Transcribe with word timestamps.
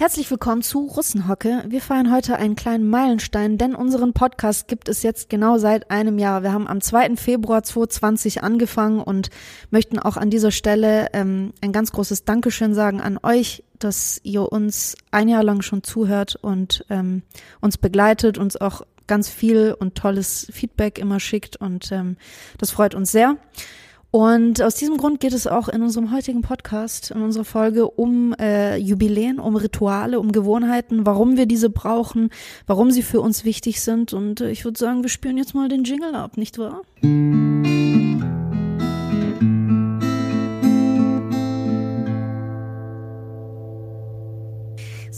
Herzlich 0.00 0.30
willkommen 0.30 0.62
zu 0.62 0.86
Russenhocke. 0.86 1.62
Wir 1.68 1.82
feiern 1.82 2.10
heute 2.10 2.36
einen 2.36 2.56
kleinen 2.56 2.88
Meilenstein, 2.88 3.58
denn 3.58 3.74
unseren 3.74 4.14
Podcast 4.14 4.66
gibt 4.66 4.88
es 4.88 5.02
jetzt 5.02 5.28
genau 5.28 5.58
seit 5.58 5.90
einem 5.90 6.18
Jahr. 6.18 6.42
Wir 6.42 6.54
haben 6.54 6.66
am 6.66 6.80
2. 6.80 7.16
Februar 7.16 7.62
2020 7.62 8.42
angefangen 8.42 9.02
und 9.02 9.28
möchten 9.70 9.98
auch 9.98 10.16
an 10.16 10.30
dieser 10.30 10.52
Stelle 10.52 11.08
ähm, 11.12 11.52
ein 11.60 11.72
ganz 11.72 11.92
großes 11.92 12.24
Dankeschön 12.24 12.72
sagen 12.72 13.02
an 13.02 13.18
euch, 13.22 13.62
dass 13.78 14.22
ihr 14.22 14.50
uns 14.50 14.96
ein 15.10 15.28
Jahr 15.28 15.44
lang 15.44 15.60
schon 15.60 15.82
zuhört 15.82 16.34
und 16.40 16.82
ähm, 16.88 17.20
uns 17.60 17.76
begleitet, 17.76 18.38
uns 18.38 18.56
auch 18.56 18.80
ganz 19.06 19.28
viel 19.28 19.76
und 19.78 19.96
tolles 19.96 20.46
Feedback 20.50 20.98
immer 20.98 21.20
schickt 21.20 21.56
und 21.56 21.92
ähm, 21.92 22.16
das 22.56 22.70
freut 22.70 22.94
uns 22.94 23.12
sehr. 23.12 23.36
Und 24.10 24.60
aus 24.60 24.74
diesem 24.74 24.96
Grund 24.96 25.20
geht 25.20 25.32
es 25.32 25.46
auch 25.46 25.68
in 25.68 25.82
unserem 25.82 26.10
heutigen 26.12 26.42
Podcast, 26.42 27.12
in 27.12 27.22
unserer 27.22 27.44
Folge 27.44 27.88
um 27.88 28.34
äh, 28.40 28.76
Jubiläen, 28.76 29.38
um 29.38 29.54
Rituale, 29.54 30.18
um 30.18 30.32
Gewohnheiten, 30.32 31.06
warum 31.06 31.36
wir 31.36 31.46
diese 31.46 31.70
brauchen, 31.70 32.30
warum 32.66 32.90
sie 32.90 33.02
für 33.02 33.20
uns 33.20 33.44
wichtig 33.44 33.80
sind. 33.80 34.12
Und 34.12 34.40
äh, 34.40 34.50
ich 34.50 34.64
würde 34.64 34.78
sagen, 34.78 35.02
wir 35.02 35.10
spüren 35.10 35.38
jetzt 35.38 35.54
mal 35.54 35.68
den 35.68 35.84
Jingle 35.84 36.16
ab, 36.16 36.36
nicht 36.36 36.58
wahr? 36.58 36.82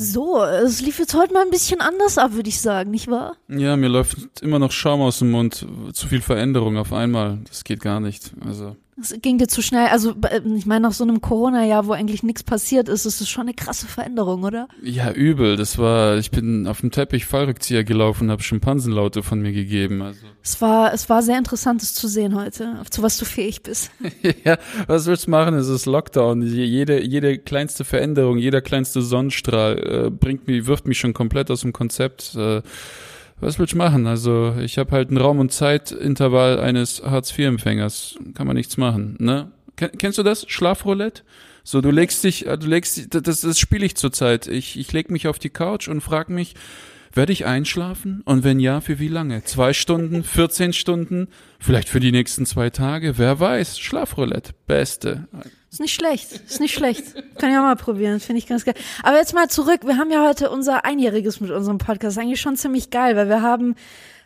So, 0.03 0.43
es 0.43 0.81
lief 0.81 0.99
jetzt 0.99 1.15
heute 1.15 1.33
mal 1.33 1.43
ein 1.45 1.51
bisschen 1.51 1.81
anders 1.81 2.19
ab, 2.19 2.33
würde 2.33 2.49
ich 2.49 2.61
sagen, 2.61 2.91
nicht 2.91 3.09
wahr? 3.09 3.37
Ja, 3.49 3.77
mir 3.77 3.89
läuft 3.89 4.41
immer 4.41 4.59
noch 4.59 4.73
Schaum 4.73 5.01
aus 5.01 5.21
dem 5.21 5.31
Mund. 5.31 5.65
Zu 5.93 6.09
viel 6.09 6.21
Veränderung 6.21 6.77
auf 6.77 6.93
einmal. 6.93 7.39
Das 7.49 7.63
geht 7.63 7.81
gar 7.81 8.01
nicht. 8.01 8.33
Also. 8.45 8.77
Es 9.03 9.15
ging 9.21 9.39
dir 9.39 9.49
zu 9.49 9.63
schnell. 9.63 9.89
Also, 9.89 10.15
ich 10.57 10.67
meine, 10.67 10.83
nach 10.83 10.93
so 10.93 11.05
einem 11.05 11.21
Corona-Jahr, 11.21 11.87
wo 11.87 11.93
eigentlich 11.93 12.23
nichts 12.23 12.43
passiert 12.43 12.89
ist, 12.89 13.05
ist 13.05 13.21
es 13.21 13.29
schon 13.29 13.43
eine 13.43 13.55
krasse 13.55 13.87
Veränderung, 13.87 14.45
oder? 14.45 14.69
Ja, 14.83 15.11
übel. 15.11 15.57
Das 15.57 15.79
war, 15.79 16.17
ich 16.19 16.31
bin 16.31 16.67
auf 16.67 16.81
dem 16.81 16.91
Teppich 16.91 17.27
Fallrückzieher 17.27 17.85
gelaufen, 17.85 18.31
habe 18.31 18.43
Schimpansenlaute 18.43 19.23
von 19.23 19.41
mir 19.41 19.53
gegeben. 19.53 20.03
Also. 20.03 20.21
Es 20.43 20.61
war, 20.61 20.93
es 20.95 21.09
war 21.09 21.23
sehr 21.23 21.39
interessant, 21.39 21.83
es 21.83 21.95
zu 21.95 22.09
sehen 22.09 22.35
heute, 22.35 22.77
zu 22.91 23.03
was 23.03 23.19
du 23.19 23.25
fähig 23.25 23.63
bist. 23.63 23.91
ja, 24.45 24.59
was 24.87 25.07
willst 25.07 25.27
du 25.27 25.31
machen? 25.31 25.55
Es 25.55 25.69
ist 25.69 25.87
Lockdown. 25.87 26.43
Jede, 26.43 27.03
jede 27.03 27.39
kleinste 27.39 27.85
Veränderung, 27.85 28.39
jeder 28.39 28.61
kleinste 28.61 29.03
Sonnenstrahl 29.03 30.07
äh, 30.07 30.11
bringt 30.11 30.47
mich, 30.47 30.67
wirft 30.67 30.87
mich 30.87 30.99
schon 30.99 31.13
komplett 31.13 31.51
aus 31.51 31.63
dem 31.63 31.73
Konzept. 31.73 32.35
Äh, 32.37 32.63
was 33.43 33.59
willst 33.59 33.75
du 33.75 33.77
machen? 33.79 34.07
Also 34.07 34.55
ich 34.61 34.79
habe 34.79 34.93
halt 34.93 35.09
einen 35.09 35.19
Raum- 35.19 35.41
und 35.41 35.53
Zeitintervall 35.53 36.61
eines 36.61 37.03
Hartz-IV-Empfängers. 37.03 38.17
Kann 38.35 38.47
man 38.47 38.57
nichts 38.57 38.77
machen, 38.77 39.17
ne? 39.19 39.51
Kennst 39.77 40.19
du 40.19 40.23
das? 40.23 40.45
Schlafroulette? 40.49 41.23
So, 41.65 41.81
du 41.81 41.91
legst 41.91 42.23
dich, 42.25 42.45
du 42.45 42.67
legst, 42.67 43.15
das, 43.15 43.41
das 43.41 43.59
spiele 43.59 43.87
ich 43.87 43.97
zurzeit. 43.97 44.47
Ich, 44.47 44.79
ich 44.79 44.93
leg 44.93 45.11
mich 45.11 45.29
auf 45.29 45.39
die 45.39 45.51
Couch 45.51 45.89
und 45.89 46.01
frag 46.01 46.29
mich, 46.29 46.55
werde 47.13 47.33
ich 47.33 47.47
einschlafen? 47.47 48.23
Und 48.25 48.45
wenn 48.45 48.61
ja, 48.61 48.81
für 48.81 48.99
wie 48.99 49.09
lange? 49.09 49.45
Zwei 49.45 49.73
Stunden, 49.73 50.25
14 50.25 50.73
Stunden? 50.73 51.29
Vielleicht 51.59 51.89
für 51.89 52.01
die 52.01 52.13
nächsten 52.13 52.47
zwei 52.47 52.71
Tage? 52.71 53.19
Wer 53.19 53.39
weiß? 53.39 53.79
Schlafroulette, 53.79 54.53
beste. 54.67 55.29
Ist 55.71 55.81
nicht 55.81 55.95
schlecht, 55.95 56.33
ist 56.33 56.61
nicht 56.61 56.75
schlecht. 56.75 57.15
Kann 57.39 57.51
ich 57.51 57.57
auch 57.57 57.63
mal 57.63 57.77
probieren, 57.77 58.21
finde 58.21 58.39
ich 58.39 58.47
ganz 58.47 58.65
geil. 58.65 58.75
Aber 59.03 59.17
jetzt 59.17 59.35
mal 59.35 59.49
zurück, 59.49 59.87
wir 59.87 59.97
haben 59.97 60.11
ja 60.11 60.27
heute 60.27 60.51
unser 60.51 60.85
Einjähriges 60.85 61.41
mit 61.41 61.51
unserem 61.51 61.79
Podcast. 61.79 62.19
Eigentlich 62.19 62.41
schon 62.41 62.57
ziemlich 62.57 62.91
geil, 62.91 63.17
weil 63.17 63.29
wir 63.29 63.41
haben 63.41 63.75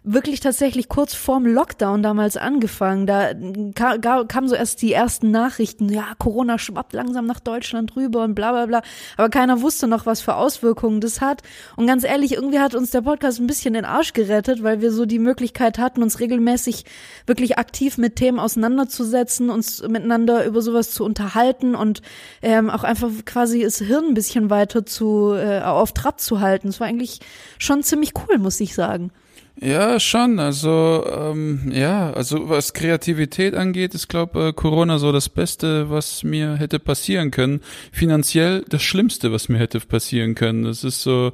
wirklich 0.06 0.38
tatsächlich 0.38 0.88
kurz 0.88 1.14
vorm 1.14 1.46
Lockdown 1.46 2.00
damals 2.00 2.36
angefangen. 2.36 3.06
Da 3.06 3.32
kam, 3.74 4.28
kamen 4.28 4.48
so 4.48 4.54
erst 4.54 4.80
die 4.80 4.92
ersten 4.92 5.32
Nachrichten, 5.32 5.88
ja, 5.88 6.04
Corona 6.18 6.58
schwappt 6.58 6.92
langsam 6.92 7.26
nach 7.26 7.40
Deutschland 7.40 7.96
rüber 7.96 8.22
und 8.22 8.36
bla 8.36 8.52
bla 8.52 8.66
bla. 8.66 8.82
Aber 9.16 9.28
keiner 9.28 9.62
wusste 9.62 9.88
noch, 9.88 10.06
was 10.06 10.20
für 10.20 10.36
Auswirkungen 10.36 11.00
das 11.00 11.20
hat. 11.20 11.42
Und 11.74 11.88
ganz 11.88 12.04
ehrlich, 12.04 12.34
irgendwie 12.34 12.60
hat 12.60 12.76
uns 12.76 12.92
der 12.92 13.02
Podcast 13.02 13.40
ein 13.40 13.48
bisschen 13.48 13.74
den 13.74 13.84
Arsch 13.84 14.12
gerettet, 14.12 14.62
weil 14.62 14.80
wir 14.80 14.92
so 14.92 15.06
die 15.06 15.18
Möglichkeit 15.18 15.78
hatten, 15.78 16.02
uns 16.02 16.20
regelmäßig 16.20 16.84
wirklich 17.26 17.58
aktiv 17.58 17.98
mit 17.98 18.14
Themen 18.14 18.38
auseinanderzusetzen, 18.38 19.50
uns 19.50 19.82
miteinander 19.82 20.44
über 20.46 20.62
sowas 20.62 20.92
zu 20.92 21.04
unterhalten 21.04 21.74
und 21.74 22.00
ähm, 22.42 22.70
auch 22.70 22.84
einfach 22.84 23.10
quasi 23.24 23.64
das 23.64 23.78
Hirn 23.78 24.06
ein 24.06 24.14
bisschen 24.14 24.50
weiter 24.50 24.86
zu 24.86 25.34
äh, 25.34 25.62
auf 25.62 25.92
Trab 25.92 26.20
zu 26.20 26.40
halten. 26.40 26.68
Es 26.68 26.78
war 26.78 26.86
eigentlich 26.86 27.18
schon 27.58 27.82
ziemlich 27.82 28.12
cool, 28.16 28.38
muss 28.38 28.60
ich 28.60 28.72
sagen. 28.72 29.10
Ja, 29.58 29.98
schon. 29.98 30.38
Also 30.38 31.02
ähm, 31.10 31.72
ja, 31.72 32.12
also 32.12 32.50
was 32.50 32.74
Kreativität 32.74 33.54
angeht, 33.54 33.94
ist 33.94 34.08
glaube 34.08 34.48
äh, 34.48 34.52
Corona 34.52 34.98
so 34.98 35.12
das 35.12 35.30
Beste, 35.30 35.88
was 35.88 36.22
mir 36.24 36.56
hätte 36.56 36.78
passieren 36.78 37.30
können. 37.30 37.62
Finanziell 37.90 38.66
das 38.68 38.82
Schlimmste, 38.82 39.32
was 39.32 39.48
mir 39.48 39.56
hätte 39.56 39.80
passieren 39.80 40.34
können. 40.34 40.64
Das 40.64 40.84
ist 40.84 41.00
so 41.00 41.32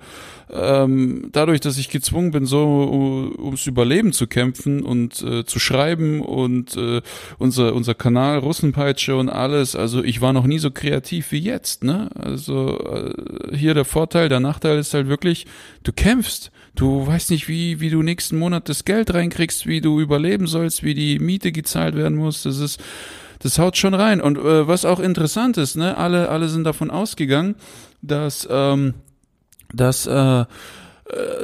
ähm, 0.52 1.30
dadurch, 1.32 1.60
dass 1.60 1.78
ich 1.78 1.88
gezwungen 1.88 2.30
bin, 2.30 2.46
so 2.46 3.34
ums 3.40 3.66
Überleben 3.66 4.12
zu 4.12 4.28
kämpfen 4.28 4.84
und 4.84 5.20
äh, 5.22 5.44
zu 5.44 5.58
schreiben 5.58 6.20
und 6.20 6.76
äh, 6.76 7.02
unser 7.38 7.74
unser 7.74 7.94
Kanal 7.94 8.38
Russenpeitsche 8.38 9.16
und 9.16 9.30
alles. 9.30 9.74
Also 9.74 10.04
ich 10.04 10.20
war 10.20 10.32
noch 10.32 10.46
nie 10.46 10.60
so 10.60 10.70
kreativ 10.70 11.32
wie 11.32 11.40
jetzt. 11.40 11.82
Ne? 11.82 12.08
Also 12.14 12.78
äh, 12.78 13.56
hier 13.56 13.74
der 13.74 13.84
Vorteil, 13.84 14.28
der 14.28 14.38
Nachteil 14.38 14.78
ist 14.78 14.94
halt 14.94 15.08
wirklich, 15.08 15.46
du 15.82 15.92
kämpfst. 15.92 16.52
Du 16.74 17.06
weißt 17.06 17.30
nicht, 17.30 17.48
wie, 17.48 17.80
wie 17.80 17.90
du 17.90 18.02
nächsten 18.02 18.38
Monat 18.38 18.68
das 18.68 18.84
Geld 18.84 19.12
reinkriegst, 19.12 19.66
wie 19.66 19.80
du 19.80 20.00
überleben 20.00 20.46
sollst, 20.46 20.82
wie 20.82 20.94
die 20.94 21.18
Miete 21.18 21.52
gezahlt 21.52 21.94
werden 21.94 22.16
muss. 22.16 22.42
Das 22.42 22.58
ist, 22.58 22.80
das 23.40 23.58
haut 23.58 23.76
schon 23.76 23.94
rein. 23.94 24.20
Und 24.20 24.38
äh, 24.38 24.66
was 24.66 24.84
auch 24.84 25.00
interessant 25.00 25.58
ist, 25.58 25.76
ne, 25.76 25.96
alle, 25.96 26.30
alle 26.30 26.48
sind 26.48 26.64
davon 26.64 26.90
ausgegangen, 26.90 27.56
dass, 28.00 28.48
ähm, 28.50 28.94
dass 29.72 30.06
äh, 30.06 30.46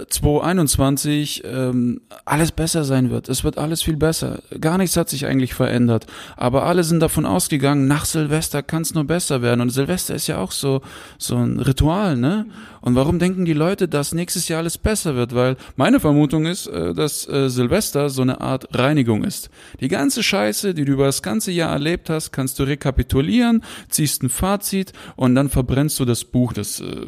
2021 0.09 1.43
ähm, 1.45 2.01
alles 2.25 2.53
besser 2.53 2.85
sein 2.85 3.11
wird. 3.11 3.29
Es 3.29 3.45
wird 3.45 3.59
alles 3.59 3.83
viel 3.83 3.97
besser. 3.97 4.41
Gar 4.61 4.79
nichts 4.79 4.97
hat 4.97 5.11
sich 5.11 5.27
eigentlich 5.27 5.53
verändert. 5.53 6.07
Aber 6.37 6.65
alle 6.65 6.85
sind 6.85 7.01
davon 7.01 7.27
ausgegangen, 7.27 7.87
nach 7.87 8.05
Silvester 8.05 8.63
kann 8.63 8.83
es 8.83 8.95
nur 8.95 9.05
besser 9.05 9.43
werden. 9.43 9.61
Und 9.61 9.71
Silvester 9.71 10.15
ist 10.15 10.27
ja 10.27 10.39
auch 10.39 10.53
so, 10.53 10.81
so 11.19 11.37
ein 11.37 11.61
Ritual, 11.61 12.17
ne? 12.17 12.47
Und 12.89 12.95
warum 12.95 13.19
denken 13.19 13.45
die 13.45 13.53
Leute, 13.53 13.87
dass 13.87 14.15
nächstes 14.15 14.49
Jahr 14.49 14.61
alles 14.61 14.79
besser 14.79 15.15
wird? 15.15 15.35
Weil 15.35 15.59
meine 15.77 16.01
Vermutung 16.01 16.47
ist, 16.47 16.69
äh, 16.69 16.95
dass 16.95 17.29
äh, 17.29 17.51
Silvester 17.51 18.09
so 18.09 18.23
eine 18.23 18.41
Art 18.41 18.75
Reinigung 18.75 19.25
ist. 19.25 19.51
Die 19.79 19.89
ganze 19.89 20.23
Scheiße, 20.23 20.73
die 20.73 20.87
du 20.87 20.93
über 20.93 21.05
das 21.05 21.23
ganze 21.23 21.53
Jahr 21.53 21.71
erlebt 21.71 22.09
hast, 22.09 22.33
kannst 22.33 22.59
du 22.59 22.63
rekapitulieren, 22.63 23.63
ziehst 23.91 24.23
ein 24.23 24.31
Fazit 24.31 24.95
und 25.17 25.35
dann 25.35 25.51
verbrennst 25.51 26.01
du 26.01 26.07
das 26.07 26.25
Buch, 26.25 26.55
das, 26.55 26.81
äh, 26.81 27.05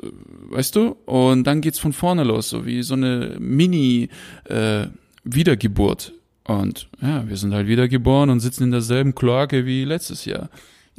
weißt 0.51 0.77
du? 0.77 0.97
Und 1.07 1.45
dann 1.45 1.63
geht's 1.63 1.79
von 1.79 1.95
vorne 1.95 2.25
los 2.25 2.51
so 2.51 2.67
wie 2.67 2.83
so 2.83 2.93
eine 2.93 3.37
Mini-Wiedergeburt. 3.39 6.13
Äh, 6.47 6.53
und 6.53 6.91
ja, 7.01 7.27
wir 7.27 7.39
sind 7.39 7.55
halt 7.55 7.69
wiedergeboren 7.69 8.29
und 8.29 8.41
sitzen 8.41 8.65
in 8.65 8.71
derselben 8.71 9.15
Kloake 9.15 9.65
wie 9.65 9.85
letztes 9.85 10.27
Jahr. 10.27 10.51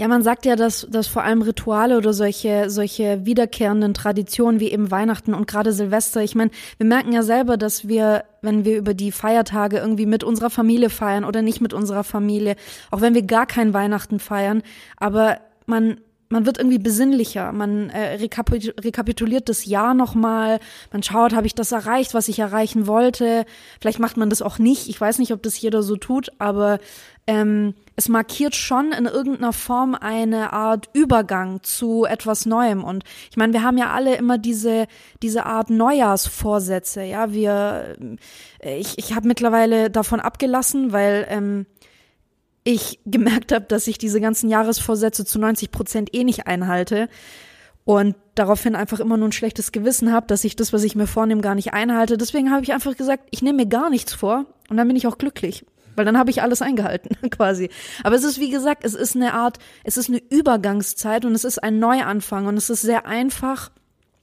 Ja, 0.01 0.07
man 0.07 0.23
sagt 0.23 0.47
ja, 0.47 0.55
dass, 0.55 0.87
dass 0.89 1.05
vor 1.05 1.21
allem 1.21 1.43
Rituale 1.43 1.95
oder 1.95 2.11
solche, 2.11 2.71
solche 2.71 3.23
wiederkehrenden 3.23 3.93
Traditionen 3.93 4.59
wie 4.59 4.71
eben 4.71 4.89
Weihnachten 4.89 5.35
und 5.35 5.45
gerade 5.45 5.73
Silvester, 5.73 6.23
ich 6.23 6.33
meine, 6.33 6.49
wir 6.77 6.87
merken 6.87 7.13
ja 7.13 7.21
selber, 7.21 7.55
dass 7.55 7.87
wir, 7.87 8.23
wenn 8.41 8.65
wir 8.65 8.79
über 8.79 8.95
die 8.95 9.11
Feiertage 9.11 9.77
irgendwie 9.77 10.07
mit 10.07 10.23
unserer 10.23 10.49
Familie 10.49 10.89
feiern 10.89 11.23
oder 11.23 11.43
nicht 11.43 11.61
mit 11.61 11.71
unserer 11.71 12.03
Familie, 12.03 12.55
auch 12.89 13.01
wenn 13.01 13.13
wir 13.13 13.21
gar 13.21 13.45
kein 13.45 13.75
Weihnachten 13.75 14.19
feiern, 14.19 14.63
aber 14.97 15.37
man 15.67 15.97
man 16.31 16.45
wird 16.45 16.57
irgendwie 16.57 16.79
besinnlicher, 16.79 17.51
man 17.51 17.89
äh, 17.89 18.15
rekapituliert 18.15 19.49
das 19.49 19.65
Jahr 19.65 19.93
nochmal, 19.93 20.59
man 20.91 21.03
schaut, 21.03 21.35
habe 21.35 21.45
ich 21.45 21.55
das 21.55 21.71
erreicht, 21.71 22.13
was 22.13 22.29
ich 22.29 22.39
erreichen 22.39 22.87
wollte. 22.87 23.45
Vielleicht 23.81 23.99
macht 23.99 24.17
man 24.17 24.29
das 24.29 24.41
auch 24.41 24.57
nicht, 24.57 24.87
ich 24.87 24.99
weiß 24.99 25.19
nicht, 25.19 25.33
ob 25.33 25.43
das 25.43 25.59
jeder 25.59 25.83
so 25.83 25.97
tut, 25.97 26.31
aber 26.39 26.79
ähm, 27.27 27.75
es 27.95 28.09
markiert 28.09 28.55
schon 28.55 28.91
in 28.91 29.05
irgendeiner 29.05 29.53
Form 29.53 29.95
eine 29.95 30.53
Art 30.53 30.89
Übergang 30.93 31.61
zu 31.61 32.05
etwas 32.05 32.45
Neuem. 32.45 32.83
Und 32.83 33.03
ich 33.29 33.37
meine, 33.37 33.53
wir 33.53 33.63
haben 33.63 33.77
ja 33.77 33.91
alle 33.91 34.15
immer 34.15 34.37
diese, 34.37 34.87
diese 35.21 35.45
Art 35.45 35.69
Neujahrsvorsätze, 35.69 37.03
ja, 37.03 37.31
wir, 37.31 37.95
äh, 38.63 38.77
ich, 38.79 38.97
ich 38.97 39.13
habe 39.13 39.27
mittlerweile 39.27 39.89
davon 39.89 40.19
abgelassen, 40.19 40.91
weil 40.91 41.27
ähm, 41.29 41.65
ich 42.63 42.99
gemerkt 43.05 43.51
habe, 43.51 43.65
dass 43.65 43.87
ich 43.87 43.97
diese 43.97 44.19
ganzen 44.19 44.49
Jahresvorsätze 44.49 45.25
zu 45.25 45.39
90 45.39 45.71
Prozent 45.71 46.15
eh 46.15 46.23
nicht 46.23 46.47
einhalte 46.47 47.07
und 47.85 48.15
daraufhin 48.35 48.75
einfach 48.75 48.99
immer 48.99 49.17
nur 49.17 49.29
ein 49.29 49.33
schlechtes 49.33 49.71
Gewissen 49.71 50.11
habe, 50.11 50.27
dass 50.27 50.43
ich 50.43 50.55
das, 50.55 50.73
was 50.73 50.83
ich 50.83 50.95
mir 50.95 51.07
vornehme, 51.07 51.41
gar 51.41 51.55
nicht 51.55 51.73
einhalte. 51.73 52.17
Deswegen 52.17 52.51
habe 52.51 52.63
ich 52.63 52.73
einfach 52.73 52.95
gesagt, 52.95 53.27
ich 53.31 53.41
nehme 53.41 53.57
mir 53.57 53.67
gar 53.67 53.89
nichts 53.89 54.13
vor 54.13 54.45
und 54.69 54.77
dann 54.77 54.87
bin 54.87 54.95
ich 54.95 55.07
auch 55.07 55.17
glücklich. 55.17 55.65
Weil 55.95 56.05
dann 56.05 56.17
habe 56.17 56.29
ich 56.31 56.41
alles 56.41 56.61
eingehalten, 56.61 57.15
quasi. 57.29 57.69
Aber 58.03 58.15
es 58.15 58.23
ist, 58.23 58.39
wie 58.39 58.49
gesagt, 58.49 58.83
es 58.85 58.93
ist 58.93 59.15
eine 59.15 59.33
Art, 59.33 59.59
es 59.83 59.97
ist 59.97 60.09
eine 60.09 60.21
Übergangszeit 60.29 61.25
und 61.25 61.33
es 61.35 61.43
ist 61.43 61.61
ein 61.61 61.79
Neuanfang 61.79 62.47
und 62.47 62.57
es 62.57 62.69
ist 62.69 62.81
sehr 62.81 63.05
einfach, 63.05 63.71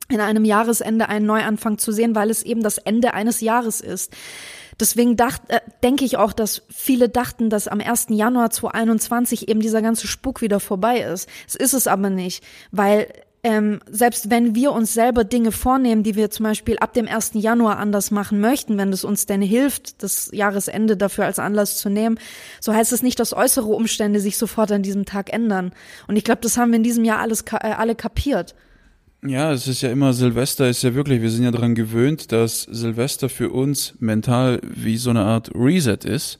in 0.09 0.21
einem 0.21 0.45
Jahresende 0.45 1.09
einen 1.09 1.27
Neuanfang 1.27 1.79
zu 1.79 1.93
sehen, 1.93 2.15
weil 2.15 2.31
es 2.31 2.43
eben 2.43 2.63
das 2.63 2.79
Ende 2.79 3.13
eines 3.15 3.41
Jahres 3.41 3.81
ist. 3.81 4.17
Deswegen 4.81 5.17
dacht, 5.17 5.43
äh, 5.49 5.61
denke 5.83 6.05
ich 6.05 6.17
auch, 6.17 6.33
dass 6.33 6.63
viele 6.71 7.09
dachten, 7.09 7.51
dass 7.51 7.69
am 7.69 7.81
1. 7.81 8.07
Januar 8.11 8.51
2021 8.51 9.49
eben 9.49 9.61
dieser 9.61 9.83
ganze 9.83 10.07
Spuk 10.07 10.41
wieder 10.41 10.61
vorbei 10.61 11.01
ist. 11.01 11.29
Es 11.47 11.57
ist 11.57 11.75
es 11.75 11.87
aber 11.87 12.11
nicht, 12.11 12.45
weil 12.71 13.09
ähm, 13.45 13.81
selbst 13.89 14.31
wenn 14.31 14.55
wir 14.55 14.73
uns 14.73 14.95
selber 14.95 15.23
Dinge 15.25 15.53
vornehmen, 15.53 16.03
die 16.03 16.17
wir 16.17 16.31
zum 16.31 16.45
Beispiel 16.45 16.79
ab 16.79 16.93
dem 16.93 17.07
1. 17.07 17.33
Januar 17.35 17.79
anders 17.79 18.11
machen 18.11 18.41
möchten, 18.41 18.79
wenn 18.79 18.93
es 18.93 19.05
uns 19.05 19.27
denn 19.27 19.43
hilft, 19.43 20.03
das 20.03 20.31
Jahresende 20.33 20.97
dafür 20.97 21.25
als 21.25 21.39
Anlass 21.39 21.77
zu 21.77 21.89
nehmen, 21.89 22.19
so 22.61 22.75
heißt 22.75 22.93
es 22.93 23.03
nicht, 23.03 23.21
dass 23.21 23.33
äußere 23.33 23.69
Umstände 23.69 24.21
sich 24.21 24.39
sofort 24.39 24.73
an 24.73 24.83
diesem 24.83 25.05
Tag 25.05 25.33
ändern. 25.33 25.73
Und 26.09 26.17
ich 26.17 26.25
glaube, 26.25 26.41
das 26.43 26.57
haben 26.57 26.73
wir 26.73 26.77
in 26.77 26.83
diesem 26.83 27.05
Jahr 27.05 27.21
alles 27.21 27.43
äh, 27.53 27.57
alle 27.69 27.95
kapiert. 27.95 28.55
Ja, 29.25 29.53
es 29.53 29.67
ist 29.67 29.83
ja 29.83 29.91
immer, 29.91 30.13
Silvester 30.13 30.69
ist 30.69 30.83
ja 30.83 30.95
wirklich, 30.95 31.23
wir 31.23 31.31
sind 31.31 31.45
ja 31.45 31.51
daran 31.51 31.75
gewöhnt, 31.75 32.31
dass 32.31 32.63
Silvester 32.63 33.29
für 33.29 33.51
uns 33.51 33.95
mental 33.99 34.61
wie 34.63 34.97
so 34.97 35.11
eine 35.11 35.23
Art 35.23 35.51
Reset 35.55 35.99
ist 36.05 36.39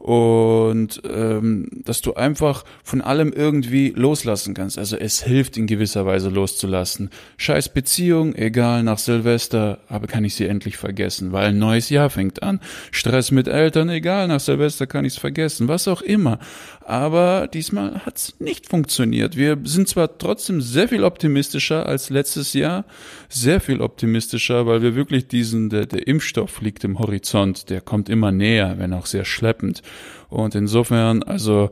und 0.00 1.02
ähm, 1.04 1.68
dass 1.84 2.00
du 2.00 2.14
einfach 2.14 2.64
von 2.82 3.02
allem 3.02 3.34
irgendwie 3.34 3.92
loslassen 3.94 4.54
kannst. 4.54 4.78
Also 4.78 4.96
es 4.96 5.22
hilft 5.22 5.58
in 5.58 5.66
gewisser 5.66 6.06
Weise 6.06 6.30
loszulassen. 6.30 7.10
Scheiß 7.36 7.68
Beziehung, 7.68 8.34
egal, 8.34 8.82
nach 8.82 8.96
Silvester, 8.96 9.80
aber 9.88 10.06
kann 10.06 10.24
ich 10.24 10.34
sie 10.34 10.46
endlich 10.46 10.78
vergessen, 10.78 11.32
weil 11.32 11.48
ein 11.48 11.58
neues 11.58 11.90
Jahr 11.90 12.08
fängt 12.08 12.42
an. 12.42 12.60
Stress 12.90 13.30
mit 13.30 13.46
Eltern, 13.46 13.90
egal, 13.90 14.26
nach 14.26 14.40
Silvester 14.40 14.86
kann 14.86 15.04
ich 15.04 15.12
es 15.12 15.18
vergessen, 15.18 15.68
was 15.68 15.86
auch 15.86 16.00
immer. 16.00 16.38
Aber 16.84 17.46
diesmal 17.46 18.04
hat's 18.06 18.34
nicht 18.40 18.68
funktioniert. 18.68 19.36
Wir 19.36 19.58
sind 19.64 19.86
zwar 19.88 20.18
trotzdem 20.18 20.60
sehr 20.60 20.88
viel 20.88 21.04
optimistischer 21.04 21.86
als 21.86 22.10
letztes 22.10 22.52
Jahr, 22.54 22.84
sehr 23.28 23.60
viel 23.60 23.80
optimistischer, 23.80 24.66
weil 24.66 24.82
wir 24.82 24.94
wirklich 24.94 25.28
diesen, 25.28 25.68
der, 25.68 25.86
der 25.86 26.06
Impfstoff 26.06 26.60
liegt 26.62 26.82
im 26.84 26.98
Horizont, 26.98 27.70
der 27.70 27.80
kommt 27.80 28.08
immer 28.08 28.32
näher, 28.32 28.76
wenn 28.78 28.92
auch 28.92 29.06
sehr 29.06 29.24
schleppend. 29.24 29.82
Und 30.28 30.54
insofern, 30.54 31.22
also 31.22 31.70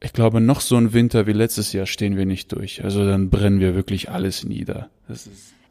ich 0.00 0.12
glaube, 0.12 0.40
noch 0.40 0.60
so 0.60 0.76
ein 0.76 0.92
Winter 0.92 1.26
wie 1.26 1.32
letztes 1.32 1.72
Jahr 1.72 1.86
stehen 1.86 2.16
wir 2.16 2.26
nicht 2.26 2.52
durch. 2.52 2.84
Also 2.84 3.06
dann 3.06 3.28
brennen 3.28 3.60
wir 3.60 3.74
wirklich 3.74 4.10
alles 4.10 4.44
nieder. 4.44 4.88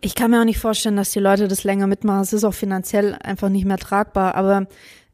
ich 0.01 0.15
kann 0.15 0.31
mir 0.31 0.39
auch 0.39 0.45
nicht 0.45 0.59
vorstellen, 0.59 0.95
dass 0.95 1.11
die 1.11 1.19
Leute 1.19 1.47
das 1.47 1.63
länger 1.63 1.87
mitmachen. 1.87 2.21
Es 2.21 2.31
ist 2.31 2.43
auch 2.43 2.53
finanziell 2.53 3.15
einfach 3.15 3.49
nicht 3.49 3.65
mehr 3.65 3.77
tragbar. 3.77 4.35
Aber 4.35 4.67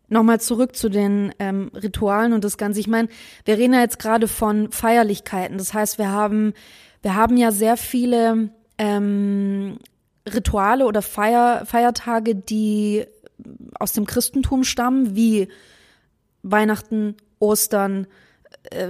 nochmal 0.08 0.40
zurück 0.40 0.76
zu 0.76 0.90
den 0.90 1.34
ähm, 1.40 1.72
Ritualen 1.74 2.34
und 2.34 2.44
das 2.44 2.58
Ganze. 2.58 2.80
Ich 2.80 2.88
meine, 2.88 3.10
wir 3.46 3.58
reden 3.58 3.74
ja 3.74 3.82
jetzt 3.82 4.00
gerade 4.00 4.28
von 4.28 4.72
Feierlichkeiten. 4.72 5.58
Das 5.58 5.74
heißt, 5.74 5.98
wir 5.98 6.12
haben, 6.12 6.54
wir 7.02 7.16
haben 7.16 7.38
ja 7.38 7.52
sehr 7.52 7.78
viele 7.78 8.50
ähm, 8.78 9.78
Rituale 10.32 10.86
oder 10.86 11.02
Feier, 11.02 11.66
Feiertage, 11.66 12.36
die 12.36 13.06
aus 13.80 13.94
dem 13.94 14.06
Christentum 14.06 14.64
stammen, 14.64 15.16
wie 15.16 15.48
Weihnachten, 16.44 17.16
Ostern, 17.40 18.08
äh, 18.72 18.88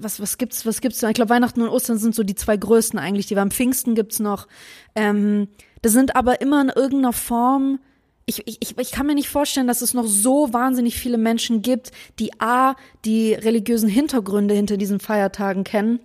was, 0.00 0.20
was 0.20 0.38
gibt's, 0.38 0.66
was 0.66 0.80
gibt's 0.80 1.00
da? 1.00 1.08
Ich 1.08 1.14
glaube, 1.14 1.30
Weihnachten 1.30 1.62
und 1.62 1.68
Ostern 1.68 1.98
sind 1.98 2.14
so 2.14 2.22
die 2.22 2.34
zwei 2.34 2.56
größten 2.56 2.98
eigentlich. 2.98 3.26
Die 3.26 3.34
beim 3.34 3.50
Pfingsten 3.50 3.94
gibt's 3.94 4.18
noch. 4.18 4.48
Ähm, 4.94 5.48
das 5.82 5.92
sind 5.92 6.16
aber 6.16 6.40
immer 6.40 6.60
in 6.60 6.68
irgendeiner 6.68 7.12
Form 7.12 7.78
ich, 8.26 8.42
ich, 8.44 8.76
ich 8.76 8.90
kann 8.90 9.06
mir 9.06 9.14
nicht 9.14 9.28
vorstellen, 9.28 9.68
dass 9.68 9.82
es 9.82 9.94
noch 9.94 10.06
so 10.06 10.52
wahnsinnig 10.52 10.98
viele 10.98 11.16
Menschen 11.16 11.62
gibt, 11.62 11.92
die 12.18 12.40
A, 12.40 12.74
die 13.04 13.34
religiösen 13.34 13.88
Hintergründe 13.88 14.54
hinter 14.54 14.76
diesen 14.76 14.98
Feiertagen 14.98 15.62
kennen 15.62 16.00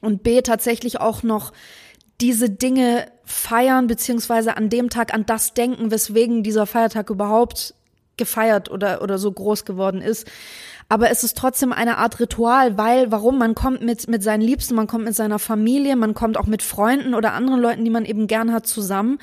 und 0.00 0.24
B, 0.24 0.42
tatsächlich 0.42 1.00
auch 1.00 1.22
noch 1.22 1.52
diese 2.20 2.50
Dinge 2.50 3.06
feiern, 3.24 3.86
beziehungsweise 3.86 4.56
an 4.56 4.68
dem 4.68 4.90
Tag 4.90 5.14
an 5.14 5.26
das 5.26 5.54
denken, 5.54 5.92
weswegen 5.92 6.42
dieser 6.42 6.66
Feiertag 6.66 7.08
überhaupt 7.08 7.74
gefeiert 8.16 8.70
oder, 8.70 9.00
oder 9.00 9.18
so 9.18 9.30
groß 9.30 9.64
geworden 9.64 10.02
ist. 10.02 10.26
Aber 10.88 11.08
es 11.10 11.22
ist 11.22 11.38
trotzdem 11.38 11.72
eine 11.72 11.98
Art 11.98 12.18
Ritual, 12.18 12.76
weil, 12.76 13.12
warum? 13.12 13.38
Man 13.38 13.54
kommt 13.54 13.80
mit, 13.80 14.08
mit 14.08 14.24
seinen 14.24 14.40
Liebsten, 14.40 14.74
man 14.74 14.88
kommt 14.88 15.04
mit 15.04 15.14
seiner 15.14 15.38
Familie, 15.38 15.94
man 15.94 16.14
kommt 16.14 16.36
auch 16.36 16.46
mit 16.46 16.62
Freunden 16.62 17.14
oder 17.14 17.32
anderen 17.32 17.60
Leuten, 17.60 17.84
die 17.84 17.90
man 17.90 18.04
eben 18.04 18.26
gern 18.26 18.52
hat, 18.52 18.66
zusammen 18.66 19.20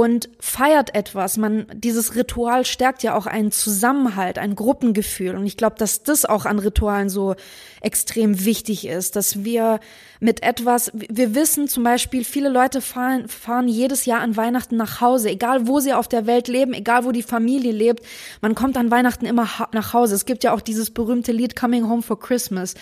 und 0.00 0.30
feiert 0.40 0.94
etwas. 0.94 1.36
Man, 1.36 1.66
dieses 1.74 2.14
Ritual 2.14 2.64
stärkt 2.64 3.02
ja 3.02 3.14
auch 3.14 3.26
einen 3.26 3.52
Zusammenhalt, 3.52 4.38
ein 4.38 4.54
Gruppengefühl. 4.54 5.36
Und 5.36 5.44
ich 5.44 5.58
glaube, 5.58 5.76
dass 5.76 6.02
das 6.02 6.24
auch 6.24 6.46
an 6.46 6.58
Ritualen 6.58 7.10
so 7.10 7.34
extrem 7.82 8.46
wichtig 8.46 8.86
ist, 8.86 9.14
dass 9.14 9.44
wir 9.44 9.78
mit 10.20 10.42
etwas, 10.42 10.90
wir 10.94 11.34
wissen 11.34 11.66
zum 11.66 11.82
Beispiel, 11.82 12.24
viele 12.24 12.50
Leute 12.50 12.82
fahren, 12.82 13.26
fahren 13.26 13.68
jedes 13.68 14.04
Jahr 14.04 14.20
an 14.20 14.36
Weihnachten 14.36 14.76
nach 14.76 15.00
Hause, 15.00 15.30
egal 15.30 15.66
wo 15.66 15.80
sie 15.80 15.94
auf 15.94 16.08
der 16.08 16.26
Welt 16.26 16.46
leben, 16.46 16.74
egal 16.74 17.06
wo 17.06 17.12
die 17.12 17.22
Familie 17.22 17.72
lebt, 17.72 18.04
man 18.42 18.54
kommt 18.54 18.76
an 18.76 18.90
Weihnachten 18.90 19.24
immer 19.24 19.48
nach 19.72 19.94
Hause. 19.94 20.14
Es 20.14 20.26
gibt 20.26 20.44
ja 20.44 20.52
auch 20.52 20.60
dieses 20.60 20.90
berühmte 20.90 21.32
Lied 21.32 21.56
Coming 21.56 21.88
Home 21.88 22.02
for 22.02 22.20
Christmas. 22.20 22.74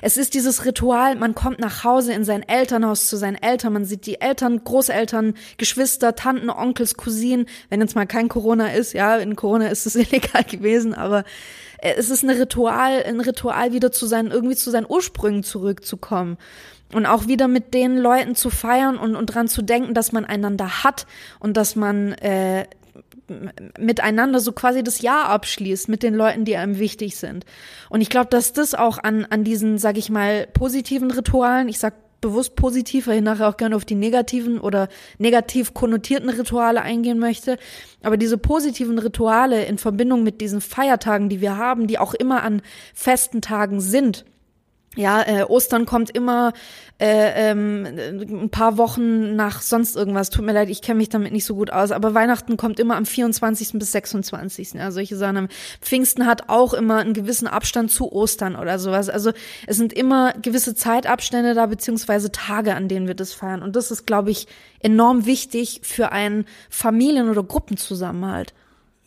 Es 0.00 0.16
ist 0.16 0.32
dieses 0.32 0.64
Ritual, 0.64 1.16
man 1.16 1.34
kommt 1.34 1.58
nach 1.58 1.84
Hause 1.84 2.14
in 2.14 2.24
sein 2.24 2.42
Elternhaus 2.42 3.08
zu 3.08 3.16
seinen 3.16 3.36
Eltern, 3.36 3.74
man 3.74 3.84
sieht 3.84 4.06
die 4.06 4.22
Eltern, 4.22 4.64
Großeltern, 4.64 5.34
Geschwister, 5.58 6.16
Tanten, 6.16 6.48
Onkels, 6.66 6.96
Cousinen, 6.96 7.46
wenn 7.68 7.80
jetzt 7.80 7.94
mal 7.94 8.06
kein 8.06 8.28
Corona 8.28 8.68
ist, 8.68 8.92
ja, 8.92 9.16
in 9.16 9.36
Corona 9.36 9.68
ist 9.68 9.86
es 9.86 9.94
illegal 9.94 10.44
gewesen, 10.44 10.94
aber 10.94 11.24
äh, 11.78 11.94
es 11.96 12.10
ist 12.10 12.22
ein 12.22 12.30
Ritual, 12.30 13.02
ein 13.04 13.20
Ritual 13.20 13.72
wieder 13.72 13.92
zu 13.92 14.06
seinen, 14.06 14.30
irgendwie 14.30 14.56
zu 14.56 14.70
seinen 14.70 14.86
Ursprüngen 14.88 15.42
zurückzukommen. 15.42 16.38
Und 16.92 17.04
auch 17.04 17.26
wieder 17.26 17.48
mit 17.48 17.74
den 17.74 17.98
Leuten 17.98 18.36
zu 18.36 18.48
feiern 18.48 18.96
und, 18.96 19.16
und 19.16 19.26
dran 19.26 19.48
zu 19.48 19.60
denken, 19.60 19.92
dass 19.92 20.12
man 20.12 20.24
einander 20.24 20.84
hat 20.84 21.06
und 21.40 21.56
dass 21.56 21.74
man 21.74 22.12
äh, 22.12 22.66
miteinander 23.78 24.38
so 24.38 24.52
quasi 24.52 24.84
das 24.84 25.00
Jahr 25.00 25.28
abschließt 25.28 25.88
mit 25.88 26.04
den 26.04 26.14
Leuten, 26.14 26.44
die 26.44 26.56
einem 26.56 26.78
wichtig 26.78 27.16
sind. 27.16 27.44
Und 27.90 28.02
ich 28.02 28.08
glaube, 28.08 28.28
dass 28.30 28.52
das 28.52 28.74
auch 28.74 28.98
an, 28.98 29.26
an 29.28 29.42
diesen, 29.42 29.78
sag 29.78 29.98
ich 29.98 30.10
mal, 30.10 30.46
positiven 30.46 31.10
Ritualen, 31.10 31.68
ich 31.68 31.80
sag 31.80 31.94
bewusst 32.20 32.56
positiv, 32.56 33.06
weil 33.06 33.18
ich 33.18 33.22
nachher 33.22 33.48
auch 33.48 33.56
gerne 33.56 33.76
auf 33.76 33.84
die 33.84 33.94
negativen 33.94 34.58
oder 34.60 34.88
negativ 35.18 35.74
konnotierten 35.74 36.30
Rituale 36.30 36.82
eingehen 36.82 37.18
möchte. 37.18 37.58
Aber 38.02 38.16
diese 38.16 38.38
positiven 38.38 38.98
Rituale 38.98 39.64
in 39.64 39.78
Verbindung 39.78 40.22
mit 40.22 40.40
diesen 40.40 40.60
Feiertagen, 40.60 41.28
die 41.28 41.40
wir 41.40 41.56
haben, 41.56 41.86
die 41.86 41.98
auch 41.98 42.14
immer 42.14 42.42
an 42.42 42.62
festen 42.94 43.42
Tagen 43.42 43.80
sind, 43.80 44.24
ja, 44.96 45.22
äh, 45.22 45.44
Ostern 45.44 45.86
kommt 45.86 46.10
immer 46.10 46.52
äh, 46.98 47.50
ähm, 47.50 47.86
ein 47.86 48.50
paar 48.50 48.78
Wochen 48.78 49.36
nach 49.36 49.60
sonst 49.60 49.96
irgendwas. 49.96 50.30
Tut 50.30 50.44
mir 50.44 50.52
leid, 50.52 50.70
ich 50.70 50.80
kenne 50.80 50.98
mich 50.98 51.10
damit 51.10 51.32
nicht 51.32 51.44
so 51.44 51.54
gut 51.54 51.70
aus. 51.70 51.90
Aber 51.92 52.14
Weihnachten 52.14 52.56
kommt 52.56 52.80
immer 52.80 52.96
am 52.96 53.04
24. 53.04 53.72
bis 53.74 53.92
26. 53.92 54.74
Ja, 54.74 54.90
solche 54.90 55.16
Sachen. 55.16 55.48
Pfingsten 55.82 56.26
hat 56.26 56.48
auch 56.48 56.72
immer 56.72 56.98
einen 56.98 57.12
gewissen 57.12 57.46
Abstand 57.46 57.90
zu 57.90 58.10
Ostern 58.10 58.56
oder 58.56 58.78
sowas. 58.78 59.10
Also 59.10 59.32
es 59.66 59.76
sind 59.76 59.92
immer 59.92 60.32
gewisse 60.40 60.74
Zeitabstände 60.74 61.54
da, 61.54 61.66
beziehungsweise 61.66 62.32
Tage, 62.32 62.74
an 62.74 62.88
denen 62.88 63.06
wir 63.06 63.14
das 63.14 63.34
feiern. 63.34 63.62
Und 63.62 63.76
das 63.76 63.90
ist, 63.90 64.06
glaube 64.06 64.30
ich, 64.30 64.46
enorm 64.80 65.26
wichtig 65.26 65.80
für 65.82 66.12
einen 66.12 66.46
Familien- 66.70 67.28
oder 67.28 67.42
Gruppenzusammenhalt. 67.42 68.54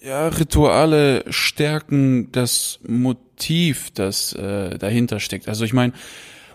Ja, 0.01 0.29
Rituale 0.29 1.25
stärken 1.29 2.31
das 2.31 2.79
Motiv, 2.87 3.91
das 3.91 4.33
äh, 4.33 4.77
dahinter 4.77 5.19
steckt. 5.19 5.49
Also 5.49 5.65
ich 5.65 5.73
meine, 5.73 5.93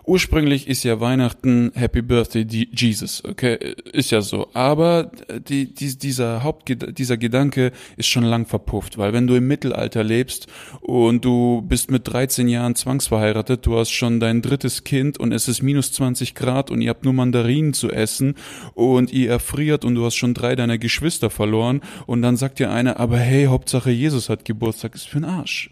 ursprünglich 0.06 0.68
ist 0.68 0.84
ja 0.84 1.00
Weihnachten 1.00 1.72
Happy 1.74 2.02
Birthday 2.02 2.44
Jesus, 2.44 3.22
okay, 3.24 3.74
ist 3.92 4.10
ja 4.10 4.20
so. 4.20 4.48
Aber 4.54 5.10
die, 5.48 5.72
die, 5.72 5.96
dieser 5.96 6.42
Haupt, 6.42 6.68
dieser 6.98 7.16
Gedanke 7.16 7.72
ist 7.96 8.08
schon 8.08 8.24
lang 8.24 8.46
verpufft, 8.46 8.98
weil 8.98 9.12
wenn 9.12 9.26
du 9.26 9.34
im 9.34 9.46
Mittelalter 9.46 10.04
lebst 10.04 10.46
und 10.80 11.24
du 11.24 11.62
bist 11.62 11.90
mit 11.90 12.06
13 12.06 12.48
Jahren 12.48 12.74
zwangsverheiratet, 12.74 13.64
du 13.66 13.78
hast 13.78 13.90
schon 13.90 14.20
dein 14.20 14.42
drittes 14.42 14.84
Kind 14.84 15.18
und 15.18 15.32
es 15.32 15.48
ist 15.48 15.62
minus 15.62 15.92
20 15.92 16.34
Grad 16.34 16.70
und 16.70 16.82
ihr 16.82 16.90
habt 16.90 17.04
nur 17.04 17.14
Mandarinen 17.14 17.72
zu 17.72 17.90
essen 17.90 18.34
und 18.74 19.12
ihr 19.12 19.30
erfriert 19.30 19.84
und 19.84 19.94
du 19.94 20.04
hast 20.04 20.16
schon 20.16 20.34
drei 20.34 20.56
deiner 20.56 20.78
Geschwister 20.78 21.30
verloren 21.30 21.80
und 22.06 22.22
dann 22.22 22.36
sagt 22.36 22.58
dir 22.58 22.70
einer, 22.70 23.00
aber 23.00 23.18
hey, 23.18 23.46
Hauptsache 23.46 23.90
Jesus 23.90 24.28
hat 24.28 24.44
Geburtstag, 24.44 24.94
ist 24.94 25.08
für 25.08 25.18
ein 25.18 25.24
Arsch. 25.24 25.70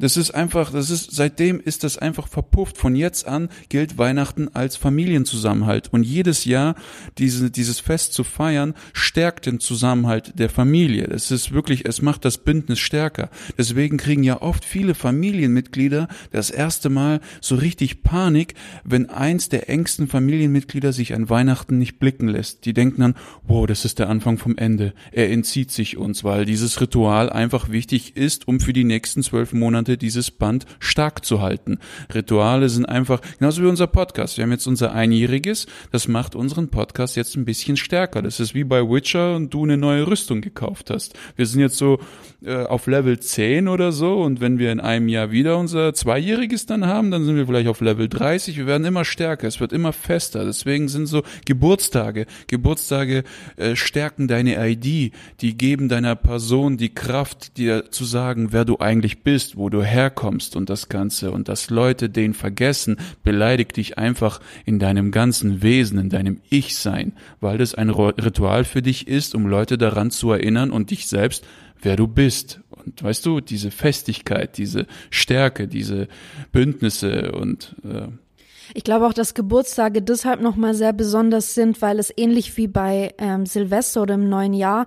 Das 0.00 0.16
ist 0.16 0.30
einfach, 0.30 0.72
das 0.72 0.88
ist, 0.88 1.12
seitdem 1.12 1.60
ist 1.60 1.84
das 1.84 1.98
einfach 1.98 2.26
verpufft. 2.26 2.78
Von 2.78 2.96
jetzt 2.96 3.28
an 3.28 3.50
gilt 3.68 3.98
Weihnachten 3.98 4.48
als 4.54 4.76
Familienzusammenhalt. 4.76 5.92
Und 5.92 6.04
jedes 6.04 6.46
Jahr 6.46 6.74
diese, 7.18 7.50
dieses 7.50 7.80
Fest 7.80 8.14
zu 8.14 8.24
feiern, 8.24 8.74
stärkt 8.94 9.44
den 9.44 9.60
Zusammenhalt 9.60 10.38
der 10.38 10.48
Familie. 10.48 11.04
Es 11.04 11.30
ist 11.30 11.52
wirklich, 11.52 11.86
es 11.86 12.00
macht 12.00 12.24
das 12.24 12.38
Bündnis 12.38 12.78
stärker. 12.78 13.28
Deswegen 13.58 13.98
kriegen 13.98 14.22
ja 14.22 14.40
oft 14.40 14.64
viele 14.64 14.94
Familienmitglieder 14.94 16.08
das 16.30 16.50
erste 16.50 16.88
Mal 16.88 17.20
so 17.42 17.56
richtig 17.56 18.02
Panik, 18.02 18.54
wenn 18.84 19.10
eins 19.10 19.50
der 19.50 19.68
engsten 19.68 20.08
Familienmitglieder 20.08 20.94
sich 20.94 21.14
an 21.14 21.28
Weihnachten 21.28 21.76
nicht 21.76 21.98
blicken 21.98 22.28
lässt. 22.28 22.64
Die 22.64 22.72
denken 22.72 23.02
dann, 23.02 23.14
wow, 23.42 23.66
das 23.66 23.84
ist 23.84 23.98
der 23.98 24.08
Anfang 24.08 24.38
vom 24.38 24.56
Ende. 24.56 24.94
Er 25.12 25.30
entzieht 25.30 25.70
sich 25.70 25.98
uns, 25.98 26.24
weil 26.24 26.46
dieses 26.46 26.80
Ritual 26.80 27.28
einfach 27.30 27.68
wichtig 27.68 28.16
ist, 28.16 28.48
um 28.48 28.60
für 28.60 28.72
die 28.72 28.84
nächsten 28.84 29.22
zwölf 29.22 29.52
Monate 29.52 29.89
Monate 29.90 29.98
dieses 29.98 30.30
Band 30.30 30.66
stark 30.78 31.24
zu 31.24 31.40
halten. 31.40 31.78
Rituale 32.14 32.68
sind 32.68 32.86
einfach, 32.86 33.20
genauso 33.38 33.62
wie 33.62 33.66
unser 33.66 33.86
Podcast. 33.86 34.36
Wir 34.36 34.44
haben 34.44 34.52
jetzt 34.52 34.66
unser 34.66 34.92
Einjähriges, 34.92 35.66
das 35.90 36.06
macht 36.06 36.34
unseren 36.34 36.68
Podcast 36.68 37.16
jetzt 37.16 37.36
ein 37.36 37.44
bisschen 37.44 37.76
stärker. 37.76 38.22
Das 38.22 38.40
ist 38.40 38.54
wie 38.54 38.64
bei 38.64 38.82
Witcher 38.82 39.34
und 39.36 39.52
du 39.52 39.64
eine 39.64 39.76
neue 39.76 40.06
Rüstung 40.06 40.40
gekauft 40.40 40.90
hast. 40.90 41.18
Wir 41.36 41.46
sind 41.46 41.60
jetzt 41.60 41.76
so 41.76 41.98
äh, 42.44 42.64
auf 42.64 42.86
Level 42.86 43.18
10 43.18 43.68
oder 43.68 43.92
so 43.92 44.22
und 44.22 44.40
wenn 44.40 44.58
wir 44.58 44.70
in 44.70 44.80
einem 44.80 45.08
Jahr 45.08 45.30
wieder 45.30 45.58
unser 45.58 45.92
Zweijähriges 45.92 46.66
dann 46.66 46.86
haben, 46.86 47.10
dann 47.10 47.24
sind 47.24 47.36
wir 47.36 47.46
vielleicht 47.46 47.68
auf 47.68 47.80
Level 47.80 48.08
30. 48.08 48.56
Wir 48.56 48.66
werden 48.66 48.84
immer 48.84 49.04
stärker, 49.04 49.48
es 49.48 49.60
wird 49.60 49.72
immer 49.72 49.92
fester. 49.92 50.44
Deswegen 50.44 50.88
sind 50.88 51.06
so 51.06 51.22
Geburtstage. 51.46 52.26
Geburtstage 52.46 53.24
äh, 53.56 53.74
stärken 53.74 54.28
deine 54.28 54.56
ID, 54.70 55.12
die 55.40 55.56
geben 55.56 55.88
deiner 55.88 56.14
Person 56.16 56.76
die 56.76 56.94
Kraft, 56.94 57.56
dir 57.56 57.90
zu 57.90 58.04
sagen, 58.04 58.52
wer 58.52 58.64
du 58.64 58.78
eigentlich 58.78 59.22
bist, 59.22 59.56
wo 59.56 59.68
du 59.68 59.79
herkommst 59.84 60.56
und 60.56 60.70
das 60.70 60.88
Ganze 60.88 61.30
und 61.30 61.48
dass 61.48 61.70
Leute 61.70 62.10
den 62.10 62.34
vergessen, 62.34 62.96
beleidigt 63.22 63.76
dich 63.76 63.98
einfach 63.98 64.40
in 64.64 64.78
deinem 64.78 65.10
ganzen 65.10 65.62
Wesen, 65.62 65.98
in 65.98 66.08
deinem 66.08 66.40
Ich-Sein, 66.50 67.12
weil 67.40 67.58
das 67.58 67.74
ein 67.74 67.90
Ritual 67.90 68.64
für 68.64 68.82
dich 68.82 69.08
ist, 69.08 69.34
um 69.34 69.46
Leute 69.46 69.78
daran 69.78 70.10
zu 70.10 70.32
erinnern 70.32 70.70
und 70.70 70.90
dich 70.90 71.06
selbst, 71.06 71.44
wer 71.82 71.96
du 71.96 72.06
bist. 72.06 72.60
Und 72.70 73.02
weißt 73.02 73.24
du, 73.26 73.40
diese 73.40 73.70
Festigkeit, 73.70 74.58
diese 74.58 74.86
Stärke, 75.10 75.68
diese 75.68 76.08
Bündnisse 76.52 77.32
und 77.32 77.76
äh, 77.84 78.08
ich 78.74 78.84
glaube 78.84 79.06
auch, 79.06 79.12
dass 79.12 79.34
Geburtstage 79.34 80.02
deshalb 80.02 80.40
nochmal 80.40 80.74
sehr 80.74 80.92
besonders 80.92 81.54
sind, 81.54 81.82
weil 81.82 81.98
es 81.98 82.12
ähnlich 82.16 82.56
wie 82.56 82.68
bei 82.68 83.14
ähm, 83.18 83.46
Silvester 83.46 84.02
oder 84.02 84.14
im 84.14 84.28
neuen 84.28 84.54
Jahr 84.54 84.86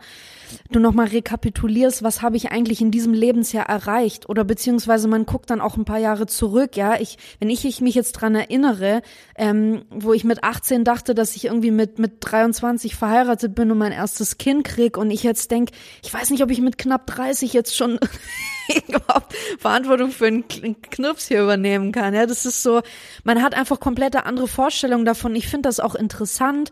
du 0.72 0.80
nochmal 0.80 1.08
rekapitulierst, 1.08 2.04
was 2.04 2.22
habe 2.22 2.38
ich 2.38 2.52
eigentlich 2.52 2.82
in 2.82 2.92
diesem 2.92 3.14
Lebensjahr 3.14 3.68
erreicht? 3.68 4.30
Oder 4.30 4.44
beziehungsweise 4.44 5.08
man 5.08 5.26
guckt 5.26 5.50
dann 5.50 5.62
auch 5.62 5.78
ein 5.78 5.86
paar 5.86 6.00
Jahre 6.00 6.28
zurück, 6.28 6.76
ja, 6.76 7.00
ich, 7.00 7.18
wenn 7.40 7.50
ich, 7.50 7.66
ich 7.66 7.82
mich 7.82 7.96
jetzt 7.96 8.14
dran 8.14 8.36
erinnere, 8.36 9.02
ähm, 9.36 9.84
wo 9.90 10.14
ich 10.14 10.24
mit 10.24 10.44
18 10.44 10.84
dachte, 10.84 11.16
dass 11.16 11.36
ich 11.36 11.46
irgendwie 11.46 11.72
mit, 11.72 12.00
mit 12.00 12.14
23 12.20 12.96
verheiratet 12.96 13.56
bin 13.56 13.72
und 13.72 13.78
mein 13.78 13.92
erstes 13.92 14.38
Kind 14.38 14.64
krieg 14.64 14.98
und 14.98 15.12
ich 15.12 15.24
jetzt 15.24 15.52
denk, 15.52 15.70
ich 16.04 16.14
weiß 16.14 16.30
nicht, 16.30 16.44
ob 16.44 16.52
ich 16.52 16.62
mit 16.62 16.78
knapp 16.78 17.08
30 17.08 17.54
jetzt 17.54 17.76
schon 17.76 18.00
überhaupt 18.88 19.34
Verantwortung 19.60 20.12
für 20.12 20.28
einen 20.28 20.48
Knirps 20.48 21.28
hier 21.28 21.44
übernehmen 21.44 21.92
kann. 21.92 22.14
Ja, 22.14 22.26
das 22.26 22.46
ist 22.46 22.64
so, 22.64 22.82
man 23.24 23.42
hat 23.42 23.54
einfach 23.54 23.80
komplette 23.80 24.26
andere 24.26 24.48
Vorstellungen 24.48 25.06
davon. 25.06 25.36
Ich 25.36 25.48
finde 25.48 25.70
das 25.70 25.80
auch 25.80 25.96
interessant, 25.96 26.72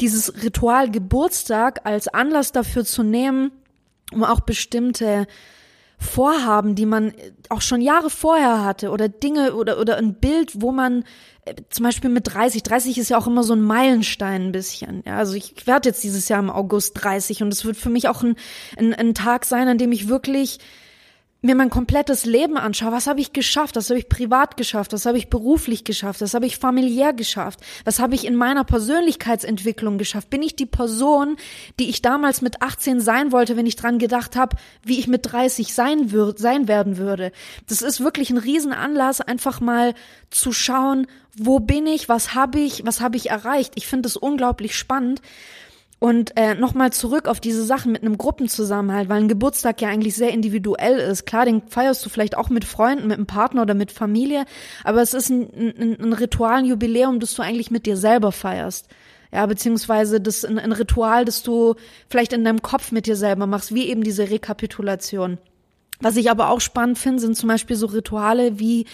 dieses 0.00 0.42
Ritual 0.42 0.90
Geburtstag 0.90 1.80
als 1.84 2.08
Anlass 2.08 2.52
dafür 2.52 2.84
zu 2.84 3.02
nehmen, 3.02 3.50
um 4.12 4.24
auch 4.24 4.40
bestimmte 4.40 5.26
Vorhaben, 6.00 6.76
die 6.76 6.86
man 6.86 7.12
auch 7.48 7.60
schon 7.60 7.80
Jahre 7.80 8.08
vorher 8.08 8.64
hatte 8.64 8.90
oder 8.90 9.08
Dinge 9.08 9.54
oder, 9.56 9.80
oder 9.80 9.96
ein 9.96 10.14
Bild, 10.14 10.62
wo 10.62 10.70
man 10.70 11.02
äh, 11.44 11.54
zum 11.70 11.82
Beispiel 11.82 12.08
mit 12.08 12.32
30, 12.32 12.62
30 12.62 12.98
ist 12.98 13.08
ja 13.08 13.18
auch 13.18 13.26
immer 13.26 13.42
so 13.42 13.52
ein 13.54 13.62
Meilenstein 13.62 14.46
ein 14.46 14.52
bisschen. 14.52 15.02
Ja, 15.04 15.16
also 15.16 15.34
ich 15.34 15.66
werde 15.66 15.88
jetzt 15.88 16.04
dieses 16.04 16.28
Jahr 16.28 16.38
im 16.38 16.50
August 16.50 17.02
30 17.02 17.42
und 17.42 17.52
es 17.52 17.64
wird 17.64 17.76
für 17.76 17.90
mich 17.90 18.08
auch 18.08 18.22
ein, 18.22 18.36
ein, 18.76 18.94
ein 18.94 19.14
Tag 19.14 19.44
sein, 19.44 19.66
an 19.66 19.76
dem 19.76 19.90
ich 19.90 20.08
wirklich 20.08 20.60
mir 21.40 21.54
mein 21.54 21.70
komplettes 21.70 22.24
Leben 22.24 22.56
anschaue, 22.56 22.90
was 22.90 23.06
habe 23.06 23.20
ich 23.20 23.32
geschafft, 23.32 23.76
was 23.76 23.90
habe 23.90 24.00
ich 24.00 24.08
privat 24.08 24.56
geschafft, 24.56 24.92
was 24.92 25.06
habe 25.06 25.18
ich 25.18 25.30
beruflich 25.30 25.84
geschafft, 25.84 26.20
was 26.20 26.34
habe 26.34 26.46
ich 26.46 26.58
familiär 26.58 27.12
geschafft, 27.12 27.60
was 27.84 28.00
habe 28.00 28.16
ich 28.16 28.26
in 28.26 28.34
meiner 28.34 28.64
Persönlichkeitsentwicklung 28.64 29.98
geschafft, 29.98 30.30
bin 30.30 30.42
ich 30.42 30.56
die 30.56 30.66
Person, 30.66 31.36
die 31.78 31.90
ich 31.90 32.02
damals 32.02 32.42
mit 32.42 32.60
18 32.60 33.00
sein 33.00 33.30
wollte, 33.30 33.56
wenn 33.56 33.66
ich 33.66 33.76
dran 33.76 34.00
gedacht 34.00 34.34
habe, 34.34 34.56
wie 34.82 34.98
ich 34.98 35.06
mit 35.06 35.32
30 35.32 35.72
sein 35.72 36.10
würde, 36.10 36.40
sein 36.40 36.66
werden 36.66 36.96
würde. 36.96 37.30
Das 37.68 37.82
ist 37.82 38.00
wirklich 38.00 38.30
ein 38.30 38.38
Riesenanlass, 38.38 39.20
einfach 39.20 39.60
mal 39.60 39.94
zu 40.30 40.52
schauen, 40.52 41.06
wo 41.36 41.60
bin 41.60 41.86
ich, 41.86 42.08
was 42.08 42.34
habe 42.34 42.58
ich, 42.58 42.84
was 42.84 43.00
habe 43.00 43.16
ich 43.16 43.30
erreicht. 43.30 43.74
Ich 43.76 43.86
finde 43.86 44.08
es 44.08 44.16
unglaublich 44.16 44.76
spannend. 44.76 45.22
Und 46.00 46.36
äh, 46.36 46.54
nochmal 46.54 46.92
zurück 46.92 47.26
auf 47.26 47.40
diese 47.40 47.64
Sachen 47.64 47.90
mit 47.90 48.02
einem 48.02 48.18
Gruppenzusammenhalt, 48.18 49.08
weil 49.08 49.20
ein 49.20 49.28
Geburtstag 49.28 49.80
ja 49.80 49.88
eigentlich 49.88 50.14
sehr 50.14 50.30
individuell 50.30 50.98
ist. 50.98 51.26
Klar, 51.26 51.44
den 51.44 51.62
feierst 51.66 52.06
du 52.06 52.08
vielleicht 52.08 52.36
auch 52.36 52.50
mit 52.50 52.64
Freunden, 52.64 53.08
mit 53.08 53.16
einem 53.16 53.26
Partner 53.26 53.62
oder 53.62 53.74
mit 53.74 53.90
Familie, 53.90 54.44
aber 54.84 55.02
es 55.02 55.12
ist 55.12 55.28
ein, 55.28 55.48
ein, 55.52 56.00
ein 56.00 56.12
Ritual, 56.12 56.58
ein 56.58 56.66
Jubiläum, 56.66 57.18
das 57.18 57.34
du 57.34 57.42
eigentlich 57.42 57.72
mit 57.72 57.86
dir 57.86 57.96
selber 57.96 58.30
feierst. 58.30 58.86
Ja, 59.32 59.44
beziehungsweise 59.46 60.20
das 60.20 60.44
ein, 60.44 60.58
ein 60.58 60.72
Ritual, 60.72 61.24
das 61.24 61.42
du 61.42 61.74
vielleicht 62.08 62.32
in 62.32 62.44
deinem 62.44 62.62
Kopf 62.62 62.92
mit 62.92 63.06
dir 63.06 63.16
selber 63.16 63.46
machst, 63.46 63.74
wie 63.74 63.88
eben 63.88 64.04
diese 64.04 64.30
Rekapitulation. 64.30 65.38
Was 66.00 66.16
ich 66.16 66.30
aber 66.30 66.50
auch 66.50 66.60
spannend 66.60 66.98
finde, 66.98 67.20
sind 67.20 67.36
zum 67.36 67.48
Beispiel 67.48 67.74
so 67.74 67.86
Rituale 67.86 68.60
wie 68.60 68.86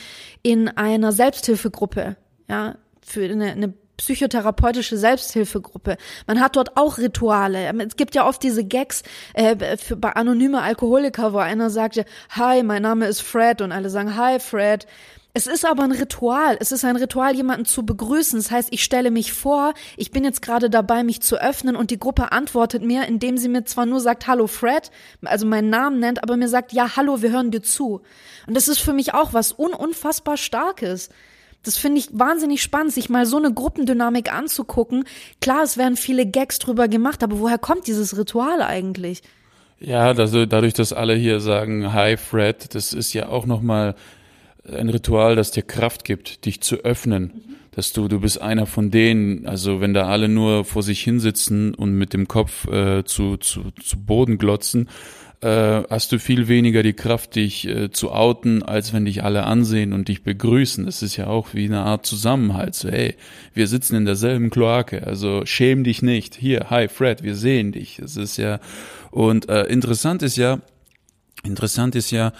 in 0.42 0.68
einer 0.68 1.12
Selbsthilfegruppe. 1.12 2.16
Ja, 2.48 2.76
für 3.02 3.24
eine, 3.24 3.52
eine 3.52 3.74
psychotherapeutische 3.96 4.96
Selbsthilfegruppe. 4.96 5.96
Man 6.26 6.40
hat 6.40 6.56
dort 6.56 6.76
auch 6.76 6.98
Rituale. 6.98 7.72
Es 7.86 7.96
gibt 7.96 8.14
ja 8.14 8.26
oft 8.26 8.42
diese 8.42 8.64
Gags 8.64 9.02
äh, 9.34 9.76
für, 9.76 9.96
bei 9.96 10.12
anonyme 10.12 10.62
Alkoholiker, 10.62 11.32
wo 11.32 11.38
einer 11.38 11.70
sagt, 11.70 12.04
hi, 12.30 12.62
mein 12.62 12.82
Name 12.82 13.06
ist 13.06 13.20
Fred 13.20 13.60
und 13.60 13.72
alle 13.72 13.90
sagen, 13.90 14.16
hi 14.16 14.40
Fred. 14.40 14.86
Es 15.36 15.48
ist 15.48 15.64
aber 15.64 15.82
ein 15.82 15.90
Ritual. 15.90 16.56
Es 16.60 16.70
ist 16.70 16.84
ein 16.84 16.94
Ritual, 16.94 17.34
jemanden 17.34 17.64
zu 17.64 17.84
begrüßen. 17.84 18.38
Das 18.38 18.52
heißt, 18.52 18.68
ich 18.70 18.84
stelle 18.84 19.10
mich 19.10 19.32
vor, 19.32 19.74
ich 19.96 20.12
bin 20.12 20.22
jetzt 20.22 20.42
gerade 20.42 20.70
dabei, 20.70 21.02
mich 21.02 21.22
zu 21.22 21.40
öffnen 21.40 21.74
und 21.74 21.90
die 21.90 21.98
Gruppe 21.98 22.30
antwortet 22.30 22.84
mir, 22.84 23.08
indem 23.08 23.36
sie 23.36 23.48
mir 23.48 23.64
zwar 23.64 23.84
nur 23.84 23.98
sagt, 23.98 24.28
hallo 24.28 24.46
Fred, 24.46 24.92
also 25.24 25.44
meinen 25.44 25.70
Namen 25.70 25.98
nennt, 25.98 26.22
aber 26.22 26.36
mir 26.36 26.48
sagt, 26.48 26.72
ja, 26.72 26.94
hallo, 26.94 27.20
wir 27.20 27.32
hören 27.32 27.50
dir 27.50 27.62
zu. 27.62 28.02
Und 28.46 28.56
das 28.56 28.68
ist 28.68 28.78
für 28.78 28.92
mich 28.92 29.12
auch 29.12 29.32
was 29.32 29.58
un 29.58 29.74
unfassbar 29.74 30.36
Starkes. 30.36 31.08
Das 31.64 31.76
finde 31.76 31.98
ich 31.98 32.08
wahnsinnig 32.12 32.62
spannend, 32.62 32.92
sich 32.92 33.08
mal 33.08 33.26
so 33.26 33.38
eine 33.38 33.52
Gruppendynamik 33.52 34.32
anzugucken. 34.32 35.04
Klar, 35.40 35.62
es 35.64 35.76
werden 35.76 35.96
viele 35.96 36.26
Gags 36.26 36.58
drüber 36.58 36.88
gemacht, 36.88 37.22
aber 37.22 37.40
woher 37.40 37.58
kommt 37.58 37.86
dieses 37.86 38.16
Ritual 38.16 38.62
eigentlich? 38.62 39.22
Ja, 39.80 40.12
also 40.12 40.46
dadurch, 40.46 40.74
dass 40.74 40.92
alle 40.92 41.14
hier 41.14 41.40
sagen, 41.40 41.92
hi 41.92 42.16
Fred, 42.16 42.74
das 42.74 42.92
ist 42.92 43.12
ja 43.12 43.28
auch 43.28 43.46
nochmal 43.46 43.94
ein 44.70 44.88
Ritual, 44.88 45.36
das 45.36 45.50
dir 45.50 45.62
Kraft 45.62 46.04
gibt, 46.04 46.46
dich 46.46 46.60
zu 46.60 46.76
öffnen. 46.76 47.22
Mhm. 47.34 47.54
Dass 47.72 47.92
du, 47.92 48.06
du 48.06 48.20
bist 48.20 48.40
einer 48.40 48.66
von 48.66 48.92
denen, 48.92 49.46
also 49.46 49.80
wenn 49.80 49.94
da 49.94 50.06
alle 50.06 50.28
nur 50.28 50.64
vor 50.64 50.84
sich 50.84 51.00
hinsitzen 51.00 51.74
und 51.74 51.92
mit 51.92 52.12
dem 52.12 52.28
Kopf 52.28 52.68
äh, 52.68 53.04
zu, 53.04 53.36
zu, 53.36 53.72
zu 53.82 53.98
Boden 53.98 54.38
glotzen, 54.38 54.88
hast 55.46 56.12
du 56.12 56.18
viel 56.18 56.48
weniger 56.48 56.82
die 56.82 56.94
Kraft, 56.94 57.34
dich 57.34 57.68
äh, 57.68 57.90
zu 57.90 58.12
outen, 58.12 58.62
als 58.62 58.92
wenn 58.92 59.04
dich 59.04 59.22
alle 59.24 59.44
ansehen 59.44 59.92
und 59.92 60.08
dich 60.08 60.22
begrüßen. 60.22 60.86
Das 60.86 61.02
ist 61.02 61.16
ja 61.16 61.26
auch 61.26 61.48
wie 61.52 61.66
eine 61.66 61.80
Art 61.80 62.06
Zusammenhalt. 62.06 62.74
So, 62.74 62.88
hey, 62.88 63.14
wir 63.52 63.66
sitzen 63.66 63.96
in 63.96 64.04
derselben 64.04 64.50
Kloake, 64.50 65.06
also 65.06 65.44
schäm 65.44 65.84
dich 65.84 66.02
nicht. 66.02 66.34
Hier, 66.34 66.70
hi 66.70 66.88
Fred, 66.88 67.22
wir 67.22 67.34
sehen 67.34 67.72
dich. 67.72 67.98
Das 68.00 68.16
ist 68.16 68.36
ja, 68.36 68.60
und 69.10 69.48
äh, 69.48 69.64
interessant 69.64 70.22
ist 70.22 70.36
ja, 70.36 70.60
interessant 71.44 71.94
ist 71.94 72.10
ja, 72.10 72.32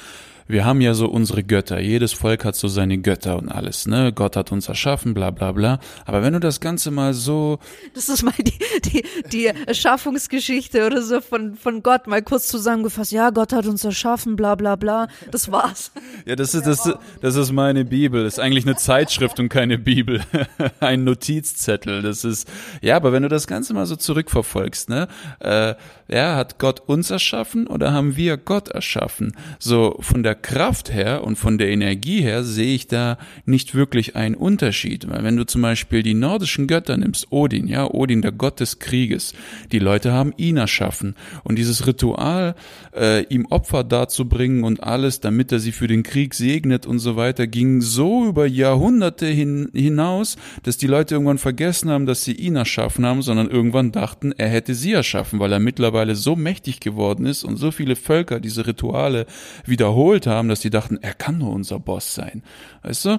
wir 0.46 0.64
haben 0.64 0.80
ja 0.80 0.94
so 0.94 1.06
unsere 1.08 1.42
Götter. 1.42 1.80
Jedes 1.80 2.12
Volk 2.12 2.44
hat 2.44 2.54
so 2.54 2.68
seine 2.68 2.98
Götter 2.98 3.38
und 3.38 3.48
alles, 3.48 3.86
ne? 3.86 4.12
Gott 4.12 4.36
hat 4.36 4.52
uns 4.52 4.68
erschaffen, 4.68 5.14
bla 5.14 5.30
bla 5.30 5.52
bla. 5.52 5.80
Aber 6.04 6.22
wenn 6.22 6.34
du 6.34 6.40
das 6.40 6.60
Ganze 6.60 6.90
mal 6.90 7.14
so. 7.14 7.58
Das 7.94 8.08
ist 8.08 8.22
mal 8.22 8.34
die, 8.38 8.52
die, 8.84 9.04
die 9.32 9.46
Erschaffungsgeschichte 9.46 10.86
oder 10.86 11.02
so 11.02 11.20
von, 11.20 11.54
von 11.54 11.82
Gott 11.82 12.06
mal 12.06 12.22
kurz 12.22 12.48
zusammengefasst. 12.48 13.12
Ja, 13.12 13.30
Gott 13.30 13.52
hat 13.52 13.66
uns 13.66 13.84
erschaffen, 13.84 14.36
bla 14.36 14.54
bla 14.54 14.76
bla. 14.76 15.08
Das 15.30 15.50
war's. 15.50 15.92
Ja, 16.26 16.36
das 16.36 16.54
ist, 16.54 16.66
das, 16.66 16.90
das 17.20 17.36
ist 17.36 17.52
meine 17.52 17.84
Bibel. 17.84 18.24
Das 18.24 18.34
ist 18.34 18.38
eigentlich 18.38 18.64
eine 18.64 18.76
Zeitschrift 18.76 19.38
und 19.40 19.50
keine 19.50 19.76
Bibel. 19.76 20.22
Ein 20.80 21.04
Notizzettel. 21.04 22.00
Das 22.00 22.24
ist, 22.24 22.50
ja, 22.80 22.96
aber 22.96 23.12
wenn 23.12 23.24
du 23.24 23.28
das 23.28 23.46
Ganze 23.46 23.74
mal 23.74 23.84
so 23.84 23.96
zurückverfolgst, 23.96 24.88
ne? 24.88 25.08
Äh, 25.40 25.74
ja, 26.08 26.36
hat 26.36 26.58
Gott 26.58 26.80
uns 26.86 27.10
erschaffen 27.10 27.66
oder 27.66 27.92
haben 27.92 28.16
wir 28.16 28.38
Gott 28.38 28.68
erschaffen? 28.68 29.36
So 29.58 29.98
von 30.00 30.22
der 30.22 30.34
der 30.35 30.41
Kraft 30.41 30.93
her 30.93 31.23
und 31.23 31.37
von 31.37 31.59
der 31.59 31.69
Energie 31.69 32.21
her 32.21 32.43
sehe 32.43 32.75
ich 32.75 32.88
da 32.88 33.19
nicht 33.47 33.75
wirklich 33.75 34.17
einen 34.17 34.35
Unterschied. 34.35 35.09
Weil 35.09 35.23
wenn 35.23 35.37
du 35.37 35.47
zum 35.47 35.62
Beispiel 35.62 36.03
die 36.03 36.14
nordischen 36.14 36.67
Götter 36.67 36.97
nimmst, 36.97 37.31
Odin, 37.31 37.69
ja, 37.69 37.88
Odin, 37.88 38.21
der 38.21 38.33
Gott 38.33 38.59
des 38.59 38.81
Krieges, 38.81 39.33
die 39.71 39.79
Leute 39.79 40.12
haben 40.12 40.33
ihn 40.37 40.57
erschaffen. 40.57 41.14
Und 41.45 41.57
dieses 41.57 41.87
Ritual, 41.87 42.57
äh, 42.97 43.23
ihm 43.26 43.47
Opfer 43.47 43.85
darzubringen 43.85 44.64
und 44.64 44.83
alles, 44.83 45.21
damit 45.21 45.53
er 45.53 45.61
sie 45.61 45.71
für 45.71 45.87
den 45.87 46.03
Krieg 46.03 46.35
segnet 46.35 46.85
und 46.85 46.99
so 46.99 47.14
weiter, 47.14 47.47
ging 47.47 47.81
so 47.81 48.26
über 48.26 48.47
Jahrhunderte 48.47 49.26
hin, 49.26 49.69
hinaus, 49.73 50.37
dass 50.64 50.79
die 50.79 50.88
Leute 50.88 51.14
irgendwann 51.14 51.38
vergessen 51.38 51.91
haben, 51.91 52.07
dass 52.07 52.25
sie 52.25 52.33
ihn 52.33 52.57
erschaffen 52.57 53.07
haben, 53.07 53.23
sondern 53.23 53.49
irgendwann 53.49 53.93
dachten, 53.93 54.33
er 54.37 54.49
hätte 54.49 54.75
sie 54.75 54.93
erschaffen, 54.93 55.38
weil 55.38 55.53
er 55.53 55.61
mittlerweile 55.61 56.17
so 56.17 56.35
mächtig 56.35 56.81
geworden 56.81 57.25
ist 57.25 57.45
und 57.45 57.57
so 57.57 57.71
viele 57.71 57.95
Völker 57.95 58.41
diese 58.41 58.67
Rituale 58.67 59.26
wiederholt 59.64 60.24
haben, 60.33 60.49
dass 60.49 60.61
sie 60.61 60.71
dachten, 60.71 60.99
er 61.00 61.14
kann 61.14 61.38
nur 61.38 61.52
unser 61.52 61.78
Boss 61.78 62.14
sein. 62.14 62.43
Weißt 62.83 63.04
du? 63.07 63.19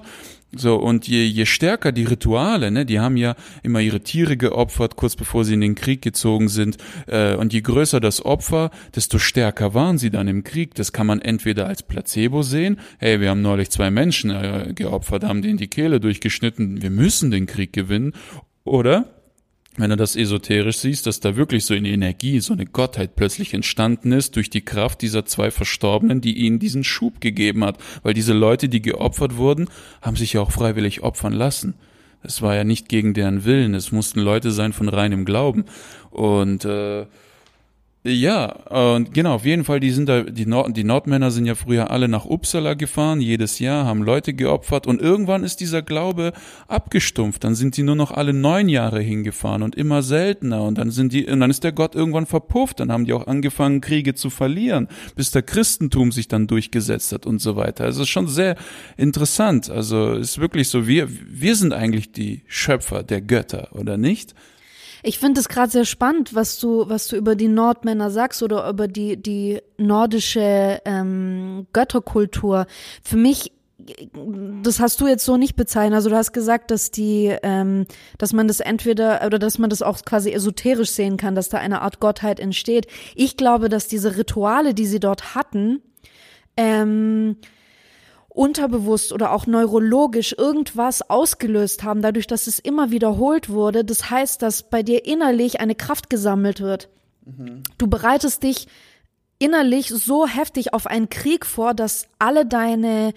So, 0.54 0.76
und 0.76 1.06
je, 1.06 1.24
je 1.24 1.44
stärker 1.44 1.92
die 1.92 2.04
Rituale, 2.04 2.70
ne, 2.70 2.86
die 2.86 3.00
haben 3.00 3.16
ja 3.16 3.34
immer 3.62 3.80
ihre 3.80 4.00
Tiere 4.00 4.36
geopfert, 4.36 4.96
kurz 4.96 5.16
bevor 5.16 5.44
sie 5.44 5.54
in 5.54 5.60
den 5.60 5.74
Krieg 5.74 6.02
gezogen 6.02 6.48
sind, 6.48 6.78
äh, 7.06 7.34
und 7.34 7.52
je 7.52 7.60
größer 7.60 8.00
das 8.00 8.24
Opfer, 8.24 8.70
desto 8.94 9.18
stärker 9.18 9.74
waren 9.74 9.98
sie 9.98 10.10
dann 10.10 10.28
im 10.28 10.44
Krieg. 10.44 10.74
Das 10.74 10.92
kann 10.92 11.06
man 11.06 11.20
entweder 11.20 11.66
als 11.66 11.82
Placebo 11.82 12.42
sehen, 12.42 12.78
hey, 12.98 13.20
wir 13.20 13.30
haben 13.30 13.42
neulich 13.42 13.70
zwei 13.70 13.90
Menschen 13.90 14.30
äh, 14.30 14.72
geopfert, 14.74 15.24
haben 15.24 15.42
denen 15.42 15.58
die 15.58 15.68
Kehle 15.68 16.00
durchgeschnitten, 16.00 16.80
wir 16.80 16.90
müssen 16.90 17.30
den 17.30 17.46
Krieg 17.46 17.72
gewinnen, 17.72 18.12
oder 18.64 19.15
wenn 19.78 19.90
du 19.90 19.96
das 19.96 20.16
esoterisch 20.16 20.78
siehst, 20.78 21.06
dass 21.06 21.20
da 21.20 21.36
wirklich 21.36 21.64
so 21.64 21.74
eine 21.74 21.90
Energie, 21.90 22.40
so 22.40 22.52
eine 22.52 22.66
Gottheit 22.66 23.16
plötzlich 23.16 23.52
entstanden 23.54 24.12
ist 24.12 24.36
durch 24.36 24.50
die 24.50 24.64
Kraft 24.64 25.02
dieser 25.02 25.24
zwei 25.26 25.50
Verstorbenen, 25.50 26.20
die 26.20 26.38
ihnen 26.38 26.58
diesen 26.58 26.84
Schub 26.84 27.20
gegeben 27.20 27.64
hat. 27.64 27.78
Weil 28.02 28.14
diese 28.14 28.32
Leute, 28.32 28.68
die 28.68 28.82
geopfert 28.82 29.36
wurden, 29.36 29.68
haben 30.00 30.16
sich 30.16 30.34
ja 30.34 30.40
auch 30.40 30.50
freiwillig 30.50 31.02
opfern 31.02 31.32
lassen. 31.32 31.74
Es 32.22 32.42
war 32.42 32.54
ja 32.54 32.64
nicht 32.64 32.88
gegen 32.88 33.14
deren 33.14 33.44
Willen, 33.44 33.74
es 33.74 33.92
mussten 33.92 34.20
Leute 34.20 34.50
sein 34.50 34.72
von 34.72 34.88
reinem 34.88 35.24
Glauben. 35.24 35.66
Und 36.10 36.64
äh, 36.64 37.06
ja, 38.06 38.52
und 38.92 39.12
genau, 39.12 39.34
auf 39.34 39.44
jeden 39.44 39.64
Fall, 39.64 39.80
die 39.80 39.90
sind 39.90 40.08
da, 40.08 40.22
die, 40.22 40.46
Nord 40.46 40.76
die 40.76 40.84
Nordmänner 40.84 41.30
sind 41.32 41.46
ja 41.46 41.56
früher 41.56 41.90
alle 41.90 42.08
nach 42.08 42.24
Uppsala 42.24 42.74
gefahren, 42.74 43.20
jedes 43.20 43.58
Jahr, 43.58 43.84
haben 43.84 44.02
Leute 44.02 44.32
geopfert 44.32 44.86
und 44.86 45.00
irgendwann 45.00 45.42
ist 45.42 45.60
dieser 45.60 45.82
Glaube 45.82 46.32
abgestumpft. 46.68 47.42
Dann 47.42 47.54
sind 47.56 47.76
die 47.76 47.82
nur 47.82 47.96
noch 47.96 48.12
alle 48.12 48.32
neun 48.32 48.68
Jahre 48.68 49.00
hingefahren 49.00 49.62
und 49.62 49.74
immer 49.74 50.02
seltener 50.02 50.62
und 50.62 50.78
dann 50.78 50.90
sind 50.90 51.12
die, 51.12 51.26
und 51.26 51.40
dann 51.40 51.50
ist 51.50 51.64
der 51.64 51.72
Gott 51.72 51.94
irgendwann 51.96 52.26
verpufft, 52.26 52.80
dann 52.80 52.92
haben 52.92 53.06
die 53.06 53.12
auch 53.12 53.26
angefangen, 53.26 53.80
Kriege 53.80 54.14
zu 54.14 54.30
verlieren, 54.30 54.88
bis 55.16 55.32
der 55.32 55.42
Christentum 55.42 56.12
sich 56.12 56.28
dann 56.28 56.46
durchgesetzt 56.46 57.12
hat 57.12 57.26
und 57.26 57.40
so 57.40 57.56
weiter. 57.56 57.84
Also 57.84 58.02
es 58.02 58.08
ist 58.08 58.12
schon 58.12 58.28
sehr 58.28 58.56
interessant. 58.96 59.68
Also 59.68 60.12
es 60.12 60.30
ist 60.30 60.38
wirklich 60.38 60.68
so, 60.68 60.86
wir, 60.86 61.08
wir 61.10 61.56
sind 61.56 61.72
eigentlich 61.72 62.12
die 62.12 62.42
Schöpfer 62.46 63.02
der 63.02 63.20
Götter, 63.20 63.68
oder 63.72 63.96
nicht? 63.96 64.34
Ich 65.06 65.20
finde 65.20 65.38
es 65.38 65.48
gerade 65.48 65.70
sehr 65.70 65.84
spannend, 65.84 66.34
was 66.34 66.58
du, 66.58 66.88
was 66.88 67.06
du 67.06 67.14
über 67.14 67.36
die 67.36 67.46
Nordmänner 67.46 68.10
sagst 68.10 68.42
oder 68.42 68.68
über 68.68 68.88
die, 68.88 69.16
die 69.16 69.60
nordische 69.78 70.80
ähm, 70.84 71.68
Götterkultur. 71.72 72.66
Für 73.04 73.16
mich 73.16 73.52
das 74.62 74.80
hast 74.80 75.00
du 75.00 75.06
jetzt 75.06 75.24
so 75.24 75.36
nicht 75.36 75.54
bezeichnet. 75.54 75.94
Also 75.94 76.10
du 76.10 76.16
hast 76.16 76.32
gesagt, 76.32 76.72
dass 76.72 76.90
die, 76.90 77.36
ähm, 77.44 77.86
dass 78.18 78.32
man 78.32 78.48
das 78.48 78.58
entweder 78.58 79.24
oder 79.24 79.38
dass 79.38 79.58
man 79.58 79.70
das 79.70 79.80
auch 79.80 80.02
quasi 80.04 80.32
esoterisch 80.32 80.90
sehen 80.90 81.16
kann, 81.16 81.36
dass 81.36 81.50
da 81.50 81.58
eine 81.58 81.82
Art 81.82 82.00
Gottheit 82.00 82.40
entsteht. 82.40 82.88
Ich 83.14 83.36
glaube, 83.36 83.68
dass 83.68 83.86
diese 83.86 84.16
Rituale, 84.16 84.74
die 84.74 84.86
sie 84.86 84.98
dort 84.98 85.36
hatten, 85.36 85.82
ähm, 86.56 87.36
unterbewusst 88.36 89.12
oder 89.12 89.32
auch 89.32 89.46
neurologisch 89.46 90.34
irgendwas 90.36 91.08
ausgelöst 91.08 91.82
haben, 91.82 92.02
dadurch, 92.02 92.26
dass 92.26 92.46
es 92.46 92.58
immer 92.58 92.90
wiederholt 92.90 93.48
wurde. 93.48 93.84
Das 93.84 94.10
heißt, 94.10 94.42
dass 94.42 94.62
bei 94.64 94.82
dir 94.82 95.06
innerlich 95.06 95.60
eine 95.60 95.74
Kraft 95.74 96.10
gesammelt 96.10 96.60
wird. 96.60 96.88
Mhm. 97.24 97.62
Du 97.78 97.86
bereitest 97.86 98.42
dich 98.42 98.68
innerlich 99.38 99.88
so 99.88 100.26
heftig 100.26 100.72
auf 100.72 100.86
einen 100.86 101.08
Krieg 101.08 101.46
vor, 101.46 101.74
dass 101.74 102.08
alle 102.18 102.46
deine 102.46 103.12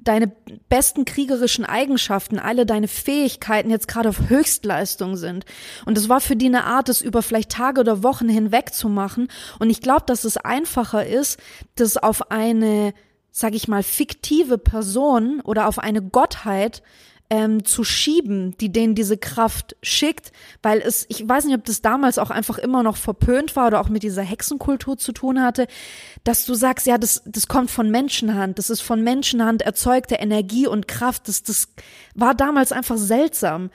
deine 0.00 0.32
besten 0.68 1.04
kriegerischen 1.04 1.64
Eigenschaften, 1.64 2.38
alle 2.38 2.66
deine 2.66 2.88
Fähigkeiten 2.88 3.70
jetzt 3.70 3.86
gerade 3.86 4.08
auf 4.08 4.28
Höchstleistung 4.28 5.16
sind. 5.16 5.44
Und 5.84 5.96
es 5.96 6.08
war 6.08 6.20
für 6.20 6.34
die 6.34 6.46
eine 6.46 6.64
Art, 6.64 6.88
das 6.88 7.02
über 7.02 7.22
vielleicht 7.22 7.52
Tage 7.52 7.80
oder 7.80 8.02
Wochen 8.02 8.28
hinweg 8.28 8.74
zu 8.74 8.88
machen. 8.88 9.28
Und 9.58 9.70
ich 9.70 9.80
glaube, 9.80 10.04
dass 10.06 10.24
es 10.24 10.38
einfacher 10.38 11.06
ist, 11.06 11.38
das 11.76 11.98
auf 11.98 12.32
eine 12.32 12.94
sag 13.32 13.54
ich 13.54 13.66
mal, 13.66 13.82
fiktive 13.82 14.58
Person 14.58 15.40
oder 15.40 15.66
auf 15.66 15.78
eine 15.78 16.02
Gottheit 16.02 16.82
ähm, 17.30 17.64
zu 17.64 17.82
schieben, 17.82 18.54
die 18.58 18.70
denen 18.70 18.94
diese 18.94 19.16
Kraft 19.16 19.74
schickt, 19.82 20.32
weil 20.62 20.82
es, 20.82 21.06
ich 21.08 21.26
weiß 21.26 21.46
nicht, 21.46 21.56
ob 21.56 21.64
das 21.64 21.80
damals 21.80 22.18
auch 22.18 22.28
einfach 22.28 22.58
immer 22.58 22.82
noch 22.82 22.98
verpönt 22.98 23.56
war 23.56 23.68
oder 23.68 23.80
auch 23.80 23.88
mit 23.88 24.02
dieser 24.02 24.20
Hexenkultur 24.20 24.98
zu 24.98 25.12
tun 25.12 25.42
hatte, 25.42 25.66
dass 26.24 26.44
du 26.44 26.52
sagst, 26.52 26.86
ja, 26.86 26.98
das, 26.98 27.22
das 27.24 27.48
kommt 27.48 27.70
von 27.70 27.90
Menschenhand, 27.90 28.58
das 28.58 28.68
ist 28.68 28.82
von 28.82 29.02
Menschenhand 29.02 29.62
erzeugte 29.62 30.16
Energie 30.16 30.66
und 30.66 30.88
Kraft, 30.88 31.26
das, 31.26 31.42
das 31.42 31.68
war 32.14 32.34
damals 32.34 32.70
einfach 32.70 32.98
seltsam. 32.98 33.70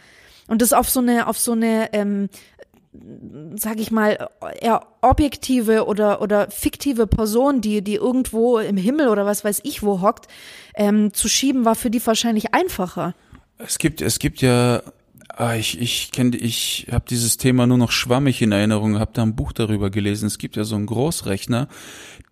Und 0.48 0.62
das 0.62 0.72
auf 0.72 0.90
so 0.90 1.00
eine, 1.00 1.28
auf 1.28 1.40
so 1.40 1.54
eine 1.54 1.94
ähm, 1.94 2.30
sag 3.56 3.80
ich 3.80 3.92
mal, 3.92 4.30
eher 4.60 4.86
objektive 5.02 5.86
oder, 5.86 6.22
oder 6.22 6.50
fiktive 6.50 7.08
Person, 7.08 7.62
die, 7.62 7.82
die 7.82 7.96
irgendwo 7.96 8.60
im 8.60 8.78
Himmel 8.78 9.08
oder 9.10 9.26
was 9.26 9.44
weiß 9.44 9.62
ich 9.64 9.84
wo 9.84 10.02
hockt, 10.02 10.28
ähm, 10.76 11.14
zu 11.14 11.28
schieben, 11.28 11.66
war 11.66 11.76
für 11.76 11.90
die 11.90 12.06
wahrscheinlich 12.06 12.54
einfacher. 12.54 13.14
Es 13.58 13.78
gibt, 13.80 14.02
es 14.02 14.20
gibt 14.20 14.42
ja, 14.42 14.84
ah, 15.30 15.56
ich, 15.56 15.82
ich 15.82 16.12
kenne, 16.12 16.38
ich 16.38 16.88
habe 16.92 17.06
dieses 17.10 17.38
Thema 17.38 17.66
nur 17.68 17.78
noch 17.78 17.92
schwammig 17.92 18.42
in 18.42 18.52
Erinnerung, 18.52 19.00
habe 19.00 19.12
da 19.14 19.24
ein 19.24 19.36
Buch 19.36 19.52
darüber 19.52 19.90
gelesen. 19.90 20.28
Es 20.28 20.38
gibt 20.38 20.56
ja 20.56 20.64
so 20.64 20.76
einen 20.76 20.86
Großrechner, 20.86 21.68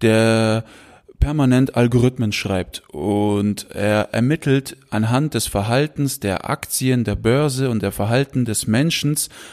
der 0.02 0.66
permanent 1.20 1.76
Algorithmen 1.76 2.32
schreibt 2.32 2.84
und 2.90 3.72
er 3.72 4.14
ermittelt 4.14 4.78
anhand 4.90 5.34
des 5.34 5.48
Verhaltens 5.48 6.20
der 6.20 6.50
Aktien, 6.50 7.04
der 7.04 7.16
Börse 7.16 7.70
und 7.70 7.82
der 7.82 7.92
Verhalten 7.92 8.46
des 8.46 8.68
Menschen 8.68 9.06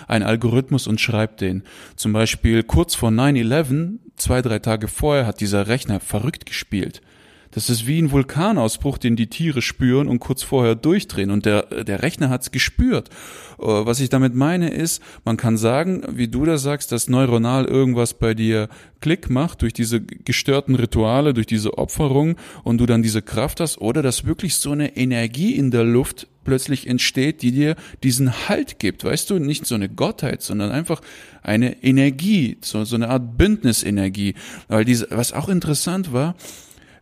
einen 0.09 0.25
Algorithmus 0.25 0.87
und 0.87 1.01
schreibt 1.01 1.41
den. 1.41 1.63
Zum 1.97 2.13
Beispiel 2.13 2.63
kurz 2.63 2.95
vor 2.95 3.11
9-11, 3.11 3.99
zwei, 4.17 4.43
drei 4.43 4.59
Tage 4.59 4.89
vorher, 4.89 5.27
hat 5.27 5.41
dieser 5.41 5.69
Rechner 5.69 6.01
verrückt 6.01 6.47
gespielt. 6.47 7.03
Das 7.53 7.69
ist 7.69 7.87
wie 7.87 8.01
ein 8.01 8.11
Vulkanausbruch, 8.11 8.97
den 8.97 9.15
die 9.15 9.29
Tiere 9.29 9.61
spüren 9.61 10.09
und 10.09 10.21
kurz 10.21 10.43
vorher 10.43 10.75
durchdrehen. 10.75 11.31
Und 11.31 11.45
der, 11.45 11.85
der 11.85 12.03
Rechner 12.03 12.31
hat's 12.31 12.51
gespürt. 12.51 13.11
Äh, 13.59 13.67
was 13.67 14.01
ich 14.01 14.09
damit 14.09 14.35
meine 14.35 14.71
ist, 14.71 15.03
man 15.25 15.37
kann 15.37 15.59
sagen, 15.59 16.03
wie 16.11 16.29
du 16.29 16.47
da 16.47 16.57
sagst, 16.57 16.93
dass 16.93 17.09
neuronal 17.09 17.67
irgendwas 17.67 18.15
bei 18.15 18.33
dir 18.33 18.69
Klick 19.01 19.29
macht 19.29 19.61
durch 19.61 19.75
diese 19.75 20.01
gestörten 20.01 20.77
Rituale, 20.77 21.35
durch 21.35 21.47
diese 21.47 21.77
Opferung 21.77 22.37
und 22.65 22.79
du 22.79 22.87
dann 22.87 23.03
diese 23.03 23.21
Kraft 23.21 23.61
hast 23.61 23.79
oder 23.79 24.01
dass 24.01 24.25
wirklich 24.25 24.57
so 24.57 24.73
eine 24.73 24.97
Energie 24.97 25.55
in 25.55 25.71
der 25.71 25.85
Luft 25.85 26.29
plötzlich 26.45 26.87
entsteht, 26.87 27.43
die 27.43 27.53
dir 27.53 27.77
diesen 28.03 28.49
Halt 28.49 28.79
gibt. 28.79 29.05
Weißt 29.05 29.29
du, 29.29 29.39
nicht 29.39 29.67
so 29.67 29.75
eine 29.75 29.91
Gottheit, 29.91 30.43
sondern 30.43 30.71
einfach 30.71 31.03
eine 31.43 31.83
Energie, 31.83 32.57
so, 32.63 32.85
so 32.85 32.97
eine 32.97 33.11
Art 33.11 33.37
Bündnisenergie. 33.37 34.35
Weil 34.69 34.87
diese, 34.87 35.09
was 35.11 35.35
auch 35.35 35.49
interessant 35.51 36.13
war, 36.15 36.35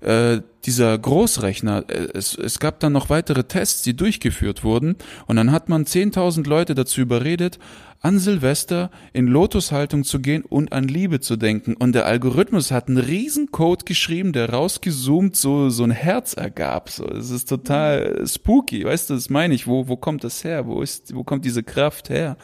äh, 0.01 0.41
dieser 0.65 0.97
Großrechner, 0.99 1.85
äh, 1.89 2.09
es, 2.15 2.37
es 2.37 2.59
gab 2.59 2.81
dann 2.81 2.93
noch 2.93 3.11
weitere 3.11 3.45
Tests, 3.45 3.83
die 3.83 3.95
durchgeführt 3.97 4.65
wurden 4.65 4.97
und 5.27 5.37
dann 5.37 5.53
hat 5.53 5.69
man 5.69 5.85
10.000 5.85 6.49
Leute 6.49 6.75
dazu 6.75 7.01
überredet, 7.01 7.59
an 8.03 8.19
Silvester 8.19 8.91
in 9.13 9.27
Lotushaltung 9.27 10.05
zu 10.05 10.21
gehen 10.21 10.43
und 10.43 10.73
an 10.73 10.85
Liebe 10.85 11.21
zu 11.21 11.37
denken. 11.37 11.75
Und 11.75 11.95
der 11.95 12.07
Algorithmus 12.07 12.71
hat 12.71 12.89
einen 12.89 12.97
riesen 12.97 13.51
Code 13.51 13.85
geschrieben, 13.85 14.33
der 14.33 14.51
rausgezoomt 14.51 15.37
so, 15.37 15.69
so 15.69 15.85
ein 15.85 15.91
Herz 15.91 16.33
ergab. 16.33 16.89
So, 16.89 17.07
es 17.07 17.31
ist 17.31 17.49
total 17.49 18.27
spooky. 18.27 18.85
Weißt 18.85 19.11
du, 19.11 19.15
das 19.15 19.29
meine 19.29 19.55
ich. 19.55 19.67
Wo, 19.67 19.87
wo 19.87 19.97
kommt 19.97 20.25
das 20.25 20.45
her? 20.45 20.67
Wo 20.67 20.81
ist, 20.81 21.15
wo 21.15 21.25
kommt 21.25 21.45
diese 21.45 21.63
Kraft 21.63 22.09
her? 22.09 22.39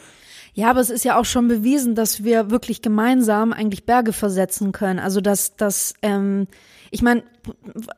Ja, 0.53 0.69
aber 0.69 0.79
es 0.79 0.89
ist 0.89 1.05
ja 1.05 1.19
auch 1.19 1.25
schon 1.25 1.47
bewiesen, 1.47 1.95
dass 1.95 2.23
wir 2.23 2.51
wirklich 2.51 2.81
gemeinsam 2.81 3.51
eigentlich 3.53 3.85
Berge 3.85 4.13
versetzen 4.13 4.71
können. 4.71 4.99
Also 4.99 5.21
dass, 5.21 5.55
dass 5.55 5.93
ähm, 6.03 6.47
ich 6.91 7.01
meine, 7.01 7.23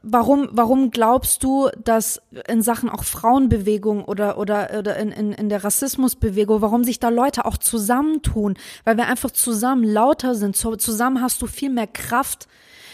warum, 0.03 0.49
warum 0.51 0.91
glaubst 0.91 1.43
du, 1.43 1.69
dass 1.83 2.21
in 2.47 2.61
Sachen 2.61 2.89
auch 2.89 3.03
Frauenbewegung 3.03 4.03
oder, 4.05 4.37
oder, 4.37 4.77
oder 4.77 4.97
in, 4.97 5.11
in, 5.11 5.31
in 5.31 5.49
der 5.49 5.63
Rassismusbewegung, 5.63 6.61
warum 6.61 6.83
sich 6.83 6.99
da 6.99 7.09
Leute 7.09 7.45
auch 7.45 7.57
zusammentun? 7.57 8.57
Weil 8.83 8.97
wir 8.97 9.07
einfach 9.07 9.31
zusammen 9.31 9.83
lauter 9.83 10.35
sind. 10.35 10.55
Zusammen 10.55 11.21
hast 11.21 11.41
du 11.41 11.47
viel 11.47 11.69
mehr 11.69 11.87
Kraft, 11.87 12.47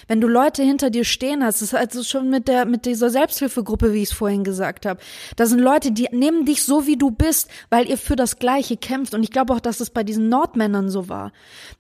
wenn 0.08 0.22
du 0.22 0.28
Leute 0.28 0.64
hinter 0.64 0.90
dir 0.90 1.04
stehen 1.04 1.44
hast, 1.44 1.62
das 1.62 1.70
ist 1.70 1.76
also 1.76 2.04
schon 2.04 2.30
mit 2.30 2.48
der 2.48 2.66
mit 2.66 2.86
dieser 2.86 3.10
Selbsthilfegruppe, 3.10 3.94
wie 3.94 4.04
ich 4.04 4.10
es 4.10 4.16
vorhin 4.16 4.44
gesagt 4.44 4.86
habe. 4.86 5.00
Da 5.36 5.46
sind 5.46 5.60
Leute, 5.60 5.92
die 5.92 6.08
nehmen 6.12 6.46
dich 6.46 6.64
so 6.64 6.88
wie 6.88 6.98
du 6.98 7.12
bist, 7.12 7.50
weil 7.70 7.90
ihr 7.90 7.98
für 7.98 8.16
das 8.16 8.38
Gleiche 8.40 8.78
kämpft. 8.78 9.14
Und 9.14 9.24
ich 9.24 9.32
glaube 9.32 9.54
auch, 9.54 9.60
dass 9.60 9.80
es 9.80 9.90
bei 9.90 10.04
diesen 10.04 10.30
Nordmännern 10.30 10.90
so 10.90 11.10
war, 11.10 11.32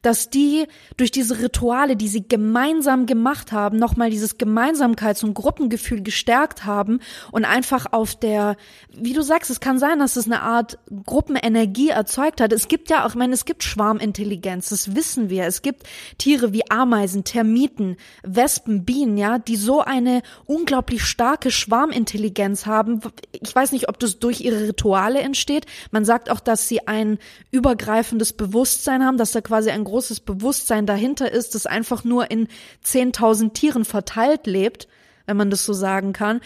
dass 0.01 0.29
die 0.29 0.67
durch 0.97 1.11
diese 1.11 1.39
Rituale, 1.39 1.95
die 1.95 2.07
sie 2.07 2.27
gemeinsam 2.27 3.05
gemacht 3.05 3.51
haben, 3.51 3.77
nochmal 3.77 4.09
dieses 4.09 4.39
Gemeinsamkeits- 4.39 5.23
und 5.23 5.33
Gruppengefühl 5.33 6.01
gestärkt 6.01 6.65
haben 6.65 6.99
und 7.31 7.45
einfach 7.45 7.87
auf 7.91 8.15
der, 8.15 8.57
wie 8.91 9.13
du 9.13 9.21
sagst, 9.21 9.49
es 9.49 9.59
kann 9.59 9.79
sein, 9.79 9.99
dass 9.99 10.15
es 10.15 10.25
eine 10.25 10.41
Art 10.41 10.79
Gruppenenergie 11.05 11.89
erzeugt 11.89 12.41
hat. 12.41 12.51
Es 12.53 12.67
gibt 12.67 12.89
ja 12.89 13.05
auch, 13.05 13.09
ich 13.09 13.15
meine, 13.15 13.33
es 13.33 13.45
gibt 13.45 13.63
Schwarmintelligenz, 13.63 14.69
das 14.69 14.95
wissen 14.95 15.29
wir. 15.29 15.45
Es 15.45 15.61
gibt 15.61 15.83
Tiere 16.17 16.53
wie 16.53 16.69
Ameisen, 16.69 17.23
Termiten, 17.23 17.97
Wespen, 18.23 18.85
Bienen, 18.85 19.17
ja, 19.17 19.39
die 19.39 19.55
so 19.55 19.81
eine 19.81 20.21
unglaublich 20.45 21.03
starke 21.03 21.51
Schwarmintelligenz 21.51 22.65
haben. 22.65 23.01
Ich 23.31 23.55
weiß 23.55 23.71
nicht, 23.71 23.89
ob 23.89 23.99
das 23.99 24.19
durch 24.19 24.41
ihre 24.41 24.67
Rituale 24.67 25.19
entsteht. 25.19 25.65
Man 25.91 26.05
sagt 26.05 26.29
auch, 26.29 26.39
dass 26.39 26.67
sie 26.67 26.87
ein 26.87 27.19
übergreifendes 27.51 28.33
Bewusstsein 28.33 29.03
haben, 29.03 29.17
dass 29.17 29.31
da 29.31 29.41
quasi 29.41 29.69
ein 29.69 29.83
großes 29.83 30.21
Bewusstsein 30.21 30.85
dahinter 30.85 31.31
ist, 31.31 31.55
das 31.55 31.65
einfach 31.65 32.03
nur 32.03 32.31
in 32.31 32.47
10.000 32.85 33.53
Tieren 33.53 33.85
verteilt 33.85 34.47
lebt, 34.47 34.87
wenn 35.25 35.37
man 35.37 35.49
das 35.49 35.65
so 35.65 35.73
sagen 35.73 36.13
kann. 36.13 36.41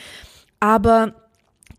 Aber 0.59 1.15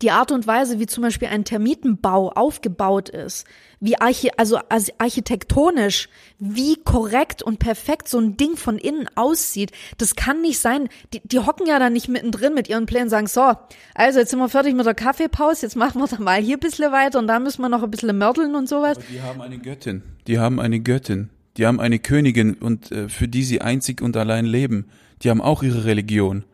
die 0.01 0.11
Art 0.11 0.31
und 0.31 0.47
Weise, 0.47 0.79
wie 0.79 0.87
zum 0.87 1.03
Beispiel 1.03 1.27
ein 1.27 1.45
Termitenbau 1.45 2.31
aufgebaut 2.31 3.09
ist, 3.09 3.45
wie 3.81 3.99
archi 3.99 4.29
also 4.37 4.59
architektonisch, 4.97 6.07
wie 6.39 6.75
korrekt 6.75 7.43
und 7.43 7.59
perfekt 7.59 8.07
so 8.07 8.19
ein 8.19 8.37
Ding 8.37 8.55
von 8.55 8.77
innen 8.77 9.09
aussieht, 9.15 9.71
das 9.97 10.15
kann 10.15 10.41
nicht 10.41 10.59
sein. 10.59 10.87
Die, 11.13 11.21
die 11.23 11.39
hocken 11.39 11.67
ja 11.67 11.79
da 11.79 11.89
nicht 11.89 12.07
mittendrin 12.07 12.53
mit 12.53 12.69
ihren 12.69 12.85
Plänen 12.85 13.05
und 13.05 13.09
sagen, 13.09 13.27
so, 13.27 13.53
also 13.95 14.19
jetzt 14.19 14.29
sind 14.29 14.39
wir 14.39 14.49
fertig 14.49 14.75
mit 14.75 14.85
der 14.85 14.93
Kaffeepause, 14.93 15.65
jetzt 15.65 15.75
machen 15.75 15.99
wir 15.99 16.07
dann 16.07 16.23
mal 16.23 16.41
hier 16.41 16.57
ein 16.57 16.59
bisschen 16.59 16.91
weiter 16.91 17.19
und 17.19 17.27
da 17.27 17.39
müssen 17.39 17.61
wir 17.61 17.69
noch 17.69 17.83
ein 17.83 17.91
bisschen 17.91 18.17
mörteln 18.17 18.55
und 18.55 18.69
sowas. 18.69 18.97
Aber 18.97 19.05
die 19.11 19.21
haben 19.21 19.41
eine 19.41 19.57
Göttin. 19.57 20.03
Die 20.27 20.39
haben 20.39 20.59
eine 20.59 20.79
Göttin. 20.79 21.29
Die 21.57 21.65
haben 21.65 21.81
eine 21.81 21.99
Königin 21.99 22.53
und 22.53 22.91
äh, 22.91 23.09
für 23.09 23.27
die 23.27 23.43
sie 23.43 23.61
einzig 23.61 24.01
und 24.01 24.15
allein 24.15 24.45
leben. 24.45 24.85
Die 25.23 25.29
haben 25.29 25.41
auch 25.41 25.63
ihre 25.63 25.85
Religion. 25.85 26.45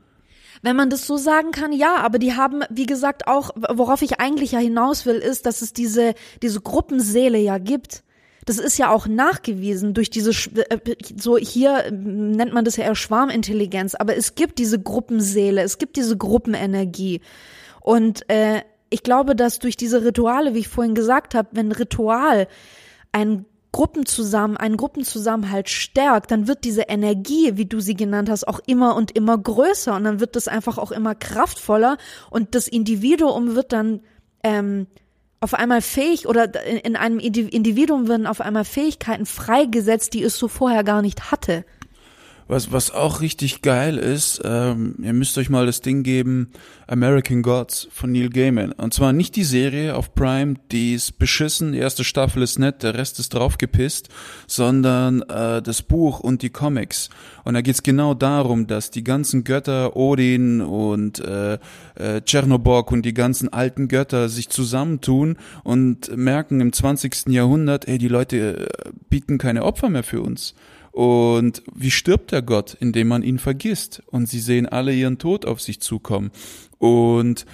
Wenn 0.68 0.76
man 0.76 0.90
das 0.90 1.08
so 1.08 1.16
sagen 1.16 1.52
kann, 1.52 1.72
ja, 1.72 1.96
aber 1.96 2.20
die 2.20 2.34
haben, 2.34 2.62
wie 2.70 2.88
gesagt, 2.88 3.30
auch, 3.30 3.52
worauf 3.56 4.02
ich 4.02 4.20
eigentlich 4.20 4.52
ja 4.52 4.60
hinaus 4.60 5.06
will, 5.06 5.16
ist, 5.16 5.46
dass 5.46 5.62
es 5.62 5.72
diese, 5.72 6.14
diese 6.42 6.60
Gruppenseele 6.60 7.38
ja 7.38 7.58
gibt. 7.58 8.04
Das 8.44 8.58
ist 8.60 8.78
ja 8.78 8.90
auch 8.92 9.08
nachgewiesen 9.08 9.94
durch 9.94 10.10
diese, 10.10 10.32
äh, 10.70 10.78
so 11.18 11.38
hier 11.38 11.90
nennt 11.90 12.52
man 12.52 12.66
das 12.66 12.76
ja 12.76 12.84
eher 12.84 12.96
Schwarmintelligenz, 12.96 13.96
aber 13.96 14.18
es 14.18 14.36
gibt 14.36 14.60
diese 14.60 14.78
Gruppenseele, 14.78 15.62
es 15.62 15.78
gibt 15.78 15.96
diese 15.96 16.18
Gruppenenergie. 16.18 17.22
Und 17.80 18.30
äh, 18.30 18.62
ich 18.90 19.04
glaube, 19.04 19.38
dass 19.38 19.60
durch 19.60 19.78
diese 19.78 20.04
Rituale, 20.04 20.54
wie 20.54 20.60
ich 20.60 20.68
vorhin 20.68 20.96
gesagt 20.96 21.34
habe, 21.34 21.48
wenn 21.54 21.72
Ritual 21.72 22.50
ein 23.14 23.46
Gruppenzusammen, 23.78 24.58
einen 24.58 24.76
Gruppenzusammenhalt 24.76 25.70
stärkt, 25.70 26.32
dann 26.32 26.48
wird 26.48 26.64
diese 26.64 26.82
Energie, 26.88 27.58
wie 27.58 27.68
du 27.68 27.80
sie 27.80 27.94
genannt 27.94 28.28
hast, 28.28 28.48
auch 28.48 28.60
immer 28.66 28.96
und 28.96 29.12
immer 29.12 29.38
größer 29.38 29.96
und 29.96 30.04
dann 30.04 30.20
wird 30.20 30.36
das 30.36 30.48
einfach 30.48 30.80
auch 30.80 30.92
immer 30.92 31.14
kraftvoller 31.14 32.00
und 32.32 32.56
das 32.56 32.68
Individuum 32.68 33.54
wird 33.54 33.74
dann 33.74 34.00
ähm, 34.44 34.88
auf 35.42 35.54
einmal 35.54 35.84
fähig 35.84 36.28
oder 36.28 36.56
in 36.84 36.96
einem 36.96 37.20
Individuum 37.20 38.08
werden 38.08 38.26
auf 38.26 38.42
einmal 38.42 38.66
Fähigkeiten 38.66 39.28
freigesetzt, 39.28 40.16
die 40.16 40.24
es 40.24 40.40
so 40.40 40.48
vorher 40.48 40.84
gar 40.84 41.04
nicht 41.04 41.30
hatte. 41.30 41.64
Was, 42.50 42.72
was 42.72 42.92
auch 42.92 43.20
richtig 43.20 43.62
geil 43.62 43.98
ist, 43.98 44.42
ähm, 44.46 44.96
ihr 45.04 45.12
müsst 45.12 45.38
euch 45.38 45.50
mal 45.50 45.66
das 45.66 45.82
Ding 45.82 46.04
geben, 46.04 46.52
American 46.88 47.42
Gods 47.42 47.90
von 47.92 48.14
Neil 48.14 48.30
Gaiman. 48.30 48.72
Und 48.72 48.94
zwar 48.94 49.12
nicht 49.12 49.36
die 49.36 49.44
Serie 49.44 49.96
auf 49.96 50.16
Prime, 50.16 50.56
die 50.72 50.94
ist 50.94 51.20
beschissen, 51.20 51.74
die 51.74 51.80
erste 51.80 52.06
Staffel 52.06 52.42
ist 52.42 52.58
nett, 52.58 52.84
der 52.84 52.94
Rest 52.94 53.20
ist 53.20 53.34
draufgepisst, 53.34 54.08
sondern 54.48 55.24
äh, 55.24 55.62
das 55.62 55.82
Buch 55.82 56.22
und 56.22 56.42
die 56.42 56.50
Comics. 56.50 57.10
Und 57.44 57.56
da 57.56 57.62
geht's 57.62 57.84
genau 57.84 58.14
darum, 58.14 58.68
dass 58.68 58.92
die 58.92 59.04
ganzen 59.04 59.44
Götter, 59.44 59.98
Odin 59.98 60.62
und 60.62 61.20
äh, 61.20 61.60
äh, 61.96 62.22
Tschernoborg 62.22 62.94
und 62.94 63.04
die 63.04 63.14
ganzen 63.14 63.52
alten 63.52 63.90
Götter 63.90 64.30
sich 64.30 64.48
zusammentun 64.50 65.38
und 65.66 66.16
merken 66.16 66.62
im 66.62 66.72
20. 66.72 67.28
Jahrhundert, 67.28 67.90
ey, 67.90 67.98
die 67.98 68.08
Leute 68.08 68.70
äh, 68.70 68.90
bieten 69.10 69.38
keine 69.38 69.64
Opfer 69.64 69.90
mehr 69.90 70.04
für 70.04 70.22
uns. 70.22 70.56
Und 70.98 71.62
wie 71.76 71.92
stirbt 71.92 72.32
der 72.32 72.42
Gott, 72.42 72.76
indem 72.80 73.10
man 73.10 73.22
ihn 73.22 73.38
vergisst? 73.38 74.02
Und 74.08 74.28
sie 74.28 74.40
sehen 74.40 74.66
alle 74.66 74.96
ihren 74.96 75.20
Tod 75.20 75.46
auf 75.46 75.62
sich 75.62 75.80
zukommen. 75.80 76.32
Und 76.80 77.46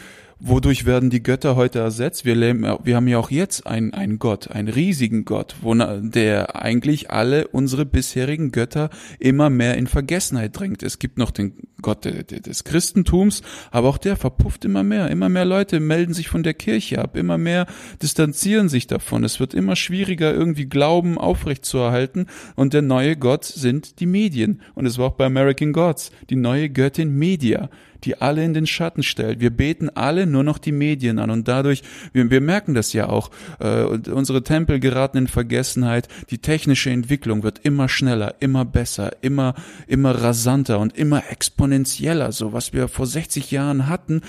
Wodurch 0.46 0.86
werden 0.86 1.10
die 1.10 1.24
Götter 1.24 1.56
heute 1.56 1.80
ersetzt? 1.80 2.26
Wir, 2.26 2.36
leben, 2.36 2.64
wir 2.84 2.98
haben 2.98 3.08
ja 3.08 3.18
auch 3.18 3.32
jetzt 3.32 3.66
einen, 3.66 3.94
einen 3.94 4.20
Gott, 4.20 4.52
einen 4.52 4.68
riesigen 4.68 5.24
Gott, 5.24 5.56
wo, 5.62 5.74
der 5.74 6.62
eigentlich 6.62 7.10
alle 7.12 7.48
unsere 7.48 7.86
bisherigen 7.86 8.52
Götter 8.52 8.90
immer 9.20 9.50
mehr 9.50 9.78
in 9.78 9.88
Vergessenheit 9.88 10.60
drängt. 10.60 10.84
Es 10.84 11.00
gibt 11.00 11.18
noch 11.18 11.32
den 11.32 11.54
Gott 11.82 12.04
des 12.04 12.66
Christentums, 12.66 13.42
aber 13.72 13.88
auch 13.88 13.98
der 13.98 14.18
verpufft 14.18 14.66
immer 14.66 14.84
mehr. 14.84 15.10
Immer 15.10 15.30
mehr 15.30 15.46
Leute 15.46 15.80
melden 15.80 16.14
sich 16.14 16.28
von 16.28 16.44
der 16.44 16.54
Kirche 16.54 17.00
ab, 17.00 17.16
immer 17.16 17.38
mehr 17.38 17.66
distanzieren 18.02 18.68
sich 18.68 18.86
davon. 18.86 19.24
Es 19.24 19.40
wird 19.40 19.54
immer 19.54 19.78
schwieriger, 19.78 20.34
irgendwie 20.34 20.66
Glauben 20.66 21.18
aufrechtzuerhalten. 21.18 22.28
Und 22.56 22.74
der 22.74 22.82
neue 22.82 23.16
Gott 23.16 23.46
sind 23.46 24.02
die 24.02 24.08
Medien. 24.08 24.62
Und 24.76 24.88
es 24.88 24.98
war 24.98 25.08
auch 25.08 25.14
bei 25.14 25.26
American 25.26 25.72
Gods, 25.72 26.12
die 26.30 26.36
neue 26.36 26.70
Göttin 26.70 27.18
Media 27.18 27.70
die 28.04 28.22
alle 28.22 28.44
in 28.44 28.54
den 28.54 28.68
Schatten 28.68 29.04
stellt. 29.04 29.40
Wir 29.40 29.50
beten 29.50 29.90
alle 29.90 30.26
nur 30.28 30.44
noch 30.44 30.58
die 30.58 30.72
Medien 30.72 31.20
an 31.20 31.30
und 31.30 31.48
dadurch, 31.48 31.84
wir, 32.12 32.30
wir 32.30 32.42
merken 32.42 32.74
das 32.74 32.94
ja 32.94 33.10
auch, 33.10 33.32
äh, 33.60 33.84
unsere 33.84 34.44
Tempel 34.44 34.80
geraten 34.80 35.18
in 35.18 35.28
Vergessenheit, 35.28 36.08
die 36.30 36.38
technische 36.38 36.90
Entwicklung 36.90 37.44
wird 37.44 37.60
immer 37.60 37.90
schneller, 37.90 38.36
immer 38.40 38.66
besser, 38.66 39.12
immer, 39.22 39.56
immer 39.88 40.12
rasanter 40.12 40.80
und 40.80 40.98
immer 40.98 41.24
exponentieller. 41.30 42.32
So 42.32 42.54
was 42.54 42.74
wir 42.74 42.88
vor 42.88 43.08
60 43.08 43.52
Jahren 43.52 43.88
hatten, 43.88 44.22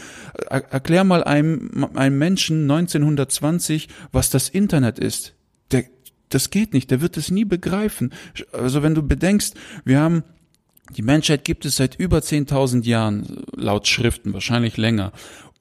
er, 0.48 0.72
erklär 0.72 1.04
mal 1.04 1.24
einem, 1.24 1.88
einem 1.94 2.18
Menschen 2.18 2.62
1920, 2.70 3.88
was 4.12 4.30
das 4.30 4.48
Internet 4.48 4.98
ist. 4.98 5.34
Der, 5.72 5.84
das 6.28 6.50
geht 6.50 6.74
nicht, 6.74 6.90
der 6.90 7.00
wird 7.00 7.16
es 7.16 7.30
nie 7.30 7.44
begreifen. 7.44 8.12
Also 8.52 8.82
wenn 8.82 8.94
du 8.94 9.02
bedenkst, 9.02 9.54
wir 9.84 10.00
haben 10.00 10.24
die 10.96 11.02
Menschheit 11.02 11.44
gibt 11.44 11.64
es 11.64 11.76
seit 11.76 11.94
über 11.96 12.18
10.000 12.18 12.84
Jahren, 12.84 13.44
laut 13.56 13.86
Schriften, 13.88 14.32
wahrscheinlich 14.32 14.76
länger. 14.76 15.12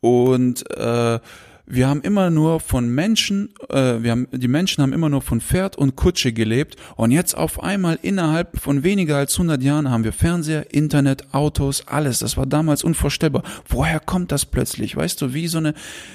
Und 0.01 0.69
äh, 0.71 1.19
wir 1.65 1.87
haben 1.87 2.01
immer 2.01 2.29
nur 2.29 2.59
von 2.59 2.89
Menschen, 2.89 3.49
äh, 3.69 4.03
wir 4.03 4.11
haben, 4.11 4.27
die 4.31 4.47
Menschen 4.49 4.81
haben 4.81 4.91
immer 4.91 5.07
nur 5.07 5.21
von 5.21 5.39
Pferd 5.39 5.77
und 5.77 5.95
Kutsche 5.95 6.33
gelebt 6.33 6.75
und 6.97 7.11
jetzt 7.11 7.35
auf 7.37 7.63
einmal 7.63 7.97
innerhalb 8.01 8.59
von 8.59 8.83
weniger 8.83 9.17
als 9.17 9.35
100 9.35 9.63
Jahren 9.63 9.89
haben 9.89 10.03
wir 10.03 10.11
Fernseher, 10.11 10.73
Internet, 10.73 11.33
Autos, 11.33 11.87
alles. 11.87 12.19
Das 12.19 12.35
war 12.35 12.45
damals 12.45 12.83
unvorstellbar. 12.83 13.43
Woher 13.67 14.01
kommt 14.01 14.31
das 14.33 14.45
plötzlich? 14.45 14.97
Weißt 14.97 15.21
du, 15.21 15.33
wie 15.33 15.47
so 15.47 15.57
eine 15.57 15.73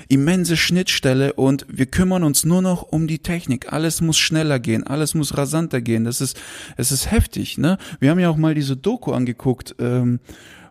immense 0.09 0.57
Schnittstelle 0.57 1.33
und 1.33 1.65
wir 1.69 1.87
kümmern 1.87 2.25
uns 2.25 2.45
nur 2.45 2.61
noch 2.61 2.83
um 2.83 3.07
die 3.07 3.21
Technik. 3.21 3.73
Alles 3.73 4.03
muss 4.03 4.19
schneller 4.19 4.59
gehen, 4.59 4.87
alles 4.87 5.15
muss 5.15 5.37
rasanter 5.37 5.81
gehen. 5.81 6.05
Das 6.05 6.21
ist, 6.21 6.39
es 6.77 6.93
ist 6.93 7.11
heftig, 7.11 7.57
ne? 7.57 7.79
Wir 8.01 8.11
haben 8.11 8.19
ja 8.19 8.29
auch 8.29 8.37
mal 8.37 8.55
diese 8.55 8.77
Doku 8.77 9.13
angeguckt. 9.13 9.75
Ähm, 9.79 10.21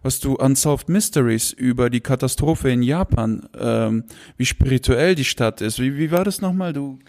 was 0.01 0.19
du 0.19 0.35
Unsolved 0.35 0.89
Mysteries 0.89 1.51
über 1.51 1.89
die 1.89 2.01
Katastrophe 2.01 2.69
in 2.69 2.83
Japan, 2.83 3.47
ähm, 3.59 4.03
wie 4.37 4.45
spirituell 4.45 5.15
die 5.15 5.25
Stadt 5.25 5.61
ist. 5.61 5.79
Wie, 5.79 5.97
wie 5.97 6.11
war 6.11 6.23
das 6.23 6.41
nochmal? 6.41 6.73
Du 6.73 6.99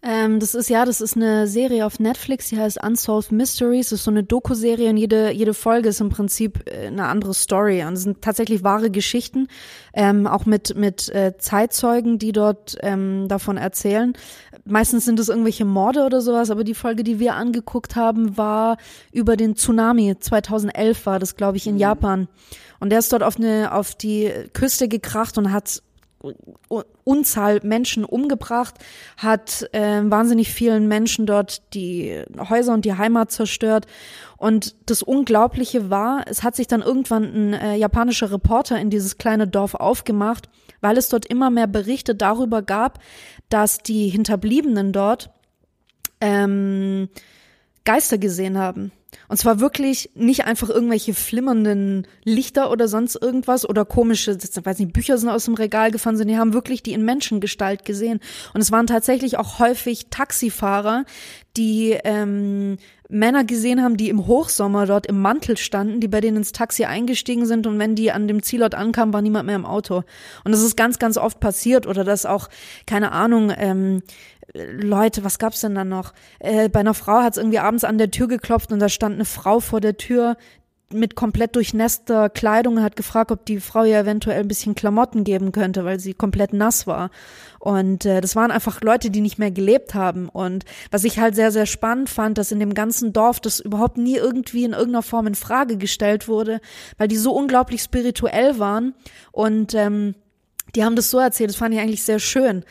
ähm, 0.00 0.38
das 0.38 0.54
ist 0.54 0.70
ja, 0.70 0.84
das 0.84 1.00
ist 1.00 1.16
eine 1.16 1.48
Serie 1.48 1.84
auf 1.84 1.98
Netflix, 1.98 2.50
die 2.50 2.58
heißt 2.58 2.82
Unsolved 2.84 3.32
Mysteries. 3.32 3.88
Das 3.88 3.98
ist 3.98 4.04
so 4.04 4.12
eine 4.12 4.22
Doku-Serie 4.22 4.90
und 4.90 4.96
jede, 4.96 5.32
jede 5.32 5.54
Folge 5.54 5.88
ist 5.88 6.00
im 6.00 6.08
Prinzip 6.08 6.62
äh, 6.70 6.86
eine 6.86 7.06
andere 7.06 7.34
Story. 7.34 7.82
Und 7.82 7.94
es 7.94 8.02
sind 8.02 8.22
tatsächlich 8.22 8.62
wahre 8.62 8.92
Geschichten, 8.92 9.48
ähm, 9.94 10.28
auch 10.28 10.46
mit, 10.46 10.76
mit 10.76 11.08
äh, 11.08 11.36
Zeitzeugen, 11.36 12.18
die 12.18 12.30
dort 12.30 12.76
ähm, 12.80 13.26
davon 13.26 13.56
erzählen. 13.56 14.12
Meistens 14.68 15.04
sind 15.04 15.18
es 15.18 15.28
irgendwelche 15.28 15.64
Morde 15.64 16.04
oder 16.04 16.20
sowas, 16.20 16.50
aber 16.50 16.64
die 16.64 16.74
Folge, 16.74 17.02
die 17.02 17.18
wir 17.18 17.34
angeguckt 17.34 17.96
haben, 17.96 18.36
war 18.36 18.76
über 19.12 19.36
den 19.36 19.56
Tsunami. 19.56 20.16
2011 20.18 21.06
war 21.06 21.18
das, 21.18 21.36
glaube 21.36 21.56
ich, 21.56 21.66
in 21.66 21.74
mhm. 21.74 21.80
Japan. 21.80 22.28
Und 22.80 22.90
der 22.90 22.98
ist 22.98 23.12
dort 23.12 23.22
auf 23.22 23.36
eine, 23.36 23.72
auf 23.72 23.94
die 23.94 24.30
Küste 24.52 24.88
gekracht 24.88 25.38
und 25.38 25.52
hat 25.52 25.82
Unzahl 27.04 27.60
Menschen 27.62 28.04
umgebracht, 28.04 28.74
hat 29.16 29.68
äh, 29.72 30.02
wahnsinnig 30.04 30.52
vielen 30.52 30.88
Menschen 30.88 31.26
dort 31.26 31.74
die 31.74 32.22
Häuser 32.48 32.74
und 32.74 32.84
die 32.84 32.94
Heimat 32.94 33.30
zerstört. 33.30 33.86
Und 34.36 34.74
das 34.90 35.02
Unglaubliche 35.02 35.90
war, 35.90 36.24
es 36.26 36.42
hat 36.42 36.56
sich 36.56 36.66
dann 36.66 36.82
irgendwann 36.82 37.24
ein 37.24 37.52
äh, 37.54 37.74
japanischer 37.76 38.32
Reporter 38.32 38.78
in 38.80 38.90
dieses 38.90 39.18
kleine 39.18 39.46
Dorf 39.46 39.74
aufgemacht, 39.74 40.48
weil 40.80 40.96
es 40.96 41.08
dort 41.08 41.26
immer 41.26 41.50
mehr 41.50 41.66
Berichte 41.66 42.14
darüber 42.14 42.62
gab, 42.62 42.98
dass 43.48 43.78
die 43.78 44.08
Hinterbliebenen 44.08 44.92
dort 44.92 45.30
ähm, 46.20 47.08
Geister 47.88 48.18
gesehen 48.18 48.58
haben. 48.58 48.92
Und 49.28 49.38
zwar 49.38 49.60
wirklich 49.60 50.10
nicht 50.14 50.44
einfach 50.44 50.68
irgendwelche 50.68 51.14
flimmernden 51.14 52.06
Lichter 52.22 52.70
oder 52.70 52.86
sonst 52.86 53.16
irgendwas 53.16 53.66
oder 53.66 53.86
komische, 53.86 54.32
ich 54.32 54.66
weiß 54.66 54.78
nicht, 54.78 54.92
Bücher 54.92 55.16
sind 55.16 55.30
aus 55.30 55.46
dem 55.46 55.54
Regal 55.54 55.90
gefahren 55.90 56.18
sind, 56.18 56.28
die 56.28 56.36
haben 56.36 56.52
wirklich 56.52 56.82
die 56.82 56.92
in 56.92 57.06
Menschengestalt 57.06 57.86
gesehen. 57.86 58.20
Und 58.52 58.60
es 58.60 58.70
waren 58.70 58.86
tatsächlich 58.86 59.38
auch 59.38 59.58
häufig 59.58 60.08
Taxifahrer, 60.10 61.06
die 61.56 61.98
ähm, 62.04 62.76
Männer 63.08 63.44
gesehen 63.44 63.82
haben, 63.82 63.96
die 63.96 64.10
im 64.10 64.26
Hochsommer 64.26 64.84
dort 64.84 65.06
im 65.06 65.22
Mantel 65.22 65.56
standen, 65.56 66.00
die 66.00 66.08
bei 66.08 66.20
denen 66.20 66.36
ins 66.36 66.52
Taxi 66.52 66.84
eingestiegen 66.84 67.46
sind 67.46 67.66
und 67.66 67.78
wenn 67.78 67.94
die 67.94 68.12
an 68.12 68.28
dem 68.28 68.42
Zielort 68.42 68.74
ankamen, 68.74 69.14
war 69.14 69.22
niemand 69.22 69.46
mehr 69.46 69.56
im 69.56 69.64
Auto. 69.64 70.02
Und 70.44 70.52
das 70.52 70.62
ist 70.62 70.76
ganz, 70.76 70.98
ganz 70.98 71.16
oft 71.16 71.40
passiert 71.40 71.86
oder 71.86 72.04
dass 72.04 72.26
auch, 72.26 72.48
keine 72.86 73.12
Ahnung, 73.12 73.50
ähm, 73.56 74.02
Leute, 74.54 75.24
was 75.24 75.38
gab's 75.38 75.60
denn 75.60 75.74
da 75.74 75.84
noch? 75.84 76.14
Äh, 76.38 76.68
bei 76.68 76.80
einer 76.80 76.94
Frau 76.94 77.22
hat's 77.22 77.36
irgendwie 77.36 77.58
abends 77.58 77.84
an 77.84 77.98
der 77.98 78.10
Tür 78.10 78.28
geklopft 78.28 78.72
und 78.72 78.78
da 78.78 78.88
stand 78.88 79.16
eine 79.16 79.24
Frau 79.24 79.60
vor 79.60 79.80
der 79.80 79.96
Tür, 79.96 80.36
mit 80.92 81.14
komplett 81.14 81.54
durchnässter 81.54 82.30
Kleidung 82.30 82.76
und 82.76 82.82
hat 82.82 82.96
gefragt, 82.96 83.30
ob 83.30 83.44
die 83.44 83.60
Frau 83.60 83.84
ihr 83.84 83.98
eventuell 83.98 84.40
ein 84.40 84.48
bisschen 84.48 84.74
Klamotten 84.74 85.22
geben 85.22 85.52
könnte, 85.52 85.84
weil 85.84 86.00
sie 86.00 86.14
komplett 86.14 86.52
nass 86.52 86.86
war. 86.86 87.10
Und 87.58 88.06
äh, 88.06 88.20
das 88.20 88.36
waren 88.36 88.50
einfach 88.50 88.80
Leute, 88.80 89.10
die 89.10 89.20
nicht 89.20 89.38
mehr 89.38 89.50
gelebt 89.50 89.94
haben. 89.94 90.28
Und 90.28 90.64
was 90.90 91.04
ich 91.04 91.18
halt 91.18 91.34
sehr, 91.34 91.52
sehr 91.52 91.66
spannend 91.66 92.08
fand, 92.08 92.38
dass 92.38 92.52
in 92.52 92.60
dem 92.60 92.72
ganzen 92.72 93.12
Dorf 93.12 93.40
das 93.40 93.60
überhaupt 93.60 93.98
nie 93.98 94.16
irgendwie 94.16 94.64
in 94.64 94.72
irgendeiner 94.72 95.02
Form 95.02 95.26
in 95.26 95.34
Frage 95.34 95.76
gestellt 95.76 96.26
wurde, 96.26 96.60
weil 96.96 97.08
die 97.08 97.16
so 97.16 97.32
unglaublich 97.32 97.82
spirituell 97.82 98.58
waren. 98.58 98.94
Und 99.30 99.74
ähm, 99.74 100.14
die 100.74 100.84
haben 100.84 100.96
das 100.96 101.10
so 101.10 101.18
erzählt, 101.18 101.50
das 101.50 101.56
fand 101.56 101.74
ich 101.74 101.80
eigentlich 101.80 102.04
sehr 102.04 102.18
schön. 102.18 102.64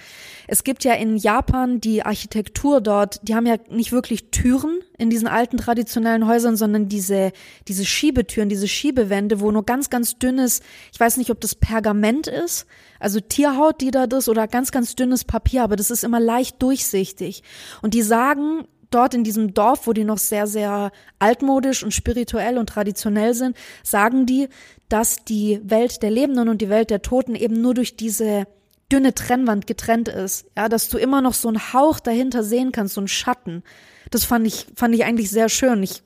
Es 0.48 0.64
gibt 0.64 0.86
ja 0.86 0.94
in 0.94 1.18
Japan 1.18 1.82
die 1.82 2.04
Architektur 2.04 2.80
dort, 2.82 3.20
die 3.24 3.36
haben 3.36 3.46
ja 3.46 3.58
nicht 3.70 3.92
wirklich 3.92 4.32
Türen 4.32 4.80
in 4.98 5.10
diesen 5.10 5.28
alten 5.28 5.58
traditionellen 5.58 6.26
Häusern, 6.26 6.56
sondern 6.56 6.88
diese, 6.88 7.34
diese 7.68 7.86
Schiebetüren, 7.86 8.50
diese 8.50 8.68
Schiebewände, 8.68 9.42
wo 9.42 9.52
nur 9.52 9.66
ganz, 9.66 9.90
ganz 9.90 10.18
dünnes, 10.18 10.62
ich 10.94 11.00
weiß 11.00 11.18
nicht, 11.18 11.30
ob 11.30 11.42
das 11.42 11.54
Pergament 11.54 12.28
ist, 12.28 12.66
also 13.00 13.20
Tierhaut, 13.20 13.82
die 13.82 13.92
da 13.92 14.06
ist, 14.06 14.30
oder 14.30 14.48
ganz, 14.48 14.72
ganz 14.72 14.96
dünnes 14.96 15.26
Papier, 15.26 15.64
aber 15.64 15.76
das 15.76 15.92
ist 15.92 16.04
immer 16.04 16.20
leicht 16.20 16.62
durchsichtig. 16.62 17.44
Und 17.82 17.94
die 17.94 18.02
sagen, 18.02 18.64
dort 18.90 19.14
in 19.14 19.24
diesem 19.24 19.54
Dorf, 19.54 19.86
wo 19.86 19.94
die 19.94 20.04
noch 20.04 20.18
sehr, 20.18 20.48
sehr 20.48 20.92
altmodisch 21.20 21.84
und 21.84 21.94
spirituell 21.94 22.58
und 22.58 22.70
traditionell 22.70 23.34
sind, 23.34 23.58
sagen 23.84 24.26
die, 24.26 24.48
dass 24.90 25.26
die 25.26 25.60
Welt 25.64 26.02
der 26.02 26.12
Lebenden 26.12 26.48
und 26.48 26.62
die 26.62 26.70
Welt 26.70 26.90
der 26.90 27.02
Toten 27.02 27.36
eben 27.36 27.62
nur 27.62 27.74
durch 27.74 27.98
diese 27.98 28.48
dünne 28.92 29.14
Trennwand 29.14 29.68
getrennt 29.68 30.08
ist, 30.08 30.46
ja, 30.56 30.70
dass 30.70 30.90
du 30.90 30.98
immer 30.98 31.22
noch 31.22 31.34
so 31.34 31.48
einen 31.48 31.74
Hauch 31.74 32.00
dahinter 32.00 32.44
sehen 32.44 32.72
kannst, 32.72 32.94
so 32.94 33.02
einen 33.02 33.08
Schatten. 33.08 33.64
Das 34.12 34.24
fand 34.24 34.48
ich, 34.48 34.68
fand 34.76 34.96
ich 34.96 35.04
eigentlich 35.04 35.30
sehr 35.30 35.50
schön. 35.50 35.84
Ich 35.84 36.04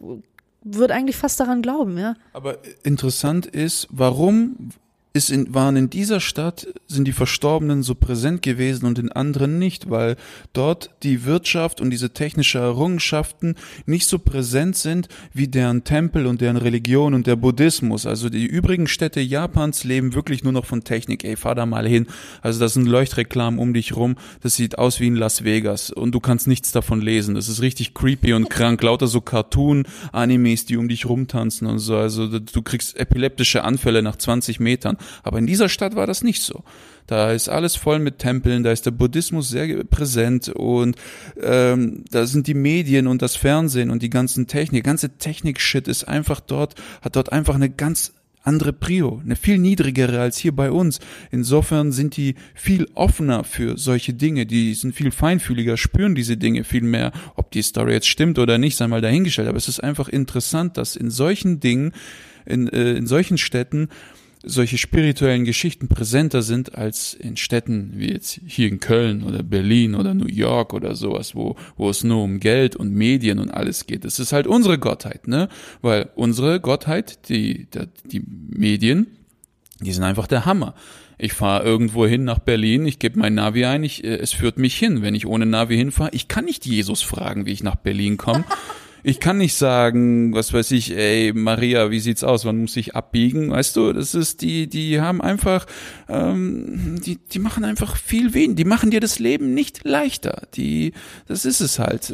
würde 0.63 0.93
eigentlich 0.93 1.15
fast 1.15 1.39
daran 1.39 1.61
glauben, 1.61 1.97
ja. 1.97 2.15
Aber 2.33 2.59
interessant 2.83 3.45
ist, 3.45 3.87
warum 3.91 4.71
ist 5.13 5.29
in, 5.29 5.53
waren 5.53 5.75
in 5.75 5.89
dieser 5.89 6.21
Stadt, 6.21 6.67
sind 6.87 7.05
die 7.05 7.11
Verstorbenen 7.11 7.83
so 7.83 7.95
präsent 7.95 8.41
gewesen 8.41 8.85
und 8.85 8.97
in 8.97 9.11
anderen 9.11 9.59
nicht, 9.59 9.89
weil 9.89 10.15
dort 10.53 10.91
die 11.03 11.25
Wirtschaft 11.25 11.81
und 11.81 11.89
diese 11.89 12.11
technische 12.11 12.59
Errungenschaften 12.59 13.55
nicht 13.85 14.07
so 14.07 14.19
präsent 14.19 14.77
sind 14.77 15.09
wie 15.33 15.49
deren 15.49 15.83
Tempel 15.83 16.27
und 16.27 16.39
deren 16.39 16.55
Religion 16.55 17.13
und 17.13 17.27
der 17.27 17.35
Buddhismus. 17.35 18.05
Also 18.05 18.29
die 18.29 18.45
übrigen 18.45 18.87
Städte 18.87 19.19
Japans 19.19 19.83
leben 19.83 20.13
wirklich 20.13 20.43
nur 20.43 20.53
noch 20.53 20.65
von 20.65 20.85
Technik. 20.85 21.25
Ey, 21.25 21.35
fahr 21.35 21.55
da 21.55 21.65
mal 21.65 21.85
hin. 21.85 22.07
Also 22.41 22.61
das 22.61 22.73
sind 22.73 22.85
Leuchtreklamen 22.85 23.59
um 23.59 23.73
dich 23.73 23.95
rum. 23.95 24.15
Das 24.41 24.55
sieht 24.55 24.77
aus 24.77 25.01
wie 25.01 25.07
in 25.07 25.17
Las 25.17 25.43
Vegas 25.43 25.89
und 25.89 26.13
du 26.13 26.21
kannst 26.21 26.47
nichts 26.47 26.71
davon 26.71 27.01
lesen. 27.01 27.35
Das 27.35 27.49
ist 27.49 27.61
richtig 27.61 27.93
creepy 27.93 28.31
und 28.33 28.49
krank. 28.49 28.81
Lauter 28.81 29.07
so 29.07 29.19
Cartoon-Animes, 29.19 30.65
die 30.65 30.77
um 30.77 30.87
dich 30.87 31.05
rumtanzen 31.05 31.67
und 31.67 31.79
so. 31.79 31.97
Also 31.97 32.39
du 32.39 32.61
kriegst 32.61 32.97
epileptische 32.97 33.65
Anfälle 33.65 34.01
nach 34.01 34.15
20 34.15 34.61
Metern. 34.61 34.97
Aber 35.23 35.39
in 35.39 35.47
dieser 35.47 35.69
Stadt 35.69 35.95
war 35.95 36.07
das 36.07 36.23
nicht 36.23 36.41
so. 36.41 36.63
Da 37.07 37.31
ist 37.31 37.49
alles 37.49 37.75
voll 37.75 37.99
mit 37.99 38.19
Tempeln, 38.19 38.63
da 38.63 38.71
ist 38.71 38.85
der 38.85 38.91
Buddhismus 38.91 39.49
sehr 39.49 39.83
präsent 39.83 40.49
und 40.49 40.95
ähm, 41.41 42.05
da 42.11 42.25
sind 42.25 42.47
die 42.47 42.53
Medien 42.53 43.07
und 43.07 43.21
das 43.21 43.35
Fernsehen 43.35 43.89
und 43.89 44.01
die 44.01 44.09
ganzen 44.09 44.47
Technik, 44.47 44.83
ganze 44.83 45.17
Technik-Shit 45.17 45.87
ist 45.87 46.07
einfach 46.07 46.39
dort, 46.39 46.75
hat 47.01 47.15
dort 47.15 47.31
einfach 47.31 47.55
eine 47.55 47.69
ganz 47.69 48.13
andere 48.43 48.73
Prio, 48.73 49.21
eine 49.23 49.35
viel 49.35 49.57
niedrigere 49.57 50.19
als 50.19 50.37
hier 50.37 50.55
bei 50.55 50.71
uns. 50.71 50.99
Insofern 51.29 51.91
sind 51.91 52.17
die 52.17 52.35
viel 52.55 52.87
offener 52.95 53.43
für 53.43 53.77
solche 53.77 54.13
Dinge, 54.13 54.45
die 54.45 54.73
sind 54.73 54.95
viel 54.95 55.11
feinfühliger, 55.11 55.77
spüren 55.77 56.15
diese 56.15 56.37
Dinge 56.37 56.63
viel 56.63 56.81
mehr. 56.81 57.11
Ob 57.35 57.51
die 57.51 57.61
Story 57.61 57.93
jetzt 57.93 58.07
stimmt 58.07 58.39
oder 58.39 58.57
nicht, 58.57 58.77
sei 58.77 58.87
mal 58.87 59.01
dahingestellt. 59.01 59.47
Aber 59.47 59.57
es 59.57 59.67
ist 59.67 59.83
einfach 59.83 60.09
interessant, 60.09 60.77
dass 60.77 60.95
in 60.95 61.11
solchen 61.11 61.59
Dingen, 61.59 61.93
in, 62.45 62.67
äh, 62.67 62.93
in 62.93 63.05
solchen 63.05 63.37
Städten 63.37 63.89
solche 64.43 64.77
spirituellen 64.77 65.45
Geschichten 65.45 65.87
präsenter 65.87 66.41
sind 66.41 66.75
als 66.75 67.13
in 67.13 67.37
Städten 67.37 67.93
wie 67.95 68.11
jetzt 68.11 68.39
hier 68.45 68.67
in 68.67 68.79
Köln 68.79 69.23
oder 69.23 69.43
Berlin 69.43 69.95
oder 69.95 70.13
New 70.13 70.27
York 70.27 70.73
oder 70.73 70.95
sowas, 70.95 71.35
wo, 71.35 71.55
wo 71.77 71.89
es 71.89 72.03
nur 72.03 72.23
um 72.23 72.39
Geld 72.39 72.75
und 72.75 72.93
Medien 72.93 73.39
und 73.39 73.51
alles 73.51 73.85
geht. 73.85 74.03
Das 74.03 74.19
ist 74.19 74.33
halt 74.33 74.47
unsere 74.47 74.79
Gottheit, 74.79 75.27
ne? 75.27 75.47
Weil 75.81 76.09
unsere 76.15 76.59
Gottheit, 76.59 77.29
die, 77.29 77.67
die, 77.71 77.87
die 78.05 78.23
Medien, 78.25 79.07
die 79.79 79.91
sind 79.91 80.03
einfach 80.03 80.27
der 80.27 80.45
Hammer. 80.45 80.73
Ich 81.17 81.33
fahre 81.33 81.63
irgendwo 81.63 82.07
hin 82.07 82.23
nach 82.23 82.39
Berlin, 82.39 82.87
ich 82.87 82.97
gebe 82.97 83.19
mein 83.19 83.35
Navi 83.35 83.65
ein, 83.65 83.83
ich, 83.83 84.03
äh, 84.03 84.17
es 84.17 84.33
führt 84.33 84.57
mich 84.57 84.75
hin. 84.75 85.03
Wenn 85.03 85.13
ich 85.13 85.27
ohne 85.27 85.45
Navi 85.45 85.77
hinfahre, 85.77 86.09
ich 86.13 86.27
kann 86.27 86.45
nicht 86.45 86.65
Jesus 86.65 87.03
fragen, 87.03 87.45
wie 87.45 87.51
ich 87.51 87.61
nach 87.61 87.75
Berlin 87.75 88.17
komme. 88.17 88.43
Ich 89.03 89.19
kann 89.19 89.37
nicht 89.37 89.55
sagen, 89.55 90.33
was 90.33 90.53
weiß 90.53 90.71
ich, 90.71 90.95
ey, 90.95 91.33
Maria, 91.33 91.89
wie 91.89 91.99
sieht's 91.99 92.23
aus? 92.23 92.45
Wann 92.45 92.59
muss 92.61 92.77
ich 92.77 92.95
abbiegen? 92.95 93.51
Weißt 93.51 93.75
du, 93.75 93.93
das 93.93 94.13
ist 94.13 94.41
die, 94.41 94.67
die 94.67 95.01
haben 95.01 95.21
einfach, 95.21 95.65
ähm, 96.07 96.99
die, 97.03 97.17
die 97.17 97.39
machen 97.39 97.63
einfach 97.63 97.95
viel 97.95 98.33
wen. 98.33 98.55
Die 98.55 98.65
machen 98.65 98.91
dir 98.91 98.99
das 98.99 99.19
Leben 99.19 99.53
nicht 99.53 99.83
leichter. 99.83 100.43
Die, 100.53 100.93
das 101.27 101.45
ist 101.45 101.61
es 101.61 101.79
halt. 101.79 102.13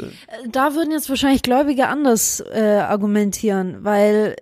Da 0.49 0.75
würden 0.75 0.91
jetzt 0.91 1.09
wahrscheinlich 1.09 1.41
Gläubige 1.41 1.87
anders 1.87 2.43
äh, 2.53 2.79
argumentieren, 2.87 3.77
weil 3.81 4.35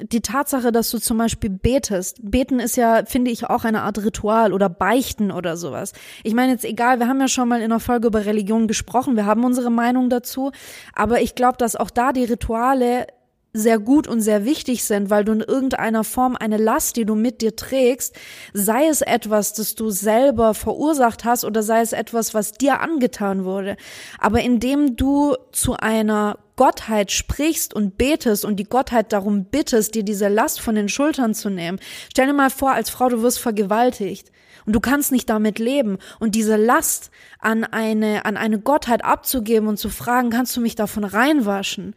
die 0.00 0.20
Tatsache, 0.20 0.72
dass 0.72 0.90
du 0.90 0.98
zum 0.98 1.18
Beispiel 1.18 1.50
betest, 1.50 2.18
beten 2.22 2.58
ist 2.58 2.76
ja, 2.76 3.04
finde 3.04 3.30
ich, 3.30 3.48
auch 3.48 3.64
eine 3.64 3.82
Art 3.82 3.98
Ritual 3.98 4.52
oder 4.52 4.68
Beichten 4.68 5.30
oder 5.30 5.56
sowas. 5.56 5.92
Ich 6.22 6.34
meine 6.34 6.52
jetzt 6.52 6.64
egal, 6.64 6.98
wir 6.98 7.08
haben 7.08 7.20
ja 7.20 7.28
schon 7.28 7.48
mal 7.48 7.58
in 7.60 7.64
einer 7.64 7.80
Folge 7.80 8.08
über 8.08 8.24
Religion 8.24 8.66
gesprochen, 8.66 9.16
wir 9.16 9.26
haben 9.26 9.44
unsere 9.44 9.70
Meinung 9.70 10.10
dazu, 10.10 10.52
aber 10.94 11.20
ich 11.22 11.34
glaube, 11.34 11.58
dass 11.58 11.76
auch 11.76 11.90
da 11.90 12.12
die 12.12 12.24
Rituale 12.24 13.06
sehr 13.54 13.78
gut 13.78 14.08
und 14.08 14.20
sehr 14.20 14.44
wichtig 14.44 14.84
sind, 14.84 15.10
weil 15.10 15.24
du 15.24 15.32
in 15.32 15.40
irgendeiner 15.40 16.02
Form 16.02 16.36
eine 16.36 16.56
Last, 16.56 16.96
die 16.96 17.04
du 17.04 17.14
mit 17.14 17.40
dir 17.40 17.54
trägst, 17.54 18.14
sei 18.52 18.88
es 18.88 19.00
etwas, 19.00 19.52
das 19.54 19.76
du 19.76 19.90
selber 19.90 20.54
verursacht 20.54 21.24
hast 21.24 21.44
oder 21.44 21.62
sei 21.62 21.80
es 21.80 21.92
etwas, 21.92 22.34
was 22.34 22.52
dir 22.52 22.80
angetan 22.80 23.44
wurde. 23.44 23.76
Aber 24.18 24.40
indem 24.40 24.96
du 24.96 25.36
zu 25.52 25.76
einer 25.76 26.38
Gottheit 26.56 27.12
sprichst 27.12 27.74
und 27.74 27.96
betest 27.96 28.44
und 28.44 28.56
die 28.56 28.64
Gottheit 28.64 29.12
darum 29.12 29.44
bittest, 29.44 29.94
dir 29.94 30.02
diese 30.02 30.28
Last 30.28 30.60
von 30.60 30.74
den 30.74 30.88
Schultern 30.88 31.32
zu 31.32 31.48
nehmen. 31.48 31.78
Stell 32.10 32.26
dir 32.26 32.32
mal 32.32 32.50
vor, 32.50 32.72
als 32.72 32.90
Frau, 32.90 33.08
du 33.08 33.22
wirst 33.22 33.38
vergewaltigt 33.38 34.30
und 34.66 34.72
du 34.72 34.80
kannst 34.80 35.12
nicht 35.12 35.28
damit 35.30 35.60
leben 35.60 35.98
und 36.18 36.34
diese 36.34 36.56
Last 36.56 37.10
an 37.38 37.64
eine, 37.64 38.24
an 38.24 38.36
eine 38.36 38.58
Gottheit 38.58 39.04
abzugeben 39.04 39.68
und 39.68 39.78
zu 39.78 39.90
fragen, 39.90 40.30
kannst 40.30 40.56
du 40.56 40.60
mich 40.60 40.74
davon 40.74 41.04
reinwaschen? 41.04 41.94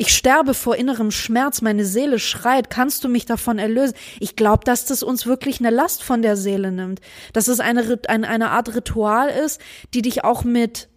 Ich 0.00 0.14
sterbe 0.14 0.54
vor 0.54 0.76
innerem 0.76 1.10
Schmerz, 1.10 1.60
meine 1.60 1.84
Seele 1.84 2.20
schreit, 2.20 2.70
kannst 2.70 3.02
du 3.02 3.08
mich 3.08 3.26
davon 3.26 3.58
erlösen? 3.58 3.96
Ich 4.20 4.36
glaube, 4.36 4.62
dass 4.64 4.84
das 4.84 5.02
uns 5.02 5.26
wirklich 5.26 5.58
eine 5.58 5.70
Last 5.70 6.04
von 6.04 6.22
der 6.22 6.36
Seele 6.36 6.70
nimmt. 6.70 7.00
Dass 7.32 7.48
es 7.48 7.58
eine, 7.58 7.98
eine, 8.06 8.28
eine 8.28 8.50
Art 8.50 8.76
Ritual 8.76 9.28
ist, 9.28 9.60
die 9.94 10.02
dich 10.02 10.22
auch 10.22 10.44
mit 10.44 10.88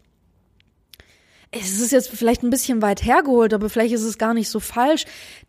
es 1.49 1.81
ist 1.81 1.91
jetzt 1.91 2.09
vielleicht 2.09 2.43
ein 2.43 2.51
bisschen 2.51 2.83
weit 2.83 3.03
hergeholt, 3.03 3.55
aber 3.55 3.69
vielleicht 3.69 3.95
ist 3.95 4.03
es 4.03 4.19
gar 4.19 4.35
nicht 4.35 4.49
so 4.49 4.59
falsch, 4.59 5.05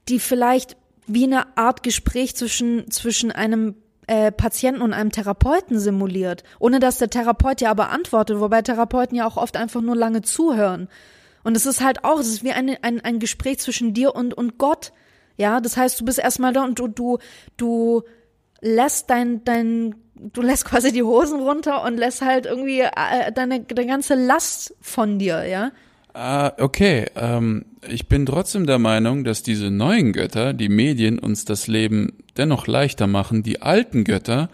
die 0.09 0.19
vielleicht 0.19 0.79
wie 1.07 1.25
eine 1.25 1.55
Art 1.59 1.83
Gespräch 1.83 2.35
zwischen, 2.35 2.91
zwischen 2.91 3.33
einem 3.33 3.75
äh, 4.07 4.33
Patienten 4.33 4.81
und 4.81 4.95
einem 4.95 5.13
Therapeuten 5.13 5.79
simuliert, 5.79 6.43
ohne 6.59 6.81
dass 6.81 6.97
der 6.97 7.11
Therapeut 7.11 7.61
ja 7.61 7.71
aber 7.71 7.91
antwortet, 7.91 8.41
wobei 8.41 8.63
Therapeuten 8.63 9.15
ja 9.15 9.27
auch 9.27 9.37
oft 9.37 9.59
einfach 9.59 9.83
nur 9.83 9.95
lange 9.95 10.23
zuhören. 10.23 10.89
Und 11.45 11.57
es 11.57 11.67
ist 11.67 11.83
halt 11.83 12.05
auch, 12.05 12.21
es 12.21 12.29
ist 12.29 12.45
wie 12.45 12.53
ein, 12.53 12.77
ein, 12.83 13.01
ein 13.01 13.19
Gespräch 13.19 13.59
zwischen 13.59 13.95
dir 13.95 14.15
und, 14.15 14.35
und 14.35 14.59
Gott. 14.59 14.93
Ja, 15.37 15.61
das 15.61 15.77
heißt, 15.77 16.01
du 16.01 16.05
bist 16.05 16.19
erstmal 16.19 16.53
da 16.53 16.65
und 16.65 16.79
du, 16.79 16.89
du, 16.89 17.19
du 17.57 18.03
lässt 18.61 19.11
dein, 19.11 19.45
dein, 19.45 19.95
du 20.15 20.43
lässt 20.43 20.65
quasi 20.65 20.93
die 20.93 21.03
Hosen 21.03 21.41
runter 21.41 21.85
und 21.85 21.97
lässt 21.97 22.23
halt 22.23 22.47
irgendwie 22.47 22.81
äh, 22.81 23.33
deine, 23.33 23.61
deine 23.61 23.87
ganze 23.87 24.15
Last 24.15 24.75
von 24.81 25.19
dir, 25.19 25.47
ja. 25.47 25.73
Ah, 26.15 26.53
okay. 26.59 27.07
Ähm, 27.17 27.65
ich 27.89 28.07
bin 28.07 28.27
trotzdem 28.27 28.67
der 28.67 28.79
Meinung, 28.79 29.25
dass 29.25 29.43
diese 29.43 29.71
neuen 29.71 30.13
Götter, 30.13 30.53
die 30.53 30.69
Medien, 30.69 31.19
uns 31.19 31.45
das 31.45 31.67
Leben 31.67 32.19
dennoch 32.37 32.67
leichter 32.67 33.07
machen. 33.07 33.43
Die 33.43 33.63
alten 33.63 34.05
Götter 34.05 34.51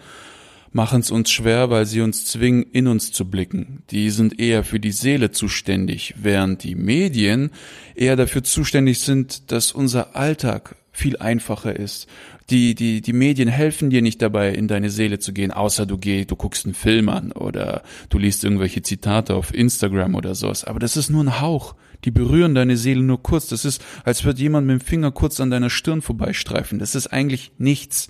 machen 0.72 1.00
es 1.00 1.10
uns 1.10 1.30
schwer, 1.30 1.70
weil 1.70 1.86
sie 1.86 2.00
uns 2.00 2.24
zwingen, 2.26 2.64
in 2.72 2.86
uns 2.86 3.12
zu 3.12 3.28
blicken. 3.28 3.82
Die 3.90 4.10
sind 4.10 4.38
eher 4.40 4.64
für 4.64 4.80
die 4.80 4.92
Seele 4.92 5.30
zuständig, 5.30 6.14
während 6.16 6.62
die 6.64 6.74
Medien 6.74 7.50
eher 7.94 8.16
dafür 8.16 8.44
zuständig 8.44 9.00
sind, 9.00 9.50
dass 9.52 9.72
unser 9.72 10.16
Alltag 10.16 10.76
viel 10.92 11.16
einfacher 11.16 11.76
ist. 11.76 12.08
Die, 12.50 12.74
die, 12.74 13.02
die 13.02 13.12
Medien 13.12 13.48
helfen 13.48 13.90
dir 13.90 14.02
nicht 14.02 14.22
dabei, 14.22 14.50
in 14.52 14.68
deine 14.68 14.90
Seele 14.90 15.18
zu 15.18 15.32
gehen, 15.32 15.50
außer 15.50 15.86
du 15.86 15.98
gehst, 15.98 16.30
du 16.30 16.36
guckst 16.36 16.64
einen 16.64 16.74
Film 16.74 17.08
an 17.08 17.32
oder 17.32 17.82
du 18.08 18.18
liest 18.18 18.42
irgendwelche 18.42 18.82
Zitate 18.82 19.34
auf 19.34 19.54
Instagram 19.54 20.14
oder 20.14 20.34
sowas. 20.34 20.64
Aber 20.64 20.80
das 20.80 20.96
ist 20.96 21.10
nur 21.10 21.22
ein 21.22 21.40
Hauch. 21.40 21.74
Die 22.04 22.10
berühren 22.10 22.54
deine 22.54 22.76
Seele 22.76 23.02
nur 23.02 23.22
kurz. 23.22 23.48
Das 23.48 23.64
ist, 23.64 23.84
als 24.04 24.24
würde 24.24 24.40
jemand 24.40 24.66
mit 24.66 24.80
dem 24.80 24.84
Finger 24.84 25.10
kurz 25.10 25.40
an 25.40 25.50
deiner 25.50 25.70
Stirn 25.70 26.02
vorbeistreifen. 26.02 26.78
Das 26.78 26.94
ist 26.94 27.08
eigentlich 27.08 27.52
nichts. 27.58 28.08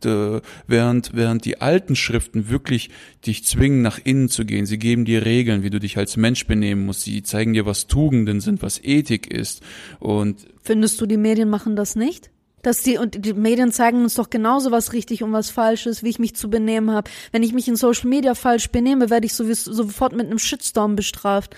Während, 0.00 1.10
während 1.14 1.44
die 1.44 1.60
alten 1.60 1.96
Schriften 1.96 2.48
wirklich 2.50 2.90
dich 3.26 3.44
zwingen, 3.44 3.82
nach 3.82 3.98
innen 4.02 4.28
zu 4.28 4.44
gehen. 4.44 4.64
Sie 4.64 4.78
geben 4.78 5.04
dir 5.04 5.24
Regeln, 5.24 5.64
wie 5.64 5.70
du 5.70 5.80
dich 5.80 5.98
als 5.98 6.16
Mensch 6.16 6.46
benehmen 6.46 6.86
musst. 6.86 7.02
Sie 7.02 7.24
zeigen 7.24 7.52
dir, 7.52 7.66
was 7.66 7.88
Tugenden 7.88 8.40
sind, 8.40 8.62
was 8.62 8.80
Ethik 8.82 9.26
ist. 9.26 9.60
Und 9.98 10.46
Findest 10.62 11.00
du, 11.00 11.06
die 11.06 11.16
Medien 11.16 11.50
machen 11.50 11.74
das 11.74 11.96
nicht? 11.96 12.30
Dass 12.62 12.82
die 12.82 12.98
und 12.98 13.24
die 13.24 13.34
Medien 13.34 13.72
zeigen 13.72 14.02
uns 14.02 14.14
doch 14.14 14.30
genauso 14.30 14.70
was 14.70 14.92
richtig 14.92 15.22
und 15.22 15.32
was 15.32 15.50
falsch 15.50 15.86
ist, 15.86 16.02
wie 16.04 16.10
ich 16.10 16.18
mich 16.18 16.36
zu 16.36 16.50
benehmen 16.50 16.90
habe. 16.90 17.10
Wenn 17.32 17.42
ich 17.42 17.52
mich 17.52 17.66
in 17.66 17.76
Social 17.76 18.08
Media 18.08 18.34
falsch 18.34 18.70
benehme, 18.70 19.10
werde 19.10 19.26
ich 19.26 19.34
sowieso, 19.34 19.72
sofort 19.72 20.12
mit 20.12 20.26
einem 20.26 20.38
Shitstorm 20.38 20.94
bestraft. 20.94 21.56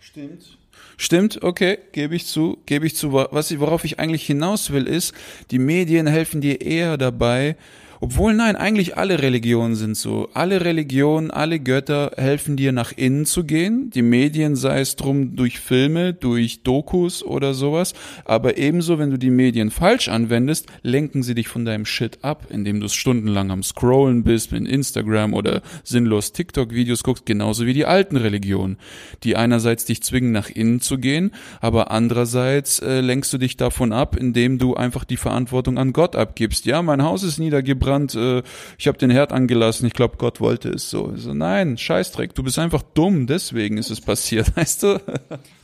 Stimmt. 0.00 0.58
Stimmt, 0.96 1.42
okay, 1.42 1.78
gebe 1.92 2.14
ich 2.14 2.26
zu, 2.26 2.58
gebe 2.66 2.86
ich 2.86 2.96
zu. 2.96 3.12
Was 3.12 3.50
ich, 3.50 3.60
worauf 3.60 3.84
ich 3.84 3.98
eigentlich 3.98 4.26
hinaus 4.26 4.70
will, 4.70 4.86
ist, 4.86 5.14
die 5.50 5.58
Medien 5.58 6.06
helfen 6.06 6.40
dir 6.40 6.60
eher 6.60 6.96
dabei, 6.96 7.56
obwohl 8.00 8.34
nein, 8.34 8.56
eigentlich 8.56 8.96
alle 8.96 9.22
Religionen 9.22 9.74
sind 9.74 9.96
so. 9.96 10.28
Alle 10.34 10.64
Religionen, 10.64 11.30
alle 11.30 11.60
Götter 11.60 12.12
helfen 12.16 12.56
dir 12.56 12.72
nach 12.72 12.92
innen 12.96 13.26
zu 13.26 13.44
gehen. 13.44 13.90
Die 13.90 14.02
Medien, 14.02 14.56
sei 14.56 14.80
es 14.80 14.96
drum 14.96 15.36
durch 15.36 15.60
Filme, 15.60 16.12
durch 16.12 16.62
Dokus 16.62 17.22
oder 17.22 17.54
sowas. 17.54 17.94
Aber 18.24 18.58
ebenso, 18.58 18.98
wenn 18.98 19.10
du 19.10 19.18
die 19.18 19.30
Medien 19.30 19.70
falsch 19.70 20.08
anwendest, 20.08 20.66
lenken 20.82 21.22
sie 21.22 21.34
dich 21.34 21.48
von 21.48 21.64
deinem 21.64 21.86
Shit 21.86 22.18
ab, 22.22 22.46
indem 22.50 22.80
du 22.80 22.88
stundenlang 22.88 23.50
am 23.50 23.62
Scrollen 23.62 24.24
bist, 24.24 24.52
in 24.52 24.66
Instagram 24.66 25.34
oder 25.34 25.62
sinnlos 25.82 26.32
TikTok-Videos 26.32 27.02
guckst, 27.02 27.26
genauso 27.26 27.66
wie 27.66 27.72
die 27.72 27.86
alten 27.86 28.16
Religionen, 28.16 28.78
die 29.22 29.36
einerseits 29.36 29.84
dich 29.84 30.02
zwingen, 30.02 30.32
nach 30.32 30.50
innen 30.50 30.80
zu 30.80 30.98
gehen, 30.98 31.30
aber 31.60 31.90
andererseits 31.90 32.80
äh, 32.80 33.00
lenkst 33.00 33.32
du 33.32 33.38
dich 33.38 33.56
davon 33.56 33.92
ab, 33.92 34.16
indem 34.16 34.58
du 34.58 34.74
einfach 34.74 35.04
die 35.04 35.16
Verantwortung 35.16 35.78
an 35.78 35.92
Gott 35.92 36.16
abgibst. 36.16 36.66
Ja, 36.66 36.82
mein 36.82 37.02
Haus 37.02 37.22
ist 37.22 37.38
niedergebrannt, 37.38 37.83
Restaurant, 37.84 38.14
äh, 38.14 38.42
ich 38.78 38.88
habe 38.88 38.98
den 38.98 39.10
Herd 39.10 39.32
angelassen, 39.32 39.86
ich 39.86 39.92
glaube, 39.92 40.16
Gott 40.16 40.40
wollte 40.40 40.70
es 40.70 40.90
so. 40.90 41.12
so. 41.16 41.34
Nein, 41.34 41.78
Scheißdreck, 41.78 42.34
du 42.34 42.42
bist 42.42 42.58
einfach 42.58 42.82
dumm, 42.82 43.26
deswegen 43.26 43.78
ist 43.78 43.90
es 43.90 44.00
passiert, 44.00 44.56
weißt 44.56 44.82
du? 44.82 45.00